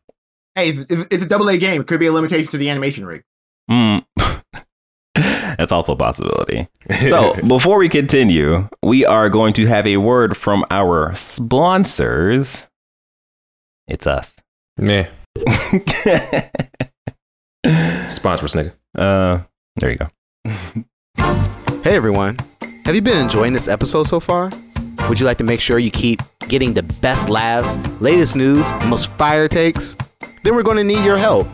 Hey, 0.55 0.69
it's, 0.69 0.85
it's, 0.89 1.07
it's 1.09 1.23
a 1.23 1.27
double 1.27 1.49
A 1.49 1.57
game. 1.57 1.81
It 1.81 1.87
could 1.87 1.99
be 1.99 2.05
a 2.07 2.11
limitation 2.11 2.51
to 2.51 2.57
the 2.57 2.69
animation 2.69 3.05
rig. 3.05 3.23
Mm. 3.69 4.05
That's 5.61 5.71
also 5.71 5.93
a 5.93 5.95
possibility. 5.95 6.67
So, 7.07 7.35
before 7.47 7.77
we 7.77 7.87
continue, 7.87 8.67
we 8.81 9.05
are 9.05 9.29
going 9.29 9.53
to 9.53 9.67
have 9.67 9.85
a 9.85 9.97
word 9.97 10.35
from 10.35 10.65
our 10.71 11.13
sponsors. 11.13 12.65
It's 13.87 14.07
us. 14.07 14.33
Yeah. 14.81 15.07
Sponsor 18.09 18.45
us, 18.45 18.55
nigga. 18.55 18.73
uh, 18.97 19.43
there 19.75 19.91
you 19.91 19.97
go. 19.97 20.09
Hey 21.83 21.95
everyone, 21.95 22.39
have 22.85 22.95
you 22.95 23.03
been 23.03 23.21
enjoying 23.21 23.53
this 23.53 23.67
episode 23.67 24.07
so 24.07 24.19
far? 24.19 24.49
Would 25.09 25.19
you 25.19 25.27
like 25.27 25.37
to 25.37 25.43
make 25.43 25.61
sure 25.61 25.77
you 25.77 25.91
keep 25.91 26.23
getting 26.47 26.73
the 26.73 26.81
best 26.81 27.29
laughs, 27.29 27.77
latest 28.01 28.35
news, 28.35 28.71
and 28.71 28.89
most 28.89 29.11
fire 29.11 29.47
takes? 29.47 29.95
Then 30.43 30.55
we're 30.55 30.63
going 30.63 30.77
to 30.77 30.83
need 30.83 31.05
your 31.05 31.17
help. 31.17 31.47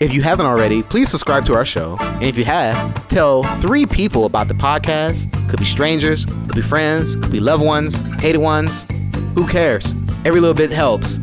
If 0.00 0.14
you 0.14 0.22
haven't 0.22 0.46
already, 0.46 0.82
please 0.82 1.08
subscribe 1.08 1.44
to 1.46 1.54
our 1.54 1.64
show. 1.64 1.96
And 2.00 2.22
if 2.22 2.38
you 2.38 2.44
have, 2.44 3.08
tell 3.08 3.42
three 3.60 3.84
people 3.84 4.26
about 4.26 4.46
the 4.46 4.54
podcast. 4.54 5.28
Could 5.50 5.58
be 5.58 5.64
strangers, 5.64 6.24
could 6.24 6.54
be 6.54 6.62
friends, 6.62 7.16
could 7.16 7.32
be 7.32 7.40
loved 7.40 7.64
ones, 7.64 7.98
hated 8.20 8.38
ones. 8.38 8.86
Who 9.34 9.44
cares? 9.48 9.92
Every 10.24 10.38
little 10.38 10.54
bit 10.54 10.70
helps. 10.70 11.18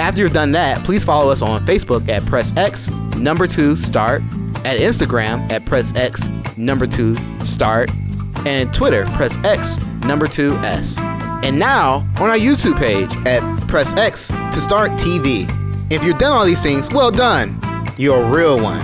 After 0.00 0.22
you've 0.22 0.32
done 0.32 0.50
that, 0.52 0.78
please 0.84 1.04
follow 1.04 1.30
us 1.30 1.40
on 1.40 1.64
Facebook 1.66 2.08
at 2.08 2.26
Press 2.26 2.54
X, 2.56 2.88
number 3.16 3.46
two 3.46 3.76
start, 3.76 4.22
at 4.64 4.78
Instagram 4.78 5.48
at 5.52 5.64
Press 5.64 5.94
X 5.94 6.26
number 6.56 6.86
two 6.86 7.14
start, 7.44 7.90
and 8.44 8.74
Twitter, 8.74 9.04
press 9.14 9.38
X 9.44 9.78
number 10.00 10.26
two 10.26 10.54
S. 10.56 10.98
And 10.98 11.58
now 11.60 11.98
on 12.18 12.30
our 12.30 12.36
YouTube 12.36 12.76
page 12.76 13.14
at 13.26 13.40
press 13.68 13.94
X 13.96 14.28
to 14.28 14.60
start 14.60 14.90
TV. 14.92 15.46
If 15.92 16.02
you've 16.02 16.18
done 16.18 16.32
all 16.32 16.44
these 16.44 16.62
things, 16.62 16.90
well 16.90 17.12
done. 17.12 17.60
You're 17.98 18.22
a 18.22 18.30
real 18.30 18.60
one. 18.62 18.82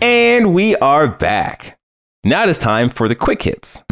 And 0.00 0.54
we 0.54 0.76
are 0.76 1.08
back. 1.08 1.76
Now 2.22 2.44
it 2.44 2.50
is 2.50 2.58
time 2.58 2.90
for 2.90 3.08
the 3.08 3.16
quick 3.16 3.42
hits. 3.42 3.82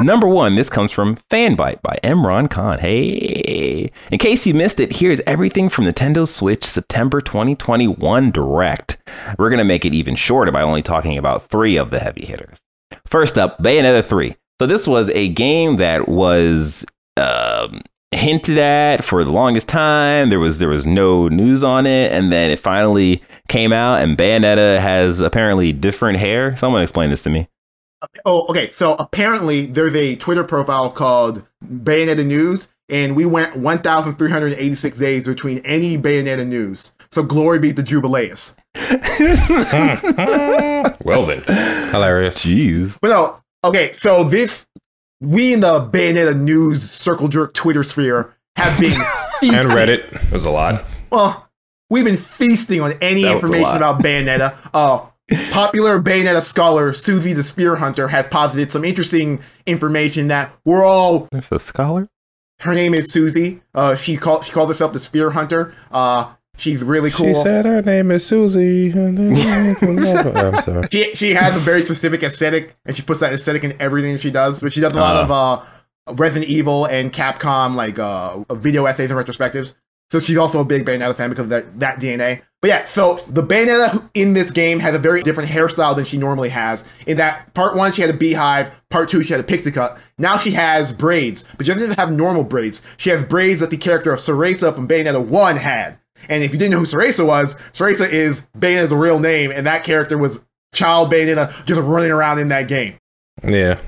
Number 0.00 0.28
one, 0.28 0.54
this 0.54 0.70
comes 0.70 0.92
from 0.92 1.16
Fanbyte 1.28 1.82
by 1.82 1.98
Imran 2.04 2.48
Khan. 2.48 2.78
Hey, 2.78 3.90
in 4.12 4.18
case 4.18 4.46
you 4.46 4.54
missed 4.54 4.78
it, 4.78 4.96
here's 4.96 5.20
everything 5.26 5.68
from 5.68 5.86
Nintendo 5.86 6.28
Switch 6.28 6.64
September 6.64 7.20
2021 7.20 8.30
Direct. 8.30 8.98
We're 9.38 9.48
going 9.48 9.58
to 9.58 9.64
make 9.64 9.84
it 9.84 9.94
even 9.94 10.14
shorter 10.14 10.52
by 10.52 10.62
only 10.62 10.82
talking 10.82 11.18
about 11.18 11.50
three 11.50 11.76
of 11.76 11.90
the 11.90 11.98
heavy 11.98 12.26
hitters. 12.26 12.65
First 13.06 13.38
up, 13.38 13.58
Bayonetta 13.58 14.04
3. 14.04 14.36
So, 14.60 14.66
this 14.66 14.86
was 14.86 15.10
a 15.10 15.28
game 15.28 15.76
that 15.76 16.08
was 16.08 16.84
um, 17.16 17.82
hinted 18.12 18.58
at 18.58 19.04
for 19.04 19.24
the 19.24 19.32
longest 19.32 19.68
time. 19.68 20.30
There 20.30 20.40
was 20.40 20.58
there 20.58 20.68
was 20.68 20.86
no 20.86 21.28
news 21.28 21.62
on 21.62 21.86
it, 21.86 22.12
and 22.12 22.32
then 22.32 22.50
it 22.50 22.58
finally 22.58 23.22
came 23.48 23.72
out. 23.72 24.02
And 24.02 24.16
Bayonetta 24.16 24.80
has 24.80 25.20
apparently 25.20 25.72
different 25.72 26.18
hair. 26.18 26.56
Someone 26.56 26.82
explain 26.82 27.10
this 27.10 27.22
to 27.22 27.30
me. 27.30 27.48
Oh, 28.24 28.46
okay. 28.48 28.70
So 28.70 28.94
apparently, 28.94 29.66
there's 29.66 29.96
a 29.96 30.16
Twitter 30.16 30.44
profile 30.44 30.90
called 30.90 31.44
Bayonetta 31.64 32.24
News, 32.24 32.70
and 32.88 33.16
we 33.16 33.24
went 33.24 33.56
1,386 33.56 34.98
days 34.98 35.26
between 35.26 35.58
any 35.58 35.98
Bayonetta 35.98 36.46
news. 36.46 36.94
So 37.10 37.22
glory 37.22 37.58
be 37.58 37.72
to 37.72 37.82
Jubileus. 37.82 38.56
Well 41.04 41.26
then, 41.26 41.42
Hilarious. 41.90 42.44
Jeez. 42.44 42.98
But 43.00 43.08
no, 43.08 43.40
okay. 43.64 43.92
So 43.92 44.24
this, 44.24 44.66
we 45.20 45.52
in 45.52 45.60
the 45.60 45.80
Bayonetta 45.80 46.38
News 46.38 46.90
Circle 46.90 47.28
Jerk 47.28 47.54
Twitter 47.54 47.82
sphere 47.82 48.34
have 48.56 48.78
been. 48.80 48.92
And 49.42 49.68
Reddit. 49.68 50.14
it 50.14 50.32
was 50.32 50.46
a 50.46 50.50
lot. 50.50 50.82
Well, 51.10 51.46
we've 51.90 52.06
been 52.06 52.16
feasting 52.16 52.80
on 52.80 52.94
any 53.02 53.20
That 53.22 53.34
information 53.34 53.76
about 53.76 54.00
Bayonetta. 54.02 54.56
Uh, 54.72 55.04
popular 55.52 56.00
Bayonetta 56.00 56.42
scholar 56.42 56.94
Susie 56.94 57.34
the 57.34 57.42
Spear 57.42 57.76
Hunter 57.76 58.08
has 58.08 58.26
posited 58.28 58.70
some 58.70 58.82
interesting 58.82 59.42
information 59.66 60.28
that 60.28 60.50
we're 60.64 60.86
all. 60.86 61.28
There's 61.30 61.52
a 61.52 61.58
scholar. 61.58 62.08
Her 62.60 62.72
name 62.72 62.94
is 62.94 63.12
Susie. 63.12 63.60
Uh, 63.74 63.94
she 63.94 64.16
called 64.16 64.44
she 64.44 64.52
calls 64.52 64.68
herself 64.68 64.94
the 64.94 65.00
Spear 65.00 65.32
Hunter. 65.32 65.74
Uh, 65.90 66.32
she's 66.56 66.82
really 66.82 67.10
cool. 67.10 67.26
She 67.26 67.34
said 67.34 67.64
her 67.64 67.82
name 67.82 68.10
is 68.10 68.26
Susie. 68.26 68.92
I'm 68.92 70.62
sorry. 70.62 70.88
she 70.90 71.14
she 71.14 71.34
has 71.34 71.56
a 71.56 71.60
very 71.60 71.82
specific 71.82 72.22
aesthetic, 72.22 72.76
and 72.84 72.94
she 72.96 73.02
puts 73.02 73.20
that 73.20 73.32
aesthetic 73.32 73.64
in 73.64 73.76
everything 73.80 74.16
she 74.18 74.30
does. 74.30 74.60
But 74.60 74.72
she 74.72 74.80
does 74.80 74.94
a 74.94 75.00
lot 75.00 75.16
of 75.16 75.30
uh, 75.30 75.62
Resident 76.14 76.50
Evil 76.50 76.86
and 76.86 77.12
Capcom 77.12 77.74
like 77.74 77.98
uh, 77.98 78.44
video 78.54 78.86
essays 78.86 79.10
and 79.10 79.18
retrospectives. 79.18 79.74
So 80.10 80.20
she's 80.20 80.36
also 80.36 80.60
a 80.60 80.64
big 80.64 80.84
Bayonetta 80.84 81.16
fan 81.16 81.30
because 81.30 81.44
of 81.44 81.48
that, 81.48 81.80
that 81.80 81.98
DNA. 81.98 82.42
But 82.62 82.68
yeah, 82.68 82.84
so 82.84 83.14
the 83.28 83.42
Bayonetta 83.42 84.08
in 84.14 84.34
this 84.34 84.52
game 84.52 84.78
has 84.78 84.94
a 84.94 85.00
very 85.00 85.22
different 85.22 85.50
hairstyle 85.50 85.96
than 85.96 86.04
she 86.04 86.16
normally 86.16 86.48
has. 86.50 86.84
In 87.06 87.16
that 87.16 87.52
part 87.54 87.76
one, 87.76 87.90
she 87.92 88.02
had 88.02 88.10
a 88.10 88.16
beehive. 88.16 88.70
Part 88.88 89.08
two, 89.08 89.20
she 89.22 89.32
had 89.32 89.40
a 89.40 89.44
pixie 89.44 89.72
cut. 89.72 89.98
Now 90.16 90.36
she 90.36 90.52
has 90.52 90.92
braids, 90.92 91.46
but 91.56 91.66
she 91.66 91.74
doesn't 91.74 91.98
have 91.98 92.12
normal 92.12 92.44
braids. 92.44 92.82
She 92.96 93.10
has 93.10 93.22
braids 93.24 93.60
that 93.60 93.70
the 93.70 93.76
character 93.76 94.12
of 94.12 94.20
Cereza 94.20 94.72
from 94.74 94.86
Bayonetta 94.86 95.24
1 95.24 95.56
had. 95.56 95.98
And 96.28 96.42
if 96.42 96.52
you 96.52 96.58
didn't 96.58 96.72
know 96.72 96.78
who 96.78 96.86
Cereza 96.86 97.26
was, 97.26 97.56
Cereza 97.72 98.08
is 98.08 98.48
Bayonetta's 98.58 98.92
real 98.92 99.18
name, 99.18 99.50
and 99.50 99.66
that 99.66 99.84
character 99.84 100.18
was 100.18 100.40
child 100.72 101.12
Bayonetta 101.12 101.64
just 101.64 101.80
running 101.80 102.10
around 102.10 102.38
in 102.38 102.48
that 102.48 102.68
game. 102.68 102.98
Yeah. 103.42 103.78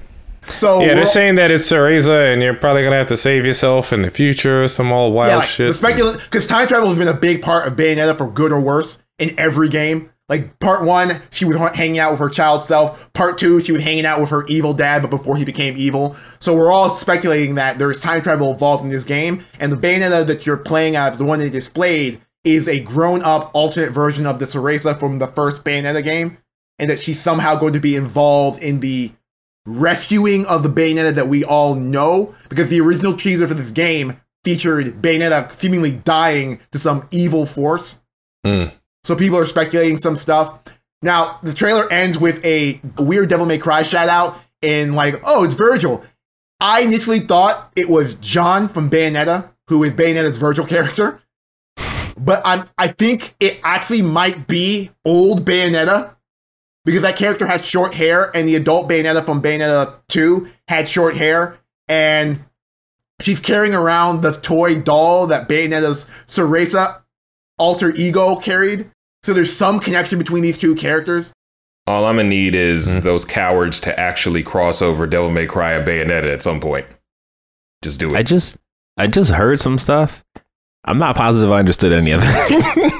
So 0.52 0.80
Yeah, 0.80 0.94
they're 0.94 1.06
saying 1.06 1.34
that 1.34 1.50
it's 1.50 1.70
Cereza 1.70 2.32
and 2.32 2.42
you're 2.42 2.54
probably 2.54 2.82
going 2.82 2.92
to 2.92 2.98
have 2.98 3.06
to 3.08 3.16
save 3.16 3.44
yourself 3.44 3.92
in 3.92 4.02
the 4.02 4.10
future, 4.10 4.66
some 4.68 4.92
all 4.92 5.12
wild 5.12 5.30
yeah, 5.30 5.36
like, 5.36 5.48
shit. 5.48 5.80
because 5.80 6.46
time 6.46 6.66
travel 6.66 6.88
has 6.88 6.98
been 6.98 7.08
a 7.08 7.14
big 7.14 7.42
part 7.42 7.66
of 7.66 7.74
Bayonetta 7.74 8.16
for 8.16 8.30
good 8.30 8.52
or 8.52 8.60
worse 8.60 9.02
in 9.18 9.38
every 9.38 9.68
game. 9.68 10.10
Like 10.28 10.58
part 10.58 10.84
one, 10.84 11.22
she 11.30 11.46
was 11.46 11.56
hanging 11.56 11.98
out 11.98 12.10
with 12.10 12.20
her 12.20 12.28
child 12.28 12.62
self. 12.62 13.10
Part 13.14 13.38
two, 13.38 13.60
she 13.60 13.72
was 13.72 13.82
hanging 13.82 14.04
out 14.04 14.20
with 14.20 14.30
her 14.30 14.46
evil 14.46 14.74
dad, 14.74 15.00
but 15.00 15.10
before 15.10 15.36
he 15.36 15.44
became 15.44 15.76
evil. 15.78 16.16
So 16.38 16.54
we're 16.54 16.70
all 16.70 16.90
speculating 16.90 17.54
that 17.54 17.78
there's 17.78 17.98
time 17.98 18.20
travel 18.20 18.52
involved 18.52 18.84
in 18.84 18.90
this 18.90 19.04
game, 19.04 19.44
and 19.58 19.72
the 19.72 19.76
Bayonetta 19.76 20.26
that 20.26 20.44
you're 20.44 20.58
playing 20.58 20.96
as, 20.96 21.16
the 21.16 21.24
one 21.24 21.38
they 21.38 21.48
displayed, 21.48 22.20
is 22.44 22.68
a 22.68 22.80
grown-up 22.80 23.50
alternate 23.54 23.90
version 23.90 24.26
of 24.26 24.38
the 24.38 24.44
Cereza 24.44 24.98
from 24.98 25.18
the 25.18 25.26
first 25.28 25.64
Bayonetta 25.64 26.04
game, 26.04 26.38
and 26.78 26.90
that 26.90 27.00
she's 27.00 27.20
somehow 27.20 27.56
going 27.56 27.72
to 27.72 27.80
be 27.80 27.96
involved 27.96 28.62
in 28.62 28.80
the 28.80 29.12
rescuing 29.66 30.46
of 30.46 30.62
the 30.62 30.68
Bayonetta 30.68 31.14
that 31.14 31.28
we 31.28 31.42
all 31.42 31.74
know, 31.74 32.34
because 32.48 32.68
the 32.68 32.80
original 32.80 33.16
teaser 33.16 33.46
for 33.46 33.54
this 33.54 33.70
game 33.70 34.20
featured 34.44 35.02
Bayonetta 35.02 35.58
seemingly 35.58 35.92
dying 35.92 36.60
to 36.72 36.78
some 36.78 37.08
evil 37.10 37.44
force. 37.46 38.02
Hmm. 38.44 38.66
So 39.08 39.16
people 39.16 39.38
are 39.38 39.46
speculating 39.46 39.96
some 39.96 40.16
stuff. 40.16 40.58
Now, 41.00 41.38
the 41.42 41.54
trailer 41.54 41.90
ends 41.90 42.18
with 42.18 42.44
a 42.44 42.78
weird 42.98 43.30
Devil 43.30 43.46
May 43.46 43.56
Cry 43.56 43.82
shout 43.82 44.10
out 44.10 44.38
and 44.60 44.94
like, 44.94 45.18
oh, 45.24 45.44
it's 45.44 45.54
Virgil. 45.54 46.04
I 46.60 46.82
initially 46.82 47.20
thought 47.20 47.72
it 47.74 47.88
was 47.88 48.16
Jeanne 48.16 48.68
from 48.68 48.90
Bayonetta, 48.90 49.48
who 49.68 49.82
is 49.82 49.94
Bayonetta's 49.94 50.36
Virgil 50.36 50.66
character. 50.66 51.22
But 52.18 52.42
I'm 52.44 52.68
I 52.76 52.88
think 52.88 53.34
it 53.40 53.60
actually 53.64 54.02
might 54.02 54.46
be 54.46 54.90
old 55.06 55.42
Bayonetta 55.46 56.14
because 56.84 57.00
that 57.00 57.16
character 57.16 57.46
had 57.46 57.64
short 57.64 57.94
hair 57.94 58.30
and 58.36 58.46
the 58.46 58.56
adult 58.56 58.90
Bayonetta 58.90 59.24
from 59.24 59.40
Bayonetta 59.40 59.94
2 60.10 60.50
had 60.68 60.86
short 60.86 61.16
hair 61.16 61.56
and 61.88 62.44
she's 63.22 63.40
carrying 63.40 63.72
around 63.72 64.20
the 64.20 64.32
toy 64.32 64.82
doll 64.82 65.28
that 65.28 65.48
Bayonetta's 65.48 66.06
Cereza 66.26 67.00
alter 67.56 67.90
ego 67.96 68.36
carried. 68.36 68.90
So 69.28 69.34
there's 69.34 69.54
some 69.54 69.78
connection 69.78 70.18
between 70.18 70.42
these 70.42 70.56
two 70.56 70.74
characters. 70.74 71.34
All 71.86 72.06
I'm 72.06 72.16
gonna 72.16 72.30
need 72.30 72.54
is 72.54 72.88
mm-hmm. 72.88 73.00
those 73.00 73.26
cowards 73.26 73.78
to 73.80 74.00
actually 74.00 74.42
cross 74.42 74.80
over 74.80 75.06
Devil 75.06 75.30
May 75.30 75.44
Cry 75.44 75.74
and 75.74 75.86
Bayonetta 75.86 76.32
at 76.32 76.42
some 76.42 76.60
point. 76.60 76.86
Just 77.82 78.00
do 78.00 78.08
it. 78.08 78.16
I 78.16 78.22
just 78.22 78.56
I 78.96 79.06
just 79.06 79.32
heard 79.32 79.60
some 79.60 79.78
stuff. 79.78 80.24
I'm 80.86 80.96
not 80.96 81.14
positive 81.14 81.52
I 81.52 81.58
understood 81.58 81.92
any 81.92 82.12
of 82.12 82.22
it. 82.24 82.94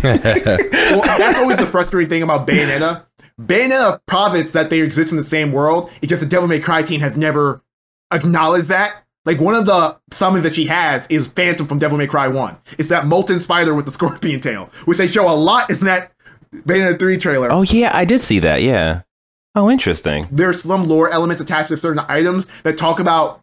Well, 0.02 1.02
that's 1.02 1.38
always 1.38 1.56
the 1.56 1.66
frustrating 1.66 2.10
thing 2.10 2.22
about 2.22 2.46
Bayonetta. 2.46 3.06
Bayonetta 3.40 4.00
posits 4.06 4.50
that 4.52 4.68
they 4.68 4.80
exist 4.80 5.12
in 5.12 5.16
the 5.16 5.24
same 5.24 5.50
world. 5.50 5.90
It's 6.02 6.10
just 6.10 6.20
the 6.20 6.28
Devil 6.28 6.46
May 6.46 6.60
Cry 6.60 6.82
team 6.82 7.00
has 7.00 7.16
never 7.16 7.62
acknowledged 8.10 8.68
that. 8.68 9.04
Like 9.26 9.38
one 9.40 9.54
of 9.54 9.66
the 9.66 9.98
summons 10.12 10.44
that 10.44 10.54
she 10.54 10.66
has 10.66 11.06
is 11.08 11.26
Phantom 11.28 11.66
from 11.66 11.78
Devil 11.78 11.98
May 11.98 12.06
Cry 12.06 12.26
1. 12.28 12.56
It's 12.78 12.88
that 12.88 13.06
molten 13.06 13.38
spider 13.40 13.74
with 13.74 13.84
the 13.84 13.90
scorpion 13.98 14.40
tail, 14.40 14.70
which 14.86 14.98
they 14.98 15.06
show 15.08 15.28
a 15.28 15.34
lot 15.36 15.70
in 15.70 15.80
that 15.80 16.12
Bayonetta 16.54 16.98
3 16.98 17.16
trailer. 17.18 17.52
oh 17.52 17.62
yeah, 17.62 17.90
I 17.94 18.04
did 18.04 18.20
see 18.20 18.38
that. 18.40 18.62
Yeah. 18.62 19.02
Oh, 19.54 19.68
interesting. 19.70 20.26
There's 20.30 20.62
some 20.62 20.84
lore 20.88 21.10
elements 21.10 21.40
attached 21.42 21.68
to 21.68 21.76
certain 21.76 22.04
items 22.08 22.48
that 22.62 22.78
talk 22.78 22.98
about 23.00 23.40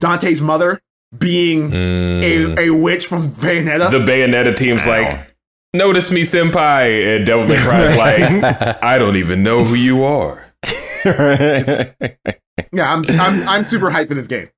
Dante's 0.00 0.40
mother 0.40 0.80
being 1.16 1.70
Mm. 1.70 2.56
a, 2.58 2.62
a 2.62 2.70
witch 2.70 3.06
from 3.06 3.32
Bayonetta. 3.34 3.90
the 3.90 3.98
Bayonetta 3.98 4.56
team's 4.56 4.86
Wow. 4.86 5.02
like, 5.02 5.34
notice 5.74 6.10
me, 6.10 6.22
senpai, 6.22 7.16
and 7.16 7.26
Devil 7.26 7.46
May 7.46 7.62
Cry's 7.62 7.96
like, 7.96 8.78
I 8.82 8.98
don't 8.98 9.16
even 9.16 9.42
know 9.42 9.64
who 9.64 9.74
you 9.74 10.02
are. 10.04 10.42
yeah, 11.04 12.92
I'm, 12.92 13.02
I'm 13.20 13.48
I'm 13.48 13.62
super 13.64 13.90
hyped 13.90 14.08
for 14.08 14.14
this 14.14 14.26
game. 14.26 14.48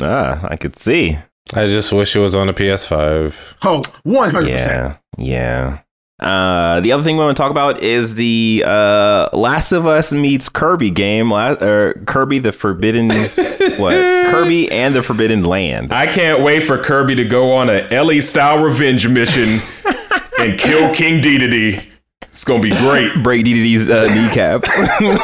Ah, 0.00 0.46
I 0.48 0.56
could 0.56 0.78
see. 0.78 1.18
I 1.54 1.66
just 1.66 1.92
wish 1.92 2.14
it 2.14 2.20
was 2.20 2.34
on 2.34 2.46
the 2.48 2.52
PS5. 2.52 3.34
Oh, 3.64 3.82
100%. 4.06 4.48
Yeah, 4.48 4.96
yeah. 5.16 5.78
Uh, 6.20 6.80
the 6.80 6.90
other 6.92 7.04
thing 7.04 7.16
we 7.16 7.22
want 7.22 7.36
to 7.36 7.40
talk 7.40 7.50
about 7.52 7.80
is 7.82 8.16
the 8.16 8.64
uh, 8.66 9.28
Last 9.32 9.70
of 9.72 9.86
Us 9.86 10.10
meets 10.12 10.48
Kirby 10.48 10.90
game, 10.90 11.30
La- 11.30 11.52
or 11.52 11.94
Kirby 12.06 12.40
the 12.40 12.50
Forbidden 12.52 13.08
what? 13.78 13.92
Kirby 13.94 14.70
and 14.70 14.94
the 14.96 15.02
Forbidden 15.02 15.44
Land. 15.44 15.92
I 15.92 16.06
can't 16.08 16.42
wait 16.42 16.64
for 16.64 16.76
Kirby 16.76 17.14
to 17.14 17.24
go 17.24 17.52
on 17.52 17.70
a 17.70 17.88
Ellie 17.92 18.20
style 18.20 18.58
revenge 18.58 19.06
mission 19.06 19.60
and 20.40 20.58
kill 20.58 20.92
King 20.92 21.22
Dedede. 21.22 21.94
It's 22.24 22.44
gonna 22.44 22.62
be 22.62 22.70
great. 22.70 23.14
Break 23.22 23.44
DDD's 23.46 23.88
uh, 23.88 24.12
kneecaps. 24.12 24.68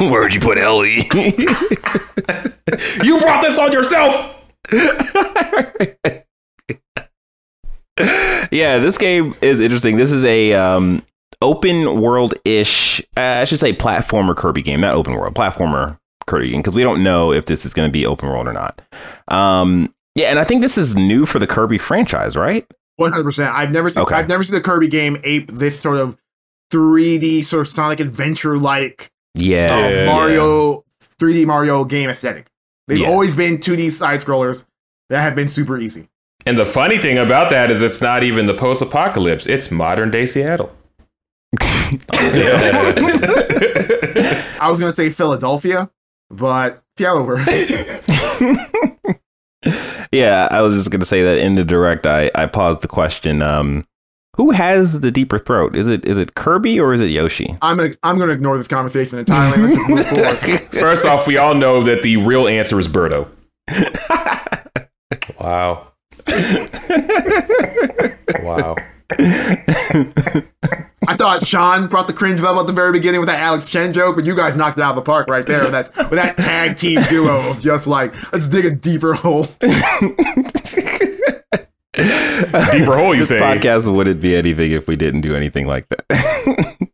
Where'd 0.00 0.32
you 0.32 0.40
put 0.40 0.58
Ellie? 0.58 1.08
You 3.02 3.18
brought 3.18 3.42
this 3.42 3.58
on 3.58 3.72
yourself. 3.72 4.34
yeah, 8.50 8.78
this 8.78 8.98
game 8.98 9.34
is 9.40 9.60
interesting. 9.60 9.96
This 9.96 10.12
is 10.12 10.24
a 10.24 10.52
um, 10.54 11.02
open 11.42 12.00
world 12.00 12.34
ish, 12.44 13.00
uh, 13.16 13.20
I 13.20 13.44
should 13.44 13.60
say 13.60 13.72
platformer 13.74 14.36
Kirby 14.36 14.62
game, 14.62 14.80
not 14.80 14.94
open 14.94 15.14
world, 15.14 15.34
platformer 15.34 15.98
Kirby 16.26 16.50
game 16.50 16.60
because 16.60 16.74
we 16.74 16.82
don't 16.82 17.02
know 17.02 17.32
if 17.32 17.46
this 17.46 17.66
is 17.66 17.74
going 17.74 17.88
to 17.88 17.92
be 17.92 18.06
open 18.06 18.28
world 18.28 18.46
or 18.46 18.52
not. 18.52 18.80
Um, 19.28 19.94
yeah, 20.14 20.28
and 20.30 20.38
I 20.38 20.44
think 20.44 20.62
this 20.62 20.78
is 20.78 20.94
new 20.94 21.26
for 21.26 21.38
the 21.38 21.46
Kirby 21.46 21.78
franchise, 21.78 22.36
right? 22.36 22.66
One 22.96 23.10
hundred 23.10 23.24
percent. 23.24 23.54
I've 23.54 23.72
never 23.72 23.90
seen. 23.90 24.04
Okay. 24.04 24.14
I've 24.14 24.28
never 24.28 24.44
seen 24.44 24.54
the 24.54 24.60
Kirby 24.60 24.88
game 24.88 25.18
ape 25.24 25.50
this 25.50 25.80
sort 25.80 25.98
of 25.98 26.16
3D 26.72 27.44
sort 27.44 27.62
of 27.62 27.68
Sonic 27.68 28.00
Adventure 28.00 28.58
like 28.58 29.10
Yeah, 29.34 29.74
uh, 29.74 29.88
Yeah. 29.88 30.06
Mario 30.06 30.84
3D 31.00 31.46
Mario 31.46 31.84
game 31.84 32.08
aesthetic. 32.08 32.46
They've 32.88 32.98
Yeah. 32.98 33.08
always 33.08 33.34
been 33.36 33.58
2D 33.58 33.90
side 33.90 34.20
scrollers 34.20 34.64
that 35.10 35.20
have 35.22 35.34
been 35.34 35.48
super 35.48 35.78
easy. 35.78 36.08
And 36.46 36.58
the 36.58 36.66
funny 36.66 36.98
thing 36.98 37.16
about 37.18 37.50
that 37.50 37.70
is 37.70 37.80
it's 37.82 38.00
not 38.02 38.22
even 38.22 38.46
the 38.46 38.54
post 38.54 38.82
apocalypse, 38.82 39.46
it's 39.46 39.70
modern 39.70 40.10
day 40.10 40.26
Seattle. 40.26 40.70
I 44.60 44.68
was 44.68 44.78
gonna 44.80 44.94
say 44.94 45.08
Philadelphia, 45.10 45.90
but 46.30 46.82
Seattle 46.98 47.24
works. 47.24 47.46
yeah. 50.12 50.48
I 50.50 50.60
was 50.60 50.74
just 50.76 50.90
going 50.90 51.00
to 51.00 51.06
say 51.06 51.22
that 51.24 51.38
in 51.38 51.54
the 51.54 51.64
direct, 51.64 52.06
I 52.06 52.30
I 52.34 52.44
paused 52.46 52.80
the 52.82 52.88
question. 52.88 53.42
Um, 53.42 53.86
who 54.34 54.50
has 54.50 55.00
the 55.00 55.10
deeper 55.10 55.38
throat? 55.38 55.76
Is 55.76 55.86
it 55.88 56.04
is 56.04 56.18
it 56.18 56.34
Kirby 56.34 56.78
or 56.80 56.92
is 56.94 57.00
it 57.00 57.10
Yoshi? 57.10 57.56
I'm 57.62 57.76
gonna 57.76 57.94
I'm 58.02 58.18
gonna 58.18 58.32
ignore 58.32 58.58
this 58.58 58.68
conversation 58.68 59.18
entirely. 59.18 59.62
Let's 59.62 59.74
just 59.76 59.88
move 59.88 60.06
forward. 60.06 60.60
First 60.72 61.04
off, 61.06 61.26
we 61.26 61.36
all 61.36 61.54
know 61.54 61.82
that 61.84 62.02
the 62.02 62.16
real 62.18 62.48
answer 62.48 62.78
is 62.78 62.88
Birdo. 62.88 63.28
Wow. 65.38 65.92
wow. 68.42 68.74
I 71.06 71.16
thought 71.16 71.46
Sean 71.46 71.86
brought 71.86 72.06
the 72.06 72.12
cringe 72.14 72.40
level 72.40 72.60
at 72.62 72.66
the 72.66 72.72
very 72.72 72.92
beginning 72.92 73.20
with 73.20 73.28
that 73.28 73.40
Alex 73.40 73.68
Chen 73.70 73.92
joke, 73.92 74.16
but 74.16 74.24
you 74.24 74.34
guys 74.34 74.56
knocked 74.56 74.78
it 74.78 74.82
out 74.82 74.90
of 74.90 74.96
the 74.96 75.02
park 75.02 75.28
right 75.28 75.46
there 75.46 75.62
with 75.62 75.72
that 75.72 75.96
with 75.96 76.18
that 76.18 76.36
tag 76.38 76.76
team 76.76 77.00
duo 77.08 77.50
of 77.50 77.60
just 77.60 77.86
like 77.86 78.12
let's 78.32 78.48
dig 78.48 78.64
a 78.64 78.70
deeper 78.70 79.14
hole. 79.14 79.46
Deeper 81.96 82.96
hole, 82.96 83.14
you 83.14 83.20
this 83.20 83.28
say? 83.28 83.38
podcast 83.38 83.92
wouldn't 83.94 84.20
be 84.20 84.34
anything 84.36 84.72
if 84.72 84.86
we 84.86 84.96
didn't 84.96 85.20
do 85.22 85.34
anything 85.36 85.66
like 85.66 85.86
that. 85.88 86.04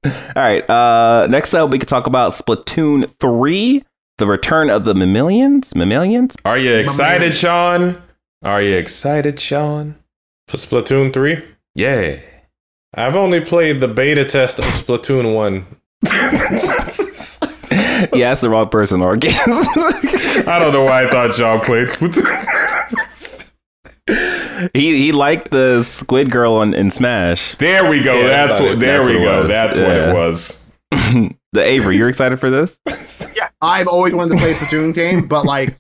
All 0.37 0.43
right. 0.43 0.69
Uh, 0.69 1.27
next 1.29 1.55
up, 1.55 1.71
we 1.71 1.79
could 1.79 1.89
talk 1.89 2.07
about 2.07 2.33
Splatoon 2.33 3.11
three, 3.19 3.85
the 4.19 4.27
return 4.27 4.69
of 4.71 4.85
the 4.85 4.95
mammalians. 4.95 5.75
Mammalians. 5.75 6.37
Are 6.45 6.59
you 6.59 6.71
man. 6.71 6.81
excited, 6.85 7.35
Sean? 7.35 8.03
Are 8.43 8.61
you 8.63 8.77
excited, 8.77 9.39
Sean? 9.41 9.97
For 10.49 10.57
Splatoon 10.57 11.13
3, 11.13 11.43
Yeah. 11.75 12.19
I've 12.95 13.15
only 13.15 13.41
played 13.41 13.81
the 13.81 13.87
beta 13.87 14.25
test 14.25 14.59
of 14.59 14.65
Splatoon 14.65 15.33
1. 15.35 15.67
yeah, 18.13 18.31
that's 18.31 18.41
the 18.41 18.49
wrong 18.51 18.69
person, 18.69 19.01
Organ. 19.01 19.31
I 19.37 20.59
don't 20.61 20.73
know 20.73 20.85
why 20.85 21.07
I 21.07 21.11
thought 21.11 21.35
Sean 21.35 21.61
played 21.61 21.89
Splatoon. 21.89 22.57
He 24.75 24.97
he 24.99 25.13
liked 25.13 25.51
the 25.51 25.83
Squid 25.83 26.31
Girl 26.31 26.55
on, 26.55 26.75
in 26.75 26.91
Smash. 26.91 27.57
There 27.57 27.89
we 27.89 28.01
go. 28.01 28.15
Yeah, 28.21 28.29
that's 28.29 28.59
that's 28.59 28.61
what. 28.61 28.71
it. 28.73 28.79
There 28.81 28.99
That's 28.99 29.09
we 29.09 29.15
what 29.17 29.23
it 29.23 29.27
go. 29.27 29.39
was. 29.41 29.49
That's 29.49 29.79
what 29.79 29.97
it 29.97 30.15
was. 30.15 30.73
the 31.53 31.63
Avery, 31.63 31.97
you're 31.97 32.09
excited 32.09 32.39
for 32.41 32.51
this? 32.51 32.79
Yeah, 33.37 33.49
I've 33.63 33.87
always 33.87 34.13
wanted 34.13 34.33
to 34.35 34.39
play 34.39 34.51
a 34.51 34.55
Splatoon 34.55 34.93
game, 34.93 35.27
but 35.29 35.47
like 35.47 35.79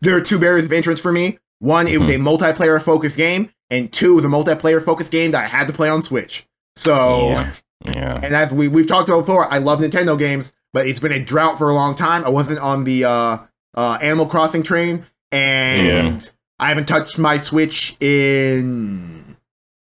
there 0.00 0.16
are 0.16 0.20
two 0.20 0.38
barriers 0.38 0.64
of 0.66 0.72
entrance 0.72 1.00
for 1.00 1.12
me. 1.12 1.38
One, 1.60 1.86
it 1.88 1.98
was 1.98 2.08
a 2.10 2.16
multiplayer 2.16 2.82
focused 2.82 3.16
game, 3.16 3.50
and 3.70 3.90
two, 3.92 4.12
it 4.12 4.14
was 4.16 4.24
a 4.24 4.28
multiplayer 4.28 4.84
focused 4.84 5.10
game 5.12 5.30
that 5.30 5.44
I 5.44 5.46
had 5.46 5.66
to 5.68 5.72
play 5.72 5.88
on 5.88 6.02
Switch. 6.02 6.46
So 6.76 7.28
Yeah. 7.30 7.52
Yeah. 7.86 8.20
And 8.22 8.34
as 8.34 8.52
we 8.52 8.68
we've 8.68 8.86
talked 8.88 9.08
about 9.08 9.20
before, 9.20 9.50
I 9.50 9.58
love 9.58 9.80
Nintendo 9.80 10.18
games, 10.18 10.52
but 10.74 10.86
it's 10.86 11.00
been 11.00 11.12
a 11.12 11.20
drought 11.22 11.56
for 11.58 11.70
a 11.70 11.74
long 11.74 11.94
time. 11.94 12.24
I 12.24 12.28
wasn't 12.28 12.58
on 12.58 12.84
the 12.84 13.04
uh, 13.04 13.38
uh, 13.74 13.98
Animal 14.02 14.26
Crossing 14.26 14.62
train, 14.62 15.06
and 15.32 16.28
I 16.60 16.68
haven't 16.68 16.86
touched 16.86 17.18
my 17.18 17.38
Switch 17.38 17.96
in 18.00 19.36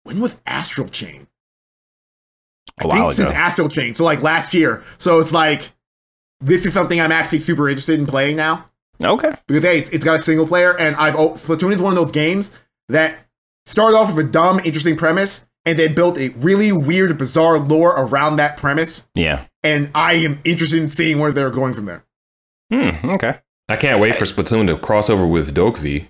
when 0.05 0.21
was 0.21 0.41
Astral 0.47 0.89
Chain? 0.89 1.27
I 2.79 2.85
A 2.85 2.89
while 2.89 3.01
think 3.11 3.15
since. 3.15 3.33
Astral 3.33 3.69
Chain, 3.69 3.95
so 3.95 4.05
like 4.05 4.23
last 4.23 4.55
year. 4.55 4.83
So 4.99 5.19
it's 5.19 5.33
like 5.33 5.73
this 6.41 6.65
is 6.65 6.73
something 6.73 7.01
I'm 7.01 7.13
actually 7.13 7.41
super 7.41 7.69
interested 7.69 7.99
in 7.99 8.07
playing 8.07 8.37
now 8.37 8.67
Okay. 9.03 9.33
because 9.47 9.63
hey, 9.63 9.79
it's, 9.81 9.91
it's 9.91 10.05
got 10.05 10.17
a 10.17 10.21
single 10.21 10.47
player, 10.47 10.77
and 10.79 10.97
I've 10.97 11.17
oh, 11.17 11.31
Splatoon 11.31 11.73
is 11.73 11.81
one 11.81 11.93
of 11.93 11.97
those 11.99 12.13
games 12.13 12.55
that 12.89 13.19
started 13.67 13.97
off 13.97 14.15
with 14.15 14.27
a 14.27 14.29
dumb, 14.31 14.61
interesting 14.65 14.97
premise, 14.97 15.47
and 15.67 15.79
then 15.79 15.95
built 15.95 16.19
a 16.19 16.29
really 16.31 16.73
weird, 16.73 17.17
bizarre 17.19 17.59
lore 17.59 17.91
around 17.91 18.37
that 18.37 18.57
premise. 18.57 19.09
Yeah. 19.15 19.45
And 19.63 19.91
I 19.95 20.15
am 20.15 20.41
interested 20.45 20.81
in 20.83 20.89
seeing 20.89 21.19
where 21.19 21.33
they're 21.33 21.51
going 21.51 21.75
from 21.75 21.85
there. 21.87 22.05
Hmm. 22.73 23.11
Okay. 23.11 23.39
I 23.69 23.77
can't 23.77 24.01
wait 24.01 24.17
for 24.17 24.25
Splatoon 24.25 24.67
to 24.69 24.79
cross 24.79 25.09
over 25.11 25.27
with 25.27 25.55
Dokvi. 25.55 26.09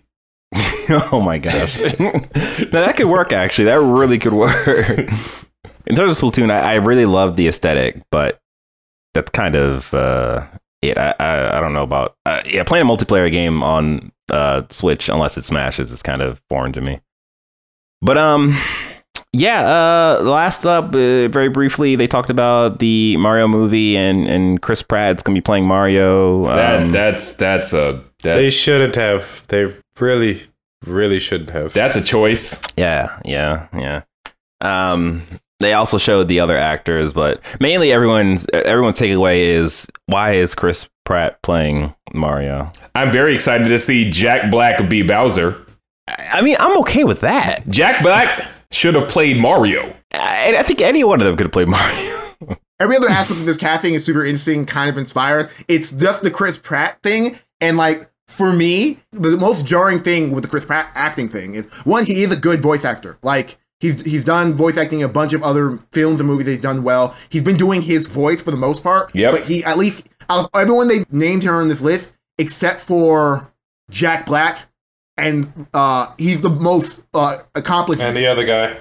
oh 1.13 1.21
my 1.21 1.39
gosh. 1.39 1.79
now 1.99 2.71
that 2.73 2.95
could 2.97 3.07
work 3.07 3.33
actually. 3.33 3.67
That 3.67 3.81
really 3.81 4.19
could 4.19 4.33
work. 4.33 4.67
In 5.87 5.97
terms 5.97 6.23
of 6.23 6.33
Splatoon, 6.33 6.51
I, 6.51 6.73
I 6.73 6.75
really 6.77 7.07
love 7.07 7.37
the 7.37 7.49
aesthetic, 7.49 8.01
but 8.11 8.39
that's 9.15 9.31
kind 9.31 9.57
of 9.57 9.93
uh, 9.93 10.47
it. 10.83 10.97
I, 10.97 11.15
I 11.19 11.59
I 11.59 11.61
don't 11.61 11.73
know 11.73 11.83
about 11.83 12.17
uh, 12.27 12.43
yeah 12.45 12.63
playing 12.63 12.87
a 12.87 12.89
multiplayer 12.89 13.31
game 13.31 13.63
on 13.63 14.13
uh, 14.31 14.63
Switch 14.71 15.09
unless 15.09 15.37
it 15.37 15.45
smashes 15.45 15.91
is 15.91 16.03
kind 16.03 16.23
of 16.23 16.41
foreign 16.49 16.73
to 16.75 16.81
me. 16.81 17.01
But 18.03 18.19
um, 18.19 18.57
yeah. 19.33 19.63
Uh, 20.19 20.23
last 20.23 20.65
up, 20.65 20.87
uh, 20.87 21.29
very 21.29 21.49
briefly, 21.49 21.97
they 21.97 22.07
talked 22.07 22.31
about 22.31 22.79
the 22.79 23.17
Mario 23.17 23.47
movie 23.49 23.97
and 23.97 24.27
and 24.27 24.61
Chris 24.63 24.83
Pratt's 24.83 25.23
gonna 25.23 25.37
be 25.37 25.41
playing 25.41 25.67
Mario. 25.67 26.45
That 26.47 26.83
Um, 26.83 26.93
that's 26.93 27.35
that's 27.35 27.73
a 27.73 28.03
that, 28.23 28.37
They 28.37 28.51
shouldn't 28.51 28.97
have. 28.97 29.45
They 29.49 29.75
really, 29.99 30.43
really 30.87 31.21
shouldn't 31.21 31.51
have. 31.51 31.73
that's 31.73 31.97
a 31.97 32.03
choice. 32.03 32.63
Yeah, 32.77 33.21
yeah, 33.25 33.69
yeah. 33.77 34.03
Um, 34.61 35.23
they 35.61 35.75
also 35.75 35.99
showed 35.99 36.29
the 36.29 36.41
other 36.41 36.57
actors, 36.57 37.13
but 37.13 37.43
mainly 37.61 37.93
everyone's 37.93 38.47
everyone's 38.53 38.99
takeaway 38.99 39.41
is 39.41 39.87
why 40.07 40.33
is 40.33 40.55
Chris 40.55 40.89
Pratt 41.05 41.41
playing 41.43 41.95
Mario? 42.15 42.73
I'm 42.95 43.13
very 43.13 43.35
excited 43.35 43.69
to 43.69 43.79
see 43.79 44.11
Jack 44.11 44.51
Black 44.51 44.89
be 44.89 45.03
Bowser. 45.03 45.65
I 46.33 46.41
mean, 46.41 46.57
I'm 46.59 46.79
okay 46.81 47.05
with 47.05 47.21
that. 47.21 47.69
Jack 47.69 48.03
Black 48.03 48.47
should 48.71 48.95
have 48.95 49.09
played 49.09 49.37
Mario. 49.37 49.95
I, 50.13 50.57
I 50.59 50.63
think 50.63 50.81
any 50.81 51.05
one 51.05 51.21
of 51.21 51.27
them 51.27 51.37
could 51.37 51.47
have 51.47 51.53
played 51.53 51.69
Mario. 51.69 52.21
Every 52.81 52.97
other 52.97 53.09
aspect 53.09 53.41
of 53.41 53.47
this 53.47 53.59
casting 53.59 53.95
is 53.95 54.05
super 54.05 54.25
interesting, 54.25 54.65
kind 54.65 54.89
of 54.89 54.97
inspired. 54.97 55.51
It's 55.69 55.93
just 55.93 56.23
the 56.23 56.31
Chris 56.31 56.57
Pratt 56.57 57.03
thing, 57.03 57.39
and 57.61 57.77
like 57.77 58.10
for 58.31 58.53
me, 58.53 58.99
the 59.13 59.37
most 59.37 59.67
jarring 59.67 60.03
thing 60.03 60.31
with 60.31 60.45
the 60.45 60.49
Chris 60.51 60.65
Pratt 60.65 60.91
acting 60.95 61.29
thing 61.29 61.55
is 61.55 61.67
one, 61.85 62.05
he 62.07 62.23
is 62.23 62.33
a 62.33 62.37
good 62.37 62.63
voice 62.63 62.85
actor. 62.85 63.19
Like 63.23 63.59
he's 63.81 64.01
he's 64.03 64.25
done 64.25 64.55
voice 64.55 64.77
acting 64.77 65.01
in 65.01 65.05
a 65.07 65.09
bunch 65.13 65.33
of 65.33 65.43
other 65.43 65.79
films 65.91 66.21
and 66.21 66.29
movies 66.29 66.47
he's 66.47 66.61
done 66.61 66.83
well. 66.83 67.15
He's 67.29 67.43
been 67.43 67.57
doing 67.57 67.83
his 67.83 68.07
voice 68.07 68.41
for 68.41 68.51
the 68.51 68.57
most 68.57 68.83
part. 68.83 69.15
Yeah. 69.15 69.31
But 69.33 69.45
he 69.45 69.65
at 69.65 69.77
least 69.79 70.07
out 70.29 70.45
of 70.45 70.51
everyone 70.61 70.89
they 70.89 71.05
named 71.11 71.43
here 71.43 71.55
on 71.55 71.69
this 71.69 71.81
list, 71.81 72.13
except 72.39 72.81
for 72.81 73.53
Jack 73.91 74.27
Black, 74.27 74.61
and 75.17 75.67
uh, 75.75 76.13
he's 76.17 76.41
the 76.41 76.49
most 76.51 77.03
uh, 77.13 77.39
accomplished 77.55 78.01
and 78.01 78.17
the 78.17 78.27
other 78.27 78.45
guy. 78.47 78.77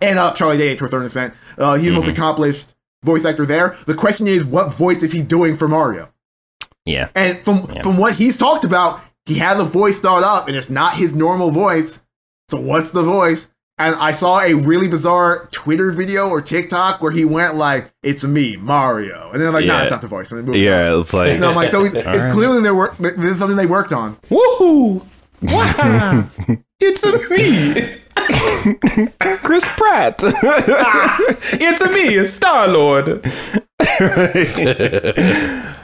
and 0.00 0.18
uh, 0.18 0.32
Charlie 0.34 0.56
Day 0.58 0.76
to 0.76 0.84
a 0.84 0.88
certain 0.88 1.06
extent. 1.06 1.34
Uh, 1.58 1.74
he's 1.74 1.86
the 1.86 1.92
most 1.94 2.08
accomplished 2.08 2.74
voice 3.02 3.24
actor 3.24 3.44
there. 3.44 3.76
The 3.86 3.94
question 3.94 4.26
is, 4.28 4.44
what 4.44 4.72
voice 4.72 5.02
is 5.02 5.12
he 5.12 5.20
doing 5.20 5.56
for 5.56 5.68
Mario? 5.68 6.10
Yeah, 6.86 7.08
And 7.14 7.38
from 7.44 7.66
Yeah. 7.72 7.82
from 7.82 7.96
what 7.96 8.14
he's 8.14 8.36
talked 8.36 8.64
about, 8.64 9.00
he 9.26 9.34
had 9.34 9.54
the 9.58 9.64
voice 9.64 10.00
thought 10.00 10.22
up, 10.22 10.48
and 10.48 10.56
it's 10.56 10.68
not 10.70 10.94
his 10.94 11.14
normal 11.14 11.50
voice. 11.50 12.00
So 12.50 12.60
what's 12.60 12.90
the 12.92 13.02
voice? 13.02 13.48
And 13.76 13.96
I 13.96 14.12
saw 14.12 14.38
a 14.40 14.54
really 14.54 14.86
bizarre 14.86 15.48
Twitter 15.50 15.90
video 15.90 16.28
or 16.28 16.40
TikTok 16.40 17.02
where 17.02 17.10
he 17.10 17.24
went 17.24 17.56
like, 17.56 17.90
"It's 18.04 18.22
me, 18.24 18.54
Mario," 18.56 19.30
and 19.32 19.40
then 19.40 19.48
I'm 19.48 19.54
like, 19.54 19.64
"Nah, 19.66 19.82
it's 19.82 19.90
not 19.90 20.00
the 20.02 20.06
voice." 20.06 20.30
And 20.30 20.38
then 20.38 20.44
moved 20.46 20.58
on. 20.58 20.62
yeah. 20.62 20.96
It's 21.00 21.12
like 21.12 21.38
No, 21.40 21.48
I'm 21.50 21.56
like, 21.56 21.72
so 21.72 21.84
it's 21.84 22.06
right. 22.06 22.30
clearly 22.32 22.60
they 22.62 22.70
work. 22.70 22.96
This 22.98 23.14
is 23.18 23.38
something 23.38 23.56
they 23.56 23.66
worked 23.66 23.92
on. 23.92 24.14
Woohoo! 24.30 25.04
Wow! 25.44 26.28
it's 26.80 27.04
a 27.04 27.12
me. 27.30 27.98
Chris 29.18 29.64
Pratt. 29.76 30.16
It's 30.22 31.80
a 31.80 31.88
me, 31.88 32.24
Star 32.24 32.68
Lord. 32.68 33.08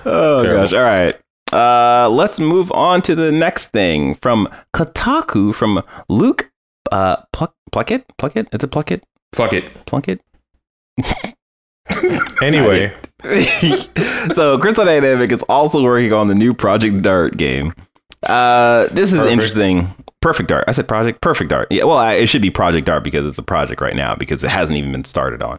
oh 0.06 0.42
Terrible. 0.42 0.62
gosh! 0.62 0.72
All 0.72 0.82
right. 0.82 1.20
Uh, 1.52 2.08
let's 2.08 2.38
move 2.38 2.70
on 2.72 3.02
to 3.02 3.14
the 3.14 3.32
next 3.32 3.68
thing 3.68 4.14
from 4.14 4.48
Kotaku 4.74 5.54
from 5.54 5.82
Luke. 6.08 6.50
Uh, 6.92 7.16
Pluck, 7.32 7.54
Pluckett, 7.72 8.04
Pluckett. 8.18 8.46
Is 8.52 8.62
it 8.62 8.70
Pluckett? 8.70 9.02
Fuck 9.34 9.52
it. 9.52 9.84
Plunkett. 9.86 10.20
Anyway, 12.40 12.90
so 14.32 14.56
Crystal 14.58 14.84
Dynamic 14.84 15.30
is 15.32 15.42
also 15.42 15.82
working 15.82 16.12
on 16.12 16.28
the 16.28 16.34
new 16.34 16.54
Project 16.54 17.02
Dart 17.02 17.36
game. 17.36 17.74
Uh, 18.26 18.88
this 18.88 19.12
is 19.12 19.18
Perfect. 19.18 19.32
interesting. 19.32 19.94
Perfect 20.20 20.52
Art. 20.52 20.64
I 20.68 20.72
said 20.72 20.86
Project 20.86 21.20
Perfect 21.20 21.52
Art. 21.52 21.68
Yeah, 21.70 21.84
well, 21.84 21.96
I, 21.96 22.14
it 22.14 22.26
should 22.26 22.42
be 22.42 22.50
Project 22.50 22.88
Art 22.88 23.02
because 23.02 23.26
it's 23.26 23.38
a 23.38 23.42
project 23.42 23.80
right 23.80 23.96
now 23.96 24.14
because 24.14 24.44
it 24.44 24.50
hasn't 24.50 24.76
even 24.78 24.92
been 24.92 25.04
started 25.04 25.42
on. 25.42 25.58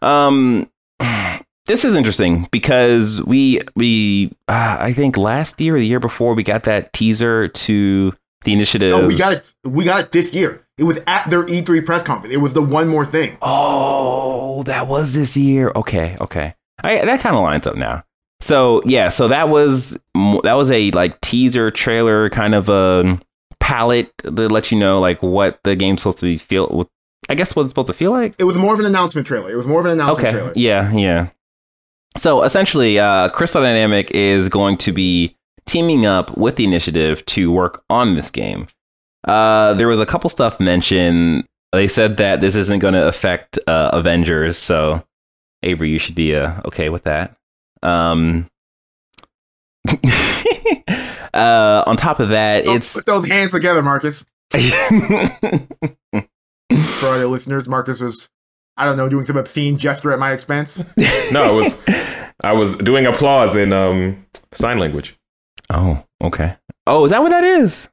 Um, 0.00 0.70
this 1.66 1.84
is 1.84 1.94
interesting 1.94 2.48
because 2.50 3.22
we 3.22 3.60
we 3.76 4.32
uh, 4.48 4.78
I 4.80 4.92
think 4.92 5.16
last 5.16 5.60
year 5.60 5.76
or 5.76 5.78
the 5.78 5.86
year 5.86 6.00
before 6.00 6.34
we 6.34 6.42
got 6.42 6.62
that 6.62 6.92
teaser 6.92 7.48
to 7.48 8.14
the 8.44 8.52
initiative. 8.54 8.96
No, 8.96 9.06
we 9.06 9.16
got 9.16 9.34
it. 9.34 9.54
We 9.64 9.84
got 9.84 10.00
it 10.00 10.12
this 10.12 10.32
year. 10.32 10.66
It 10.78 10.84
was 10.84 10.98
at 11.06 11.28
their 11.28 11.44
E3 11.44 11.84
press 11.84 12.02
conference. 12.02 12.34
It 12.34 12.38
was 12.38 12.54
the 12.54 12.62
one 12.62 12.88
more 12.88 13.04
thing. 13.04 13.36
Oh, 13.42 14.62
that 14.62 14.88
was 14.88 15.12
this 15.12 15.36
year. 15.36 15.70
Okay, 15.76 16.16
okay. 16.22 16.54
I, 16.82 17.04
that 17.04 17.20
kind 17.20 17.36
of 17.36 17.42
lines 17.42 17.66
up 17.66 17.76
now. 17.76 18.02
So 18.50 18.82
yeah, 18.84 19.10
so 19.10 19.28
that 19.28 19.48
was 19.48 19.90
that 20.42 20.54
was 20.54 20.72
a 20.72 20.90
like 20.90 21.20
teaser 21.20 21.70
trailer 21.70 22.28
kind 22.30 22.52
of 22.56 22.68
a 22.68 23.20
palette 23.60 24.12
to 24.24 24.30
let 24.48 24.72
you 24.72 24.78
know 24.80 24.98
like 24.98 25.22
what 25.22 25.60
the 25.62 25.76
game's 25.76 26.00
supposed 26.00 26.18
to 26.18 26.26
be 26.26 26.36
feel. 26.36 26.66
With, 26.68 26.88
I 27.28 27.36
guess 27.36 27.54
what 27.54 27.62
it's 27.62 27.70
supposed 27.70 27.86
to 27.86 27.94
feel 27.94 28.10
like. 28.10 28.34
It 28.40 28.44
was 28.44 28.58
more 28.58 28.74
of 28.74 28.80
an 28.80 28.86
announcement 28.86 29.28
trailer. 29.28 29.52
It 29.52 29.54
was 29.54 29.68
more 29.68 29.78
of 29.78 29.86
an 29.86 29.92
announcement 29.92 30.26
Okay. 30.26 30.32
trailer. 30.36 30.52
Yeah, 30.56 30.92
yeah. 30.92 31.28
So 32.16 32.42
essentially, 32.42 32.98
uh, 32.98 33.28
Crystal 33.28 33.62
Dynamic 33.62 34.10
is 34.10 34.48
going 34.48 34.78
to 34.78 34.92
be 34.92 35.36
teaming 35.66 36.04
up 36.04 36.36
with 36.36 36.56
the 36.56 36.64
initiative 36.64 37.24
to 37.26 37.52
work 37.52 37.84
on 37.88 38.16
this 38.16 38.32
game. 38.32 38.66
Uh, 39.28 39.74
there 39.74 39.86
was 39.86 40.00
a 40.00 40.06
couple 40.06 40.28
stuff 40.28 40.58
mentioned. 40.58 41.44
They 41.72 41.86
said 41.86 42.16
that 42.16 42.40
this 42.40 42.56
isn't 42.56 42.80
going 42.80 42.94
to 42.94 43.06
affect 43.06 43.60
uh, 43.68 43.90
Avengers, 43.92 44.58
so 44.58 45.04
Avery, 45.62 45.90
you 45.90 46.00
should 46.00 46.16
be 46.16 46.34
uh, 46.34 46.60
okay 46.64 46.88
with 46.88 47.04
that. 47.04 47.36
Um, 47.82 48.48
uh, 51.34 51.82
on 51.86 51.96
top 51.96 52.20
of 52.20 52.28
that, 52.30 52.64
Don't 52.64 52.76
it's 52.76 52.94
put 52.94 53.06
those 53.06 53.26
hands 53.28 53.52
together, 53.52 53.82
Marcus. 53.82 54.24
For 54.52 54.58
our 57.08 57.24
listeners, 57.26 57.68
Marcus 57.68 58.00
was, 58.00 58.28
I 58.76 58.84
don't 58.84 58.96
know, 58.96 59.08
doing 59.08 59.24
some 59.26 59.36
obscene 59.36 59.76
gesture 59.76 60.12
at 60.12 60.18
my 60.18 60.32
expense. 60.32 60.82
No, 61.32 61.44
I 61.44 61.50
was 61.52 61.84
I 62.42 62.52
was 62.52 62.76
doing 62.76 63.06
applause 63.06 63.54
in 63.54 63.72
um 63.72 64.26
sign 64.52 64.78
language. 64.78 65.16
Oh, 65.72 66.02
okay. 66.22 66.56
Oh, 66.88 67.04
is 67.04 67.12
that 67.12 67.22
what 67.22 67.28
that 67.30 67.44
is? 67.44 67.88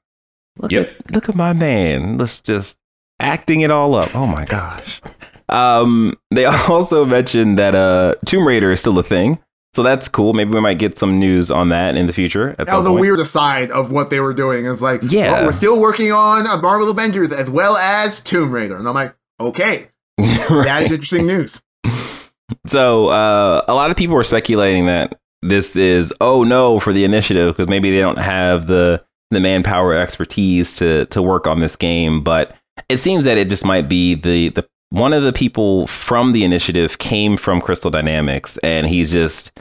Look 0.58 0.72
Yep. 0.72 0.90
at 0.90 1.12
look 1.14 1.30
at 1.30 1.36
my 1.36 1.54
man. 1.54 2.18
Let's 2.18 2.42
just 2.42 2.78
acting 3.20 3.62
it 3.62 3.70
all 3.70 3.94
up. 3.96 4.16
Oh 4.16 4.26
my 4.26 4.46
gosh. 4.46 5.02
Um, 5.50 6.18
they 6.32 6.46
also 6.46 7.06
mentioned 7.06 7.60
that 7.60 7.76
uh 7.76 8.16
Tomb 8.26 8.48
Raider 8.48 8.72
is 8.72 8.80
still 8.80 8.98
a 8.98 9.04
thing. 9.04 9.38
So 9.78 9.84
that's 9.84 10.08
cool. 10.08 10.34
Maybe 10.34 10.50
we 10.56 10.60
might 10.60 10.80
get 10.80 10.98
some 10.98 11.20
news 11.20 11.52
on 11.52 11.70
that 11.70 11.96
in 11.96 12.08
the 12.08 12.14
future. 12.14 12.56
At 12.58 12.66
That 12.66 12.78
was 12.78 12.88
a 12.88 12.90
point. 12.90 13.02
weird 13.02 13.20
aside 13.20 13.70
of 13.70 13.92
what 13.92 14.10
they 14.10 14.20
were 14.20 14.34
doing. 14.34 14.66
It's 14.66 14.82
like, 14.82 15.02
Yeah. 15.04 15.46
we're 15.46 15.52
still 15.52 15.80
working 15.80 16.12
on 16.12 16.46
Marvel 16.64 16.90
Avengers 16.90 17.32
as 17.32 17.48
well 17.48 17.78
as 17.78 18.20
Tomb 18.20 18.50
Raider. 18.52 18.76
And 18.76 18.88
I'm 18.88 18.96
like, 18.96 19.16
okay, 19.40 19.90
that 20.18 20.82
is 20.84 20.92
interesting 20.92 21.28
news. 21.28 21.62
So 22.66 23.10
uh, 23.10 23.64
a 23.68 23.74
lot 23.76 23.92
of 23.92 23.98
people 23.98 24.16
were 24.16 24.24
speculating 24.24 24.88
that 24.88 25.20
this 25.42 25.76
is 25.76 26.12
oh 26.22 26.44
no 26.44 26.80
for 26.80 26.92
the 26.94 27.04
initiative 27.04 27.56
because 27.56 27.70
maybe 27.70 27.92
they 27.92 28.00
don't 28.00 28.18
have 28.20 28.66
the 28.68 29.04
the 29.32 29.40
manpower 29.42 29.94
expertise 29.94 30.74
to 30.78 31.06
to 31.08 31.22
work 31.22 31.46
on 31.46 31.60
this 31.60 31.76
game. 31.76 32.24
But 32.24 32.56
it 32.90 32.98
seems 32.98 33.26
that 33.26 33.38
it 33.38 33.50
just 33.50 33.64
might 33.66 33.88
be 33.90 34.16
the 34.16 34.50
the 34.50 34.68
one 34.90 35.12
of 35.12 35.24
the 35.24 35.34
people 35.34 35.88
from 35.88 36.32
the 36.32 36.46
initiative 36.46 36.98
came 37.00 37.36
from 37.36 37.60
Crystal 37.60 37.92
Dynamics, 37.92 38.58
and 38.60 38.88
he's 38.88 39.12
just 39.12 39.52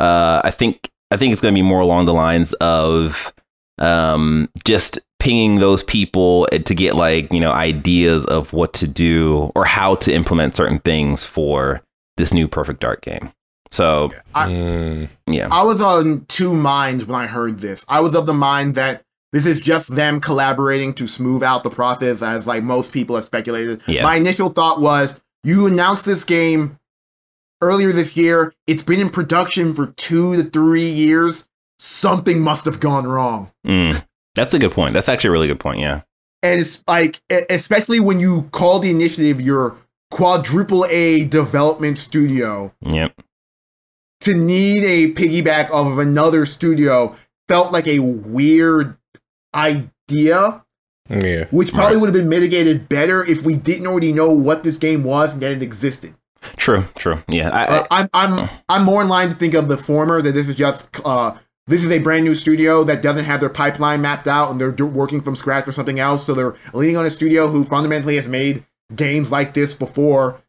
uh, 0.00 0.40
I 0.44 0.50
think 0.50 0.88
I 1.10 1.16
think 1.16 1.32
it's 1.32 1.42
going 1.42 1.54
to 1.54 1.58
be 1.58 1.62
more 1.62 1.80
along 1.80 2.04
the 2.06 2.14
lines 2.14 2.52
of 2.54 3.32
um, 3.78 4.48
just 4.64 4.98
pinging 5.20 5.56
those 5.58 5.82
people 5.82 6.46
to 6.52 6.74
get 6.74 6.94
like 6.94 7.32
you 7.32 7.40
know 7.40 7.50
ideas 7.52 8.24
of 8.26 8.52
what 8.52 8.72
to 8.74 8.86
do 8.86 9.50
or 9.54 9.64
how 9.64 9.94
to 9.96 10.12
implement 10.12 10.54
certain 10.54 10.78
things 10.80 11.24
for 11.24 11.80
this 12.16 12.32
new 12.32 12.48
Perfect 12.48 12.80
Dark 12.80 13.02
game. 13.02 13.32
So 13.70 14.12
I- 14.34 14.48
Mm, 14.48 15.08
yeah, 15.26 15.48
I 15.50 15.62
was 15.62 15.80
on 15.80 16.24
two 16.28 16.54
minds 16.54 17.04
when 17.06 17.20
I 17.20 17.26
heard 17.26 17.58
this. 17.60 17.84
I 17.88 18.00
was 18.00 18.14
of 18.14 18.26
the 18.26 18.34
mind 18.34 18.74
that 18.76 19.02
this 19.32 19.44
is 19.44 19.60
just 19.60 19.94
them 19.94 20.20
collaborating 20.20 20.94
to 20.94 21.06
smooth 21.06 21.42
out 21.42 21.62
the 21.64 21.70
process, 21.70 22.22
as 22.22 22.46
like 22.46 22.62
most 22.64 22.92
people 22.92 23.14
have 23.16 23.26
speculated. 23.26 23.82
Yeah. 23.86 24.02
My 24.02 24.16
initial 24.16 24.48
thought 24.48 24.80
was 24.80 25.20
you 25.44 25.66
announced 25.66 26.06
this 26.06 26.24
game 26.24 26.77
earlier 27.60 27.92
this 27.92 28.16
year. 28.16 28.54
It's 28.66 28.82
been 28.82 29.00
in 29.00 29.10
production 29.10 29.74
for 29.74 29.86
two 29.88 30.36
to 30.36 30.44
three 30.44 30.88
years. 30.88 31.46
Something 31.78 32.40
must 32.40 32.64
have 32.64 32.80
gone 32.80 33.06
wrong. 33.06 33.50
Mm. 33.66 34.04
that's 34.34 34.54
a 34.54 34.58
good 34.58 34.72
point. 34.72 34.94
That's 34.94 35.08
actually 35.08 35.28
a 35.28 35.32
really 35.32 35.48
good 35.48 35.60
point. 35.60 35.80
Yeah, 35.80 36.02
And 36.42 36.60
it's 36.60 36.82
like, 36.88 37.20
especially 37.50 38.00
when 38.00 38.20
you 38.20 38.48
call 38.52 38.78
the 38.78 38.90
initiative 38.90 39.40
your 39.40 39.76
quadruple 40.10 40.86
A 40.88 41.24
development 41.24 41.98
studio, 41.98 42.72
yep, 42.80 43.12
to 44.22 44.34
need 44.34 44.82
a 44.84 45.12
piggyback 45.12 45.70
off 45.70 45.86
of 45.86 45.98
another 45.98 46.46
studio 46.46 47.14
felt 47.48 47.72
like 47.72 47.86
a 47.86 47.98
weird 48.00 48.96
idea, 49.54 50.64
Yeah. 51.08 51.44
which 51.50 51.72
probably 51.72 51.96
Right. 51.96 52.00
would 52.00 52.08
have 52.08 52.14
been 52.14 52.28
mitigated 52.28 52.88
better 52.88 53.24
if 53.24 53.42
we 53.42 53.54
didn't 53.56 53.86
already 53.86 54.12
know 54.12 54.30
what 54.30 54.62
this 54.62 54.76
game 54.78 55.02
was 55.04 55.32
and 55.32 55.42
that 55.42 55.52
it 55.52 55.62
existed. 55.62 56.14
True, 56.56 56.88
true. 56.96 57.22
Yeah, 57.28 57.50
I, 57.50 57.66
Uh, 57.66 57.86
I'm 57.90 58.10
I'm 58.14 58.50
I'm 58.68 58.84
more 58.84 59.02
in 59.02 59.08
line 59.08 59.28
to 59.28 59.34
think 59.34 59.54
of 59.54 59.68
the 59.68 59.76
former 59.76 60.22
that 60.22 60.32
this 60.32 60.48
is 60.48 60.56
just 60.56 60.84
uh 61.04 61.36
this 61.66 61.84
is 61.84 61.90
a 61.90 61.98
brand 61.98 62.24
new 62.24 62.34
studio 62.34 62.82
that 62.84 63.02
doesn't 63.02 63.26
have 63.26 63.40
their 63.40 63.50
pipeline 63.50 64.00
mapped 64.00 64.26
out 64.26 64.50
and 64.50 64.60
they're 64.60 64.72
do- 64.72 64.86
working 64.86 65.20
from 65.20 65.36
scratch 65.36 65.68
or 65.68 65.72
something 65.72 66.00
else. 66.00 66.24
So 66.24 66.34
they're 66.34 66.54
leaning 66.72 66.96
on 66.96 67.04
a 67.04 67.10
studio 67.10 67.48
who 67.48 67.62
fundamentally 67.62 68.16
has 68.16 68.26
made 68.26 68.64
games 68.96 69.30
like 69.30 69.52
this 69.52 69.74
before 69.74 70.40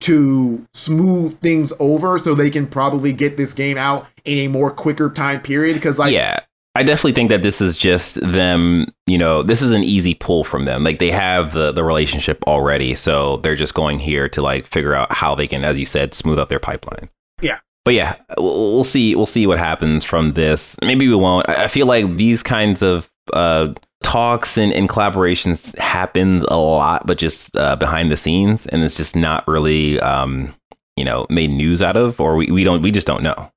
to 0.00 0.66
smooth 0.74 1.38
things 1.40 1.72
over 1.80 2.18
so 2.18 2.34
they 2.34 2.50
can 2.50 2.66
probably 2.66 3.14
get 3.14 3.38
this 3.38 3.54
game 3.54 3.78
out 3.78 4.06
in 4.26 4.38
a 4.38 4.48
more 4.48 4.70
quicker 4.70 5.08
time 5.08 5.40
period 5.40 5.74
because 5.74 5.98
like 5.98 6.12
yeah. 6.12 6.40
I 6.76 6.82
definitely 6.82 7.12
think 7.12 7.30
that 7.30 7.42
this 7.42 7.60
is 7.60 7.76
just 7.76 8.20
them, 8.20 8.86
you 9.06 9.18
know, 9.18 9.42
this 9.42 9.62
is 9.62 9.72
an 9.72 9.82
easy 9.82 10.14
pull 10.14 10.44
from 10.44 10.64
them. 10.66 10.84
Like 10.84 10.98
they 10.98 11.10
have 11.10 11.52
the, 11.52 11.72
the 11.72 11.82
relationship 11.82 12.42
already. 12.46 12.94
So 12.94 13.38
they're 13.38 13.54
just 13.56 13.74
going 13.74 13.98
here 13.98 14.28
to 14.30 14.42
like 14.42 14.66
figure 14.66 14.94
out 14.94 15.12
how 15.12 15.34
they 15.34 15.46
can, 15.46 15.64
as 15.64 15.78
you 15.78 15.86
said, 15.86 16.12
smooth 16.14 16.38
up 16.38 16.48
their 16.48 16.60
pipeline. 16.60 17.08
Yeah. 17.40 17.58
But 17.84 17.94
yeah, 17.94 18.16
we'll, 18.36 18.74
we'll 18.74 18.84
see. 18.84 19.14
We'll 19.14 19.26
see 19.26 19.46
what 19.46 19.58
happens 19.58 20.04
from 20.04 20.32
this. 20.34 20.76
Maybe 20.82 21.06
we 21.08 21.14
won't. 21.14 21.48
I 21.48 21.64
I 21.64 21.68
feel 21.68 21.86
like 21.86 22.16
these 22.16 22.42
kinds 22.42 22.82
of 22.82 23.08
uh, 23.32 23.74
talks 24.02 24.58
and, 24.58 24.72
and 24.72 24.88
collaborations 24.88 25.76
happens 25.78 26.44
a 26.48 26.56
lot, 26.56 27.06
but 27.06 27.16
just 27.16 27.56
uh, 27.56 27.76
behind 27.76 28.10
the 28.10 28.16
scenes. 28.16 28.66
And 28.66 28.82
it's 28.82 28.96
just 28.96 29.14
not 29.16 29.46
really, 29.46 30.00
um, 30.00 30.52
you 30.96 31.04
know, 31.04 31.26
made 31.30 31.52
news 31.52 31.80
out 31.80 31.96
of, 31.96 32.20
or 32.20 32.34
we, 32.36 32.50
we 32.50 32.64
don't, 32.64 32.82
we 32.82 32.90
just 32.90 33.06
don't 33.06 33.22
know. 33.22 33.50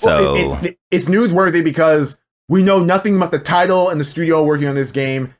So 0.00 0.32
Well, 0.34 0.36
it- 0.56 0.64
it's 0.64 0.78
it's 0.90 1.06
newsworthy 1.06 1.62
because 1.62 2.18
we 2.48 2.62
know 2.62 2.80
nothing 2.80 3.16
about 3.16 3.30
the 3.30 3.38
title 3.38 3.88
and 3.88 4.00
the 4.00 4.04
studio 4.04 4.44
working 4.44 4.68
on 4.68 4.74
this 4.74 4.90
game. 4.90 5.34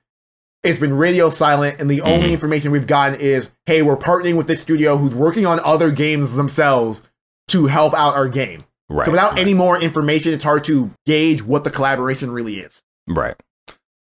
It's 0.62 0.78
been 0.78 0.94
radio 0.94 1.28
silent, 1.28 1.80
and 1.80 1.90
the 1.90 2.00
only 2.02 2.28
Mhm. 2.28 2.32
information 2.34 2.70
we've 2.70 2.86
gotten 2.86 3.18
is, 3.18 3.50
"Hey, 3.66 3.82
we're 3.82 3.96
partnering 3.96 4.36
with 4.36 4.46
this 4.46 4.62
studio 4.62 4.96
who's 4.96 5.14
working 5.14 5.44
on 5.44 5.58
other 5.64 5.90
games 5.90 6.34
themselves 6.34 7.02
to 7.48 7.66
help 7.66 7.94
out 7.94 8.14
our 8.14 8.28
game." 8.28 8.64
right. 8.88 9.06
So 9.06 9.10
without 9.10 9.38
any 9.38 9.54
more 9.54 9.76
information, 9.80 10.32
it's 10.34 10.44
hard 10.44 10.64
to 10.64 10.90
gauge 11.06 11.42
what 11.42 11.64
the 11.64 11.70
collaboration 11.70 12.30
really 12.30 12.58
is. 12.60 12.82
Right. 13.08 13.34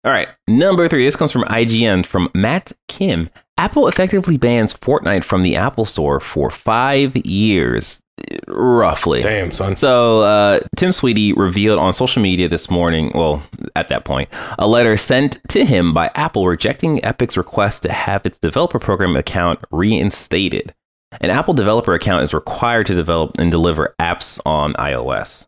All 0.05 0.13
right. 0.13 0.29
Number 0.49 0.89
three. 0.89 1.05
This 1.07 1.17
comes 1.17 1.31
from 1.33 1.45
IGN 1.45 2.03
from 2.05 2.29
Matt 2.35 2.73
Kim. 2.89 3.31
Apple 3.57 3.87
effectively 3.87 4.37
bans 4.37 4.75
Fortnite 4.75 5.23
from 5.25 5.43
the 5.45 5.55
Apple 5.57 5.85
Store 5.87 6.19
for 6.21 6.51
five 6.51 7.17
years, 7.17 8.02
roughly. 8.49 9.23
Damn, 9.23 9.51
son. 9.51 9.77
So, 9.77 10.21
uh, 10.21 10.61
Tim 10.77 10.93
Sweeney 10.93 11.33
revealed 11.33 11.79
on 11.79 11.95
social 11.95 12.23
media 12.23 12.49
this 12.49 12.71
morning, 12.71 13.13
well, 13.15 13.43
at 13.77 13.89
that 13.89 14.05
point, 14.05 14.29
a 14.59 14.67
letter 14.67 14.97
sent 14.97 15.41
to 15.49 15.65
him 15.65 15.93
by 15.95 16.11
Apple 16.15 16.47
rejecting 16.47 17.05
Epic's 17.05 17.37
request 17.37 17.83
to 17.83 17.93
have 17.93 18.25
its 18.27 18.39
developer 18.39 18.79
program 18.79 19.17
account 19.17 19.61
reinstated. 19.71 20.75
An 21.21 21.31
Apple 21.31 21.55
developer 21.55 21.95
account 21.95 22.25
is 22.25 22.33
required 22.33 22.87
to 22.87 22.95
develop 22.95 23.39
and 23.39 23.51
deliver 23.51 23.95
apps 24.01 24.41
on 24.47 24.73
iOS. 24.75 25.47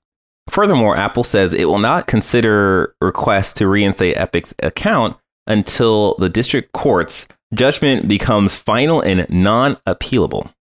Furthermore, 0.51 0.97
Apple 0.97 1.25
says 1.25 1.55
it 1.55 1.65
will 1.67 1.79
not 1.79 2.07
consider 2.07 2.95
requests 3.01 3.55
to 3.55 3.67
reinstate 3.67 4.17
Epic's 4.17 4.55
account 4.63 5.17
until 5.47 6.17
the 6.19 6.29
district 6.29 6.73
court's 6.73 7.27
judgment 7.55 8.09
becomes 8.09 8.57
final 8.57 9.01
and 9.01 9.27
non 9.31 9.77
appealable, 9.87 10.53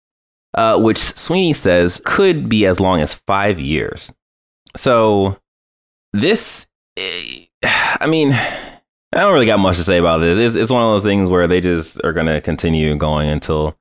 uh, 0.54 0.78
which 0.80 0.98
Sweeney 1.16 1.52
says 1.52 2.00
could 2.04 2.48
be 2.48 2.66
as 2.66 2.80
long 2.80 3.00
as 3.00 3.14
five 3.14 3.58
years. 3.60 4.12
So, 4.76 5.38
this, 6.12 6.66
eh, 6.96 7.44
I 7.62 8.06
mean, 8.06 8.32
I 8.32 9.20
don't 9.20 9.32
really 9.34 9.46
got 9.46 9.58
much 9.58 9.76
to 9.76 9.84
say 9.84 9.98
about 9.98 10.18
this. 10.18 10.38
It's, 10.38 10.56
it's 10.56 10.70
one 10.70 10.82
of 10.82 10.94
those 10.94 11.08
things 11.08 11.28
where 11.28 11.46
they 11.46 11.60
just 11.60 12.02
are 12.04 12.12
going 12.12 12.26
to 12.26 12.40
continue 12.40 12.96
going 12.96 13.28
until 13.28 13.76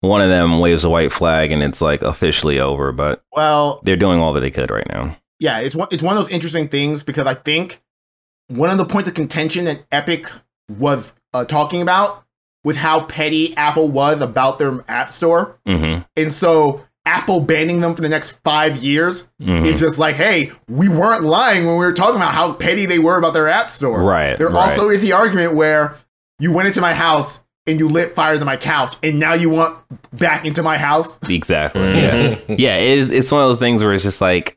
one 0.00 0.20
of 0.20 0.28
them 0.28 0.60
waves 0.60 0.84
a 0.84 0.90
white 0.90 1.12
flag 1.12 1.50
and 1.50 1.62
it's 1.62 1.80
like 1.80 2.02
officially 2.02 2.60
over, 2.60 2.92
but 2.92 3.22
Well, 3.32 3.80
they're 3.82 3.96
doing 3.96 4.20
all 4.20 4.32
that 4.34 4.40
they 4.40 4.50
could 4.50 4.70
right 4.70 4.86
now. 4.88 5.16
yeah, 5.40 5.58
it's 5.58 5.74
one 5.74 5.88
it's 5.90 6.02
one 6.02 6.16
of 6.16 6.22
those 6.22 6.30
interesting 6.30 6.68
things 6.68 7.02
because 7.02 7.26
I 7.26 7.34
think 7.34 7.82
one 8.46 8.70
of 8.70 8.78
the 8.78 8.84
points 8.84 9.08
of 9.08 9.14
contention 9.16 9.64
that 9.64 9.84
Epic 9.90 10.30
was 10.68 11.12
uh, 11.34 11.44
talking 11.44 11.82
about 11.82 12.24
was 12.64 12.76
how 12.76 13.00
petty 13.04 13.56
Apple 13.56 13.88
was 13.88 14.20
about 14.20 14.58
their 14.58 14.84
app 14.88 15.10
store. 15.10 15.58
hmm 15.66 15.98
And 16.16 16.32
so 16.32 16.84
Apple 17.06 17.40
banning 17.40 17.80
them 17.80 17.94
for 17.94 18.02
the 18.02 18.08
next 18.08 18.38
five 18.44 18.76
years 18.78 19.28
Mhm. 19.40 19.64
is 19.66 19.80
just 19.80 19.98
like, 19.98 20.16
hey, 20.16 20.50
we 20.68 20.88
weren't 20.88 21.22
lying 21.24 21.64
when 21.64 21.74
we 21.78 21.84
were 21.86 21.92
talking 21.94 22.16
about 22.16 22.34
how 22.34 22.52
petty 22.52 22.84
they 22.84 22.98
were 22.98 23.16
about 23.16 23.32
their 23.32 23.48
app 23.48 23.68
store. 23.68 24.02
Right, 24.02 24.36
There 24.36 24.48
right. 24.48 24.70
also 24.70 24.90
is 24.90 25.00
the 25.00 25.12
argument 25.12 25.54
where 25.54 25.94
you 26.38 26.52
went 26.52 26.68
into 26.68 26.80
my 26.82 26.92
house 26.92 27.42
and 27.66 27.78
you 27.78 27.88
lit 27.88 28.12
fire 28.14 28.38
to 28.38 28.44
my 28.44 28.56
couch, 28.56 28.94
and 29.02 29.18
now 29.18 29.32
you 29.34 29.48
want 29.50 29.76
back 30.12 30.44
into 30.44 30.62
my 30.62 30.76
house. 30.78 31.18
Exactly. 31.28 31.80
Mm-hmm. 31.82 32.52
Yeah. 32.52 32.56
yeah. 32.58 32.76
It's 32.76 33.10
it's 33.10 33.30
one 33.32 33.42
of 33.42 33.48
those 33.48 33.58
things 33.58 33.82
where 33.82 33.92
it's 33.94 34.04
just 34.04 34.20
like 34.20 34.52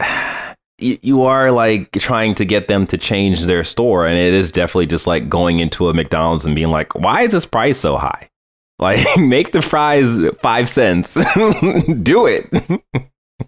you, 0.82 1.24
are 1.24 1.52
like 1.52 1.92
trying 1.94 2.36
to 2.36 2.46
get 2.46 2.68
them 2.68 2.88
to 2.88 2.98
change 2.98 3.42
their 3.42 3.64
store, 3.64 4.06
and 4.06 4.18
it 4.18 4.34
is 4.34 4.52
definitely 4.52 4.88
just 4.88 5.08
like 5.08 5.30
going 5.30 5.60
into 5.60 5.90
a 5.90 5.94
McDonald's 5.94 6.46
and 6.46 6.56
being 6.56 6.70
like, 6.70 6.96
"Why 6.96 7.22
is 7.22 7.32
this 7.32 7.46
price 7.46 7.80
so 7.80 7.98
high?" 7.98 8.30
Like, 8.80 9.06
make 9.20 9.52
the 9.52 9.62
fries 9.62 10.20
five 10.42 10.68
cents. 10.68 11.14
Do 12.02 12.26
it. 12.26 12.50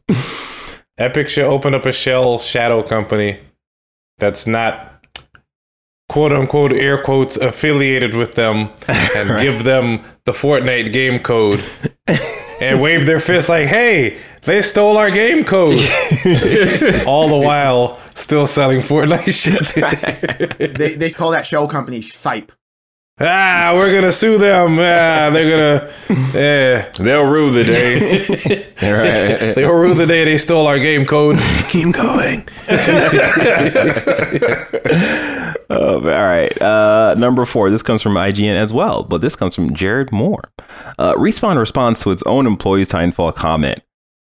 Epic 1.00 1.28
should 1.28 1.46
open 1.46 1.74
up 1.74 1.88
a 1.88 1.92
shell 1.92 2.38
shadow 2.38 2.84
company 2.84 3.40
that's 4.20 4.46
not 4.46 5.04
quote 6.08 6.32
unquote 6.32 6.72
air 6.72 7.02
quotes 7.02 7.36
affiliated 7.38 8.14
with 8.14 8.34
them 8.34 8.70
and 8.88 9.42
give 9.42 9.64
them 9.64 10.04
the 10.26 10.34
Fortnite 10.34 10.94
game 10.94 11.18
code 11.18 11.64
and 12.62 12.80
wave 12.80 13.08
their 13.08 13.20
fist 13.20 13.50
like, 13.50 13.68
hey, 13.68 14.20
they 14.46 14.62
stole 14.62 14.98
our 14.98 15.10
game 15.12 15.44
code. 15.44 15.76
All 17.08 17.28
the 17.30 17.38
while 17.44 18.00
still 18.16 18.46
selling 18.48 18.82
Fortnite 18.82 19.34
shit. 19.34 20.78
they, 20.78 20.96
they 20.96 21.10
call 21.12 21.32
that 21.32 21.46
shell 21.48 21.68
company 21.68 22.00
Sipe. 22.02 22.50
ah, 23.20 23.72
we're 23.76 23.94
gonna 23.94 24.12
sue 24.12 24.38
them. 24.38 24.74
Ah, 24.74 25.30
they're 25.32 25.50
gonna 25.50 25.90
yeah. 26.34 26.92
They'll 27.00 27.26
rue 27.26 27.52
the 27.52 27.64
day. 27.64 28.26
right. 28.82 29.54
They 29.56 29.66
will 29.66 29.80
rue 29.80 29.94
the 29.94 30.06
day 30.08 30.26
they 30.26 30.38
stole 30.38 30.68
our 30.68 30.80
game 30.80 31.06
code. 31.06 31.40
Keep 31.70 31.94
going. 31.94 32.48
Oh, 35.70 35.96
all 35.96 36.02
right. 36.02 36.62
Uh, 36.62 37.16
number 37.18 37.46
four. 37.46 37.72
This 37.72 37.82
comes 37.82 38.02
from 38.02 38.14
IGN 38.14 38.56
as 38.56 38.72
well, 38.74 39.02
but 39.02 39.22
this 39.22 39.36
comes 39.36 39.56
from 39.56 39.74
Jared 39.74 40.12
Moore. 40.12 40.44
Uh, 41.00 41.14
Respawn 41.16 41.58
responds 41.58 42.02
to 42.02 42.12
its 42.12 42.22
own 42.24 42.46
employees' 42.46 42.90
Titanfall 42.90 43.34
comment. 43.36 43.82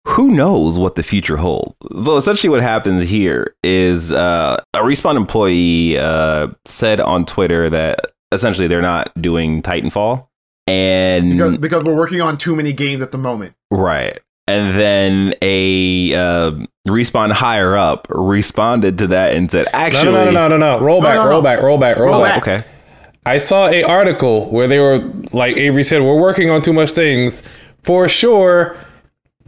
Who 0.09 0.29
knows 0.29 0.77
what 0.79 0.95
the 0.95 1.03
future 1.03 1.37
holds? 1.37 1.75
So 2.03 2.17
essentially, 2.17 2.49
what 2.49 2.61
happens 2.61 3.07
here 3.09 3.55
is 3.63 4.11
uh, 4.11 4.61
a 4.73 4.79
Respawn 4.79 5.15
employee 5.15 5.97
uh, 5.97 6.47
said 6.65 6.99
on 6.99 7.25
Twitter 7.25 7.69
that 7.69 7.99
essentially 8.31 8.67
they're 8.67 8.81
not 8.81 9.11
doing 9.21 9.61
Titanfall, 9.61 10.27
and 10.67 11.31
Because, 11.31 11.57
because 11.57 11.83
we're 11.83 11.95
working 11.95 12.21
on 12.21 12.37
too 12.37 12.55
many 12.55 12.73
games 12.73 13.01
at 13.01 13.11
the 13.11 13.17
moment. 13.17 13.53
Right. 13.71 14.19
And 14.47 14.79
then 14.79 15.35
a 15.43 16.13
uh, 16.15 16.51
respawn 16.87 17.31
higher 17.31 17.77
up 17.77 18.07
responded 18.09 18.97
to 18.97 19.07
that 19.07 19.35
and 19.35 19.49
said, 19.51 19.67
actually, 19.73 20.05
no, 20.05 20.25
no, 20.25 20.31
no, 20.31 20.47
no, 20.47 20.57
no. 20.57 20.79
Roll 20.79 21.01
back, 21.01 21.15
no, 21.15 21.25
no. 21.25 21.29
roll 21.29 21.41
back, 21.43 21.61
roll 21.61 21.77
back, 21.77 21.97
roll, 21.97 22.07
Roll 22.13 22.23
back. 22.23 22.43
back. 22.43 22.61
Okay. 22.61 22.67
I 23.27 23.37
saw 23.37 23.67
a 23.67 23.83
article 23.83 24.49
where 24.49 24.67
they 24.67 24.79
were 24.79 24.97
like 25.33 25.55
Avery 25.57 25.83
said, 25.83 26.01
we're 26.01 26.19
working 26.19 26.49
on 26.49 26.63
too 26.63 26.73
much 26.73 26.91
things. 26.91 27.43
For 27.83 28.09
sure, 28.09 28.75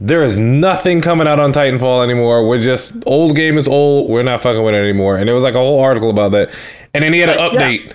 there 0.01 0.23
is 0.23 0.35
nothing 0.35 0.99
coming 0.99 1.27
out 1.27 1.39
on 1.39 1.53
Titanfall 1.53 2.03
anymore. 2.03 2.47
We're 2.47 2.59
just 2.59 2.95
old 3.05 3.35
game 3.35 3.59
is 3.59 3.67
old. 3.67 4.09
We're 4.09 4.23
not 4.23 4.41
fucking 4.41 4.63
with 4.63 4.73
it 4.73 4.77
anymore. 4.77 5.15
And 5.15 5.27
there 5.27 5.35
was 5.35 5.43
like 5.43 5.53
a 5.53 5.59
whole 5.59 5.79
article 5.79 6.09
about 6.09 6.31
that. 6.31 6.49
And 6.95 7.03
then 7.03 7.13
he 7.13 7.19
had 7.19 7.29
an 7.29 7.37
Like, 7.37 7.53
yeah. 7.53 7.61
update. 7.61 7.93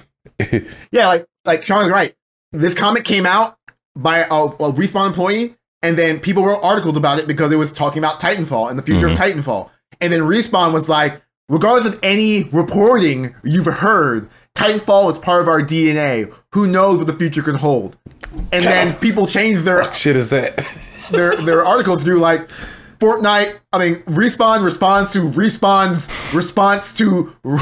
Yeah, 0.93 1.09
like 1.09 1.27
like 1.45 1.65
Sean 1.65 1.85
is 1.85 1.91
right. 1.91 2.15
This 2.53 2.75
comic 2.75 3.05
came 3.05 3.27
out 3.27 3.59
by 3.97 4.19
a, 4.19 4.45
a 4.45 4.73
respawn 4.73 5.09
employee, 5.09 5.57
and 5.83 5.99
then 5.99 6.21
people 6.21 6.45
wrote 6.45 6.61
articles 6.63 6.97
about 6.97 7.19
it 7.19 7.27
because 7.27 7.51
it 7.51 7.57
was 7.57 7.73
talking 7.73 7.99
about 7.99 8.21
Titanfall 8.21 8.71
and 8.71 8.79
the 8.79 8.83
future 8.83 9.09
of 9.09 9.15
mm-hmm. 9.15 9.41
Titanfall. 9.41 9.71
And 10.01 10.13
then 10.13 10.21
respawn 10.21 10.73
was 10.73 10.89
like, 10.89 11.21
regardless 11.49 11.93
of 11.93 11.99
any 12.05 12.45
reporting 12.45 13.35
you've 13.43 13.67
heard, 13.67 14.29
Titanfall 14.55 15.13
is 15.13 15.19
part 15.19 15.43
of 15.43 15.49
our 15.49 15.61
DNA. 15.61 16.33
Who 16.53 16.67
knows 16.69 16.99
what 16.99 17.07
the 17.07 17.15
future 17.15 17.43
can 17.43 17.57
hold? 17.57 17.97
And 18.53 18.63
then 18.65 18.95
people 18.97 19.27
changed 19.27 19.63
their 19.63 19.93
Shit 19.93 20.17
is 20.17 20.31
that? 20.31 20.65
Their 21.11 21.37
their 21.37 21.65
articles 21.65 22.03
through 22.05 22.21
like 22.21 22.49
Fortnite. 22.99 23.59
I 23.73 23.79
mean, 23.79 23.97
respawn 24.05 24.65
responds 24.65 25.13
to 25.13 25.21
respawn's 25.21 26.09
response 26.35 26.97
to 26.99 27.35
to 27.43 27.57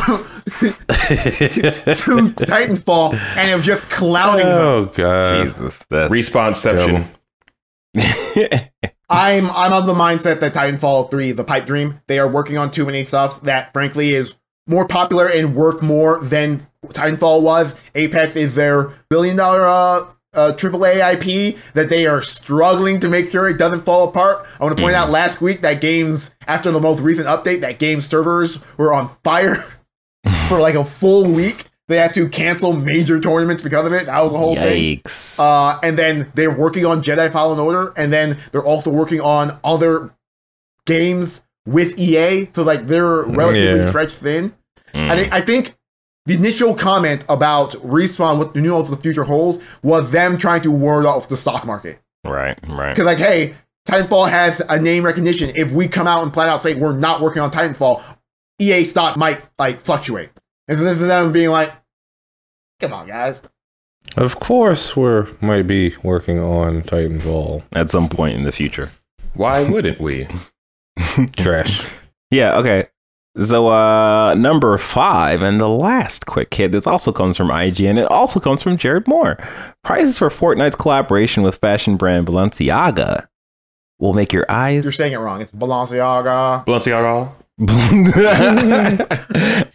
Titanfall, 2.46 3.14
and 3.14 3.50
it 3.50 3.54
was 3.54 3.64
just 3.64 3.82
clowning 3.90 4.46
them. 4.46 4.58
Oh 4.58 4.84
god. 4.86 5.44
Jesus. 5.44 5.78
That's, 5.88 6.12
Respawnception. 6.12 7.06
I'm 9.10 9.50
I'm 9.50 9.72
of 9.72 9.86
the 9.86 9.94
mindset 9.94 10.40
that 10.40 10.54
Titanfall 10.54 11.10
3 11.10 11.30
is 11.30 11.38
a 11.38 11.44
pipe 11.44 11.66
dream. 11.66 12.00
They 12.06 12.18
are 12.18 12.28
working 12.28 12.58
on 12.58 12.70
too 12.70 12.84
many 12.86 13.04
stuff 13.04 13.42
that 13.42 13.72
frankly 13.72 14.14
is 14.14 14.36
more 14.66 14.88
popular 14.88 15.26
and 15.28 15.54
worth 15.54 15.82
more 15.82 16.20
than 16.20 16.66
Titanfall 16.86 17.42
was. 17.42 17.74
Apex 17.94 18.34
is 18.36 18.54
their 18.54 18.92
billion 19.10 19.36
dollar 19.36 19.64
uh 19.64 20.10
uh, 20.34 20.52
AAA 20.52 21.14
IP 21.14 21.56
that 21.74 21.88
they 21.88 22.06
are 22.06 22.22
struggling 22.22 23.00
to 23.00 23.08
make 23.08 23.30
sure 23.30 23.48
it 23.48 23.58
doesn't 23.58 23.82
fall 23.82 24.08
apart. 24.08 24.46
I 24.60 24.64
want 24.64 24.76
to 24.76 24.82
point 24.82 24.94
out 24.96 25.10
last 25.10 25.40
week 25.40 25.62
that 25.62 25.80
games 25.80 26.34
after 26.46 26.70
the 26.70 26.80
most 26.80 27.00
recent 27.00 27.26
update 27.26 27.60
that 27.60 27.78
game 27.78 28.00
servers 28.00 28.62
were 28.76 28.92
on 28.92 29.10
fire 29.24 29.56
for 30.48 30.60
like 30.60 30.74
a 30.74 30.84
full 30.84 31.30
week. 31.30 31.66
They 31.86 31.98
had 31.98 32.14
to 32.14 32.28
cancel 32.30 32.72
major 32.72 33.20
tournaments 33.20 33.62
because 33.62 33.84
of 33.84 33.92
it. 33.92 34.06
That 34.06 34.20
was 34.22 34.32
the 34.32 34.38
whole 34.38 34.54
thing. 34.54 35.02
Uh, 35.38 35.78
and 35.82 35.98
then 35.98 36.32
they're 36.34 36.58
working 36.58 36.86
on 36.86 37.02
Jedi 37.02 37.30
Fallen 37.30 37.58
Order, 37.58 37.92
and 37.96 38.10
then 38.10 38.38
they're 38.52 38.64
also 38.64 38.90
working 38.90 39.20
on 39.20 39.58
other 39.62 40.14
games 40.86 41.44
with 41.66 41.98
EA. 41.98 42.48
So 42.54 42.62
like 42.62 42.86
they're 42.86 43.22
relatively 43.22 43.80
Yeah. 43.80 43.88
stretched 43.88 44.16
thin. 44.16 44.54
Mm. 44.94 45.10
I 45.10 45.16
think 45.16 45.32
I 45.32 45.40
think 45.40 45.74
the 46.26 46.34
initial 46.34 46.74
comment 46.74 47.24
about 47.28 47.72
respawn 47.72 48.38
what 48.38 48.54
the 48.54 48.60
new 48.60 48.74
of 48.74 48.88
the 48.88 48.96
future 48.96 49.24
holds 49.24 49.58
was 49.82 50.10
them 50.10 50.38
trying 50.38 50.62
to 50.62 50.70
ward 50.70 51.04
off 51.04 51.28
the 51.28 51.36
stock 51.36 51.66
market. 51.66 52.00
right, 52.24 52.58
right. 52.68 52.94
Because 52.94 53.04
like, 53.04 53.18
hey, 53.18 53.54
Titanfall 53.86 54.30
has 54.30 54.60
a 54.68 54.78
name 54.78 55.04
recognition. 55.04 55.52
If 55.54 55.72
we 55.72 55.88
come 55.88 56.06
out 56.06 56.22
and 56.22 56.32
flat 56.32 56.48
out 56.48 56.62
say 56.62 56.74
we're 56.74 56.96
not 56.96 57.20
working 57.20 57.42
on 57.42 57.50
Titanfall, 57.50 58.02
EA 58.58 58.84
stock 58.84 59.16
might 59.16 59.42
like 59.58 59.80
fluctuate. 59.80 60.30
And 60.68 60.78
so 60.78 60.84
this 60.84 61.00
is 61.00 61.06
them 61.06 61.32
being 61.32 61.50
like, 61.50 61.72
come 62.80 62.94
on, 62.94 63.06
guys. 63.06 63.42
Of 64.16 64.40
course 64.40 64.96
we're 64.96 65.28
might 65.40 65.66
be 65.66 65.94
working 66.02 66.38
on 66.38 66.82
Titanfall. 66.82 67.64
At 67.72 67.90
some 67.90 68.08
point 68.08 68.36
in 68.36 68.44
the 68.44 68.52
future. 68.52 68.92
Why 69.34 69.68
wouldn't 69.68 70.00
we? 70.00 70.28
Trash. 71.36 71.86
Yeah, 72.30 72.56
okay. 72.56 72.88
So 73.40 73.68
uh 73.68 74.34
number 74.34 74.76
five 74.78 75.42
and 75.42 75.60
the 75.60 75.68
last 75.68 76.26
quick 76.26 76.54
hit. 76.54 76.70
This 76.72 76.86
also 76.86 77.10
comes 77.12 77.36
from 77.36 77.48
IGN. 77.48 77.98
It 77.98 78.08
also 78.10 78.38
comes 78.38 78.62
from 78.62 78.76
Jared 78.78 79.08
Moore. 79.08 79.36
Prices 79.82 80.18
for 80.18 80.28
Fortnite's 80.30 80.76
collaboration 80.76 81.42
with 81.42 81.56
fashion 81.56 81.96
brand 81.96 82.26
Balenciaga 82.28 83.26
will 83.98 84.12
make 84.12 84.32
your 84.32 84.46
eyes 84.48 84.84
You're 84.84 84.92
saying 84.92 85.12
it 85.14 85.18
wrong. 85.18 85.40
It's 85.40 85.50
Balenciaga. 85.52 86.64
Balenciaga. 86.64 87.32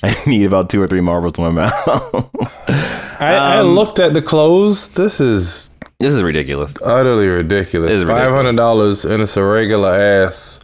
I 0.04 0.24
need 0.26 0.46
about 0.46 0.70
two 0.70 0.82
or 0.82 0.88
three 0.88 1.02
marbles 1.02 1.38
in 1.38 1.44
my 1.46 1.50
mouth. 1.50 2.30
I, 2.68 3.36
I 3.36 3.58
Um, 3.60 3.68
looked 3.76 4.00
at 4.00 4.14
the 4.14 4.22
clothes. 4.22 4.90
This 4.90 5.20
is 5.20 5.70
this 6.00 6.14
is 6.14 6.22
ridiculous. 6.22 6.74
utterly 6.82 7.28
ridiculous. 7.28 7.92
Ridiculous. 7.92 8.08
Five 8.24 8.32
hundred 8.32 8.56
dollars 8.56 9.04
and 9.06 9.22
it's 9.22 9.36
a 9.36 9.44
regular 9.44 9.94
ass 9.94 10.60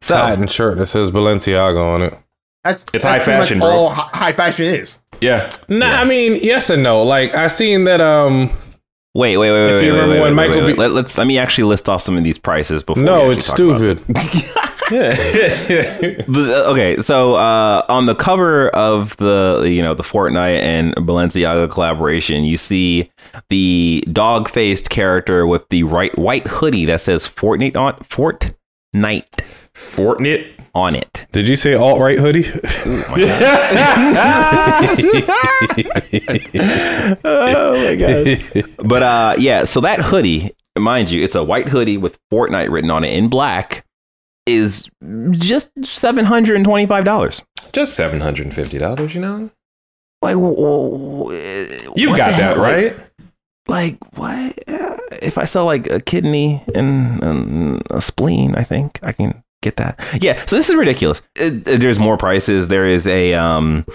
So 0.00 0.14
cotton 0.16 0.46
shirt 0.46 0.78
that 0.78 0.86
says 0.86 1.10
Balenciaga 1.10 1.94
on 1.94 2.02
it. 2.02 2.18
That's 2.64 2.82
It's 2.92 2.92
that's 2.92 3.04
high 3.04 3.18
pretty 3.18 3.38
much 3.38 3.48
fashion, 3.48 3.58
bro. 3.58 3.68
All 3.68 3.90
high 3.90 4.32
fashion 4.32 4.66
is. 4.66 5.02
Yeah. 5.20 5.50
Nah, 5.68 5.86
I 6.00 6.04
mean 6.04 6.38
yes 6.42 6.70
and 6.70 6.82
no. 6.82 7.02
Like 7.02 7.36
I 7.36 7.48
seen 7.48 7.84
that. 7.84 8.00
Um, 8.00 8.50
wait, 9.14 9.36
wait, 9.36 9.50
wait, 9.52 9.70
If 9.70 9.80
wait. 9.80 9.86
you 9.86 9.92
wait, 9.92 9.98
remember 10.00 10.14
wait, 10.14 10.20
when 10.20 10.36
wait, 10.36 10.48
Michael 10.48 10.62
wait, 10.64 10.74
B- 10.74 10.80
wait. 10.80 10.90
Let, 10.90 11.04
us 11.04 11.18
let 11.18 11.26
me 11.26 11.38
actually 11.38 11.64
list 11.64 11.88
off 11.88 12.02
some 12.02 12.16
of 12.16 12.24
these 12.24 12.38
prices 12.38 12.82
before. 12.82 13.02
no, 13.02 13.30
actually 13.30 13.34
it's 13.34 13.46
talk 13.48 13.58
about 13.58 13.82
it. 13.82 13.98
stupid. 14.86 16.24
But, 16.28 16.50
uh, 16.50 16.70
okay, 16.70 16.96
so 16.98 17.34
uh, 17.34 17.84
on 17.88 18.06
the 18.06 18.14
cover 18.14 18.68
of 18.70 19.16
the 19.16 19.64
you 19.66 19.80
know 19.82 19.94
the 19.94 20.02
Fortnite 20.02 20.60
and 20.60 20.94
Balenciaga 20.96 21.70
collaboration, 21.70 22.44
you 22.44 22.56
see 22.56 23.10
the 23.48 24.04
dog-faced 24.12 24.90
character 24.90 25.46
with 25.46 25.68
the 25.70 25.82
right 25.84 26.16
white 26.18 26.46
hoodie 26.46 26.84
that 26.86 27.00
says 27.00 27.26
Fortnite 27.26 27.76
on 27.76 27.94
Fortnite 28.04 29.44
Fortnite. 29.74 30.54
on 30.74 30.94
it. 30.94 31.26
Did 31.32 31.46
you 31.48 31.56
say 31.56 31.74
alt 31.74 31.98
right 32.00 32.18
hoodie? 32.18 32.46
oh 37.24 37.74
my 37.76 37.94
god! 37.96 38.76
But 38.88 39.02
uh, 39.02 39.34
yeah, 39.38 39.64
so 39.64 39.80
that 39.80 40.00
hoodie, 40.00 40.54
mind 40.78 41.10
you, 41.10 41.22
it's 41.22 41.34
a 41.34 41.44
white 41.44 41.68
hoodie 41.68 41.96
with 41.98 42.18
Fortnite 42.32 42.70
written 42.70 42.90
on 42.90 43.04
it 43.04 43.12
in 43.12 43.28
black, 43.28 43.84
is 44.46 44.88
just 45.32 45.70
seven 45.84 46.24
hundred 46.24 46.56
and 46.56 46.64
twenty-five 46.64 47.04
dollars. 47.04 47.42
Just 47.72 47.94
seven 47.94 48.20
hundred 48.20 48.46
and 48.46 48.54
fifty 48.54 48.78
dollars. 48.78 49.14
You 49.14 49.20
know. 49.20 49.50
Like, 50.20 50.36
wh- 50.36 50.54
wh- 50.54 51.96
You 51.98 52.10
what 52.10 52.16
got 52.16 52.30
that 52.36 52.56
hell? 52.56 52.56
Like- 52.58 52.96
right. 52.96 52.96
like 53.66 53.96
what 54.16 54.56
if 55.20 55.36
I 55.36 55.44
sell 55.46 55.64
like 55.64 55.90
a 55.90 56.00
kidney 56.00 56.62
and, 56.74 57.22
and 57.24 57.82
a 57.90 58.00
spleen, 58.00 58.54
I 58.54 58.62
think 58.62 59.00
I 59.02 59.12
can 59.12 59.42
get 59.62 59.76
that. 59.76 59.98
Yeah. 60.20 60.44
So 60.46 60.56
this 60.56 60.68
is 60.68 60.76
ridiculous. 60.76 61.22
It- 61.36 61.66
it- 61.66 61.80
there's 61.80 61.98
more 61.98 62.16
prices. 62.16 62.68
There 62.68 62.84
is 62.86 63.06
a 63.06 63.32
um, 63.34 63.86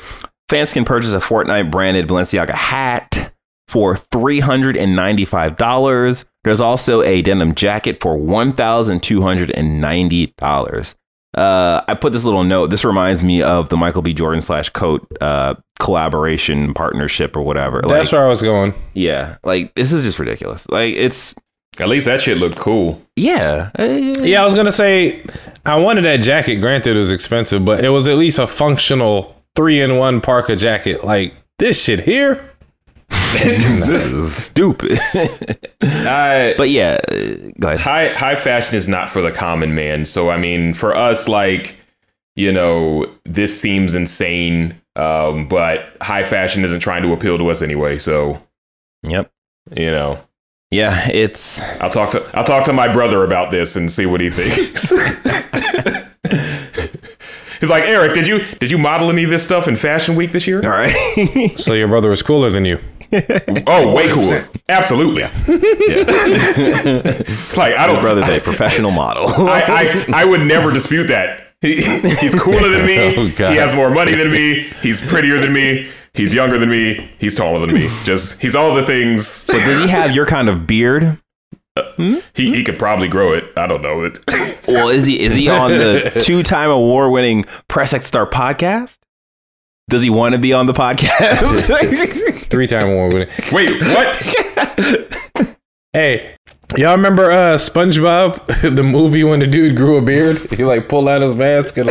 fans 0.50 0.74
can 0.74 0.86
purchase 0.86 1.14
a 1.14 1.20
Fortnite 1.20 1.70
branded 1.70 2.08
Balenciaga 2.08 2.52
hat 2.56 3.32
for 3.68 3.96
three 3.96 4.40
hundred 4.40 4.76
and 4.78 4.96
ninety 4.96 5.26
five 5.26 5.58
dollars. 5.58 6.26
There's 6.44 6.62
also 6.62 7.02
a 7.04 7.22
denim 7.22 7.54
jacket 7.56 8.00
for 8.02 8.18
one 8.18 8.54
thousand 8.54 9.04
two 9.04 9.22
hundred 9.22 9.52
and 9.52 9.80
ninety 9.82 10.34
dollars. 10.38 10.96
Uh, 11.36 11.84
I 11.88 11.94
put 11.94 12.14
this 12.14 12.24
little 12.24 12.44
note. 12.46 12.68
This 12.72 12.84
reminds 12.86 13.22
me 13.22 13.44
of 13.44 13.70
the 13.70 13.78
Michael 13.78 14.02
B. 14.02 14.14
Jordan 14.14 14.42
slash 14.42 14.70
Coach 14.70 15.04
uh, 15.22 15.54
collaboration 15.78 16.74
partnership 16.74 17.36
or 17.36 17.42
whatever. 17.42 17.82
That's 17.82 18.12
like, 18.12 18.12
where 18.14 18.26
I 18.26 18.30
was 18.30 18.42
going. 18.42 18.74
yeah, 18.94 19.38
like 19.44 19.76
this 19.76 19.92
is 19.92 20.04
just 20.04 20.18
ridiculous. 20.20 20.68
Like 20.70 20.96
it's 20.96 21.36
At 21.80 21.90
least 21.90 22.06
that 22.06 22.22
shit 22.22 22.38
looked 22.38 22.58
cool. 22.58 23.02
yeah, 23.16 23.70
uh, 23.78 23.84
Yeah, 23.84 24.42
I 24.42 24.46
was 24.46 24.54
gonna 24.56 24.72
say 24.72 25.24
I 25.66 25.76
wanted 25.78 26.06
that 26.06 26.22
jacket. 26.22 26.56
Granted, 26.58 26.96
it 26.96 27.00
was 27.00 27.12
expensive, 27.12 27.64
but 27.66 27.84
it 27.86 27.90
was 27.90 28.08
at 28.08 28.18
least 28.18 28.40
a 28.40 28.48
functional 28.48 29.36
three-in-one 29.56 30.22
parka 30.22 30.56
jacket. 30.56 31.04
Like 31.04 31.34
this 31.60 31.82
shit 31.82 32.02
here. 32.02 32.52
this 33.34 34.12
is 34.12 34.36
stupid. 34.36 35.00
I, 35.82 36.56
but 36.58 36.70
yeah, 36.70 36.98
uh, 37.10 37.14
go 37.60 37.68
ahead. 37.70 37.80
high 37.80 38.08
high 38.10 38.36
fashion 38.36 38.76
is 38.76 38.88
not 38.88 39.10
for 39.10 39.22
the 39.22 39.32
common 39.32 39.76
man. 39.76 40.06
So 40.06 40.30
I 40.30 40.38
mean, 40.38 40.74
for 40.74 40.96
us, 40.96 41.28
like 41.28 41.76
you 42.36 42.52
know, 42.52 43.06
this 43.26 43.60
seems 43.60 43.94
insane. 43.96 44.82
Um, 44.96 45.48
but 45.48 45.96
high 46.02 46.24
fashion 46.24 46.64
isn't 46.66 46.80
trying 46.80 47.04
to 47.04 47.14
appeal 47.14 47.38
to 47.38 47.50
us 47.50 47.62
anyway. 47.62 48.00
So 48.00 48.42
Yep. 49.04 49.32
you 49.76 49.92
know, 49.92 50.20
Yeah, 50.70 51.08
it's 51.10 51.62
I'll 51.80 51.90
talk 51.90 52.10
to 52.12 52.30
I'll 52.38 52.44
talk 52.44 52.66
to 52.66 52.74
my 52.74 52.92
brother 52.92 53.24
about 53.24 53.52
this 53.52 53.78
and 53.78 53.90
see 53.92 54.06
what 54.06 54.20
he 54.20 54.30
thinks. 54.30 54.92
He's 57.60 57.70
like, 57.72 57.84
Eric, 57.84 58.14
did 58.14 58.28
you 58.28 58.44
did 58.60 58.70
you 58.70 58.78
model 58.78 59.10
any 59.10 59.24
of 59.24 59.30
this 59.30 59.44
stuff 59.44 59.68
in 59.70 59.78
Fashion 59.78 60.16
Week 60.16 60.34
this 60.34 60.46
year? 60.46 60.62
all 60.64 60.70
right. 60.70 61.54
So 61.58 61.74
your 61.74 61.88
brother 61.88 62.10
was 62.10 62.22
cooler 62.22 62.50
than 62.50 62.66
you. 62.66 62.80
Oh, 63.66 63.96
way 63.96 64.10
cooler. 64.10 64.50
Absolutely. 64.68 65.22
like 67.56 67.74
I 67.74 67.88
don't 67.88 68.02
Brother's 68.02 68.28
a 68.28 68.42
professional 68.42 68.92
model. 68.92 69.48
I, 69.48 69.62
I, 69.62 70.06
I 70.22 70.26
would 70.26 70.42
never 70.42 70.72
dispute 70.72 71.08
that. 71.08 71.44
He, 71.62 71.82
he's 72.18 72.36
cooler 72.36 72.70
than 72.70 72.86
me. 72.86 72.98
Oh, 73.18 73.28
he 73.30 73.56
has 73.56 73.74
more 73.74 73.90
money 73.90 74.14
than 74.14 74.32
me. 74.32 74.70
He's 74.82 75.00
prettier 75.06 75.40
than 75.40 75.54
me. 75.54 75.90
He's 76.18 76.34
younger 76.34 76.58
than 76.60 76.70
me. 76.70 77.10
He's 77.20 77.38
taller 77.38 77.66
than 77.66 77.74
me. 77.76 77.90
Just 78.04 78.42
he's 78.42 78.56
all 78.56 78.74
the 78.76 78.84
things. 78.84 79.26
so 79.28 79.54
does 79.54 79.82
he 79.84 79.88
have 79.88 80.12
your 80.12 80.26
kind 80.26 80.50
of 80.50 80.68
beard? 80.68 81.20
He, 81.98 82.22
he 82.34 82.64
could 82.64 82.80
probably 82.80 83.08
grow 83.08 83.34
it. 83.34 83.46
I 83.56 83.68
don't 83.68 83.82
know 83.84 84.04
it. 84.04 84.20
Well, 84.68 84.90
is 84.90 85.06
he 85.06 85.18
is 85.22 85.34
he 85.34 85.48
on 85.48 85.72
the 85.72 86.22
two 86.22 86.44
time 86.44 86.70
award 86.70 87.10
winning 87.14 87.46
Press 87.70 87.94
X 87.94 88.06
Star 88.06 88.26
podcast? 88.28 88.98
Does 89.90 90.02
he 90.02 90.10
want 90.10 90.34
to 90.34 90.40
be 90.40 90.52
on 90.52 90.66
the 90.66 90.74
podcast? 90.74 92.42
Three-time 92.50 92.90
award 92.90 93.14
winning. 93.14 93.30
Wait, 93.54 93.82
what? 93.82 95.56
Hey, 95.94 96.36
y'all 96.76 96.98
remember 96.98 97.32
uh 97.32 97.56
SpongeBob, 97.58 98.76
the 98.76 98.84
movie 98.84 99.24
when 99.24 99.40
the 99.40 99.48
dude 99.48 99.78
grew 99.78 99.96
a 99.98 100.02
beard? 100.02 100.38
He 100.52 100.66
like 100.66 100.90
pulled 100.90 101.08
out 101.08 101.22
his 101.22 101.34
mask 101.34 101.78
and 101.78 101.88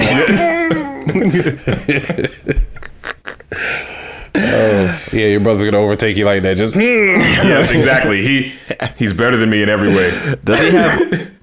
Oh, 4.35 5.03
yeah, 5.13 5.27
your 5.27 5.41
brother's 5.41 5.65
gonna 5.65 5.79
overtake 5.79 6.17
you 6.17 6.25
like 6.25 6.43
that. 6.43 6.57
Just 6.57 6.75
hmm. 6.75 6.81
yes, 6.81 7.71
exactly. 7.71 8.23
He 8.23 8.55
he's 8.97 9.13
better 9.13 9.37
than 9.37 9.51
me 9.51 9.63
in 9.63 9.69
every 9.69 9.89
way. 9.95 10.11
does 10.45 10.61
he 10.61 10.71
have 10.71 11.36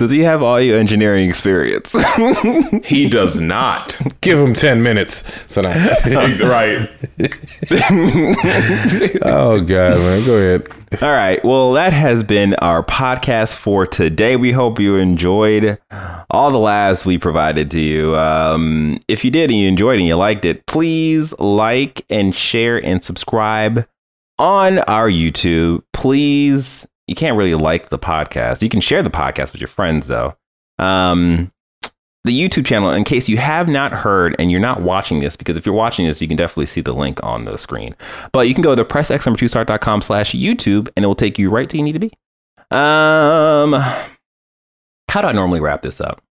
Does 0.00 0.08
he 0.08 0.20
have 0.20 0.42
audio 0.42 0.78
engineering 0.78 1.28
experience? 1.28 1.94
He 2.86 3.06
does 3.06 3.38
not. 3.38 4.00
give 4.22 4.38
him 4.38 4.54
ten 4.54 4.82
minutes. 4.82 5.22
So 5.46 5.60
now, 5.60 5.72
He's 6.26 6.42
right. 6.42 6.88
oh 9.22 9.60
god, 9.60 9.98
man, 9.98 10.24
go 10.24 10.36
ahead. 10.38 10.68
All 11.02 11.12
right. 11.12 11.44
Well, 11.44 11.74
that 11.74 11.92
has 11.92 12.24
been 12.24 12.54
our 12.54 12.82
podcast 12.82 13.54
for 13.56 13.86
today. 13.86 14.36
We 14.36 14.52
hope 14.52 14.80
you 14.80 14.96
enjoyed 14.96 15.76
all 16.30 16.50
the 16.50 16.58
laughs 16.58 17.04
we 17.04 17.18
provided 17.18 17.70
to 17.72 17.80
you. 17.80 18.16
Um, 18.16 19.00
if 19.06 19.22
you 19.22 19.30
did 19.30 19.50
and 19.50 19.60
you 19.60 19.68
enjoyed 19.68 19.96
it 19.96 19.98
and 19.98 20.08
you 20.08 20.16
liked 20.16 20.46
it, 20.46 20.64
please 20.64 21.38
like 21.38 22.06
and 22.08 22.34
share 22.34 22.82
and 22.82 23.04
subscribe 23.04 23.86
on 24.38 24.78
our 24.80 25.10
YouTube. 25.10 25.82
Please, 25.92 26.88
you 27.10 27.16
can't 27.16 27.36
really 27.36 27.56
like 27.56 27.88
the 27.88 27.98
podcast. 27.98 28.62
You 28.62 28.68
can 28.68 28.80
share 28.80 29.02
the 29.02 29.10
podcast 29.10 29.50
with 29.50 29.60
your 29.60 29.68
friends, 29.68 30.06
though. 30.06 30.36
Um, 30.78 31.50
the 32.22 32.30
YouTube 32.30 32.64
channel, 32.64 32.92
in 32.92 33.02
case 33.02 33.28
you 33.28 33.36
have 33.36 33.66
not 33.66 33.92
heard 33.92 34.36
and 34.38 34.48
you're 34.48 34.60
not 34.60 34.82
watching 34.82 35.18
this, 35.18 35.34
because 35.34 35.56
if 35.56 35.66
you're 35.66 35.74
watching 35.74 36.06
this, 36.06 36.22
you 36.22 36.28
can 36.28 36.36
definitely 36.36 36.66
see 36.66 36.80
the 36.80 36.92
link 36.92 37.20
on 37.24 37.46
the 37.46 37.56
screen. 37.56 37.96
But 38.30 38.46
you 38.46 38.54
can 38.54 38.62
go 38.62 38.76
to 38.76 38.84
pressx2start.com 38.84 40.02
slash 40.02 40.30
YouTube 40.32 40.88
and 40.94 41.04
it 41.04 41.08
will 41.08 41.16
take 41.16 41.36
you 41.36 41.50
right 41.50 41.68
to 41.68 41.76
you 41.76 41.82
need 41.82 41.94
to 41.94 41.98
be. 41.98 42.12
Um, 42.70 43.72
how 45.08 45.20
do 45.20 45.26
I 45.26 45.32
normally 45.32 45.58
wrap 45.58 45.82
this 45.82 46.00
up? 46.00 46.22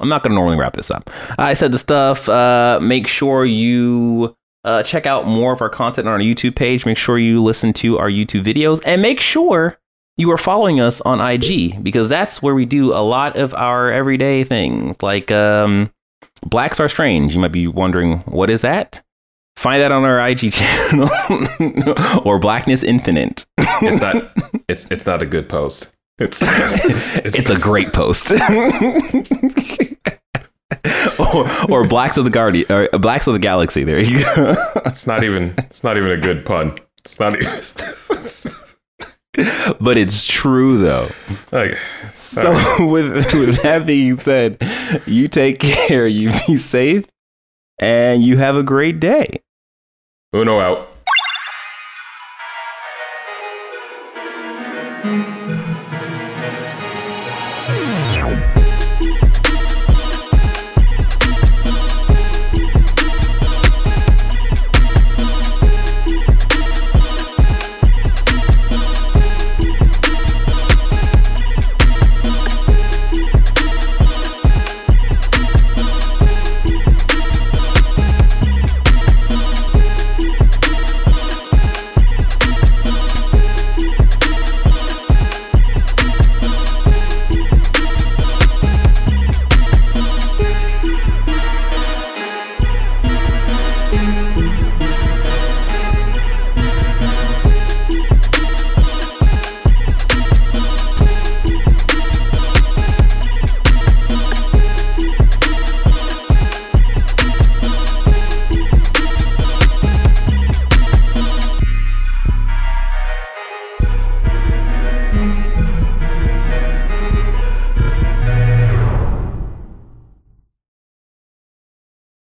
I'm 0.00 0.10
not 0.10 0.22
going 0.22 0.32
to 0.32 0.34
normally 0.34 0.58
wrap 0.58 0.76
this 0.76 0.90
up. 0.90 1.08
I 1.38 1.54
said 1.54 1.72
the 1.72 1.78
stuff. 1.78 2.28
Uh, 2.28 2.78
make 2.82 3.06
sure 3.06 3.46
you 3.46 4.36
uh, 4.64 4.82
check 4.82 5.06
out 5.06 5.26
more 5.26 5.54
of 5.54 5.62
our 5.62 5.70
content 5.70 6.06
on 6.06 6.12
our 6.12 6.20
YouTube 6.20 6.56
page. 6.56 6.84
Make 6.84 6.98
sure 6.98 7.16
you 7.16 7.42
listen 7.42 7.72
to 7.74 7.96
our 7.98 8.10
YouTube 8.10 8.44
videos 8.44 8.82
and 8.84 9.00
make 9.00 9.20
sure 9.20 9.78
you 10.16 10.30
are 10.30 10.38
following 10.38 10.80
us 10.80 11.00
on 11.02 11.20
IG 11.20 11.82
because 11.82 12.08
that's 12.08 12.40
where 12.42 12.54
we 12.54 12.64
do 12.64 12.92
a 12.92 13.02
lot 13.04 13.36
of 13.36 13.52
our 13.54 13.90
everyday 13.92 14.44
things 14.44 14.96
like 15.02 15.30
um, 15.30 15.90
Blacks 16.44 16.80
Are 16.80 16.88
Strange. 16.88 17.34
You 17.34 17.40
might 17.40 17.52
be 17.52 17.66
wondering, 17.66 18.18
what 18.20 18.48
is 18.50 18.62
that? 18.62 19.02
Find 19.56 19.82
that 19.82 19.92
on 19.92 20.04
our 20.04 20.26
IG 20.28 20.52
channel 20.54 21.08
or 22.24 22.38
Blackness 22.38 22.82
Infinite. 22.82 23.46
It's 23.58 24.00
not. 24.00 24.32
It's 24.68 24.90
it's 24.90 25.06
not 25.06 25.22
a 25.22 25.26
good 25.26 25.48
post. 25.48 25.94
It's 26.18 26.40
It's 26.42 27.50
a 27.50 27.60
great 27.62 27.92
post. 27.92 28.32
or, 31.20 31.70
or 31.70 31.86
Blacks 31.86 32.16
of 32.16 32.24
the 32.24 32.30
Guardian, 32.30 32.66
or 32.72 32.88
Blacks 32.98 33.28
of 33.28 33.32
the 33.32 33.38
Galaxy. 33.38 33.84
There 33.84 34.00
you 34.00 34.24
go. 34.24 34.56
It's 34.86 35.06
not 35.06 35.22
even. 35.22 35.54
It's 35.58 35.84
not 35.84 35.96
even 35.96 36.10
a 36.10 36.16
good 36.16 36.44
pun. 36.44 36.76
It's 37.04 37.20
not 37.20 37.36
even. 37.36 37.48
but 39.80 39.98
it's 39.98 40.24
true 40.26 40.78
though. 40.78 41.08
like, 41.52 41.78
So 42.14 42.52
with 42.86 43.12
with 43.34 43.62
that 43.62 43.84
being 43.86 44.18
said, 44.18 44.58
you 45.06 45.28
take 45.28 45.60
care, 45.88 46.06
you 46.06 46.30
be 46.46 46.56
safe, 46.56 47.04
and 47.78 48.22
you 48.22 48.38
have 48.38 48.56
a 48.56 48.62
great 48.62 49.00
day. 49.00 49.40
Uno 50.34 50.60
out. 50.60 50.88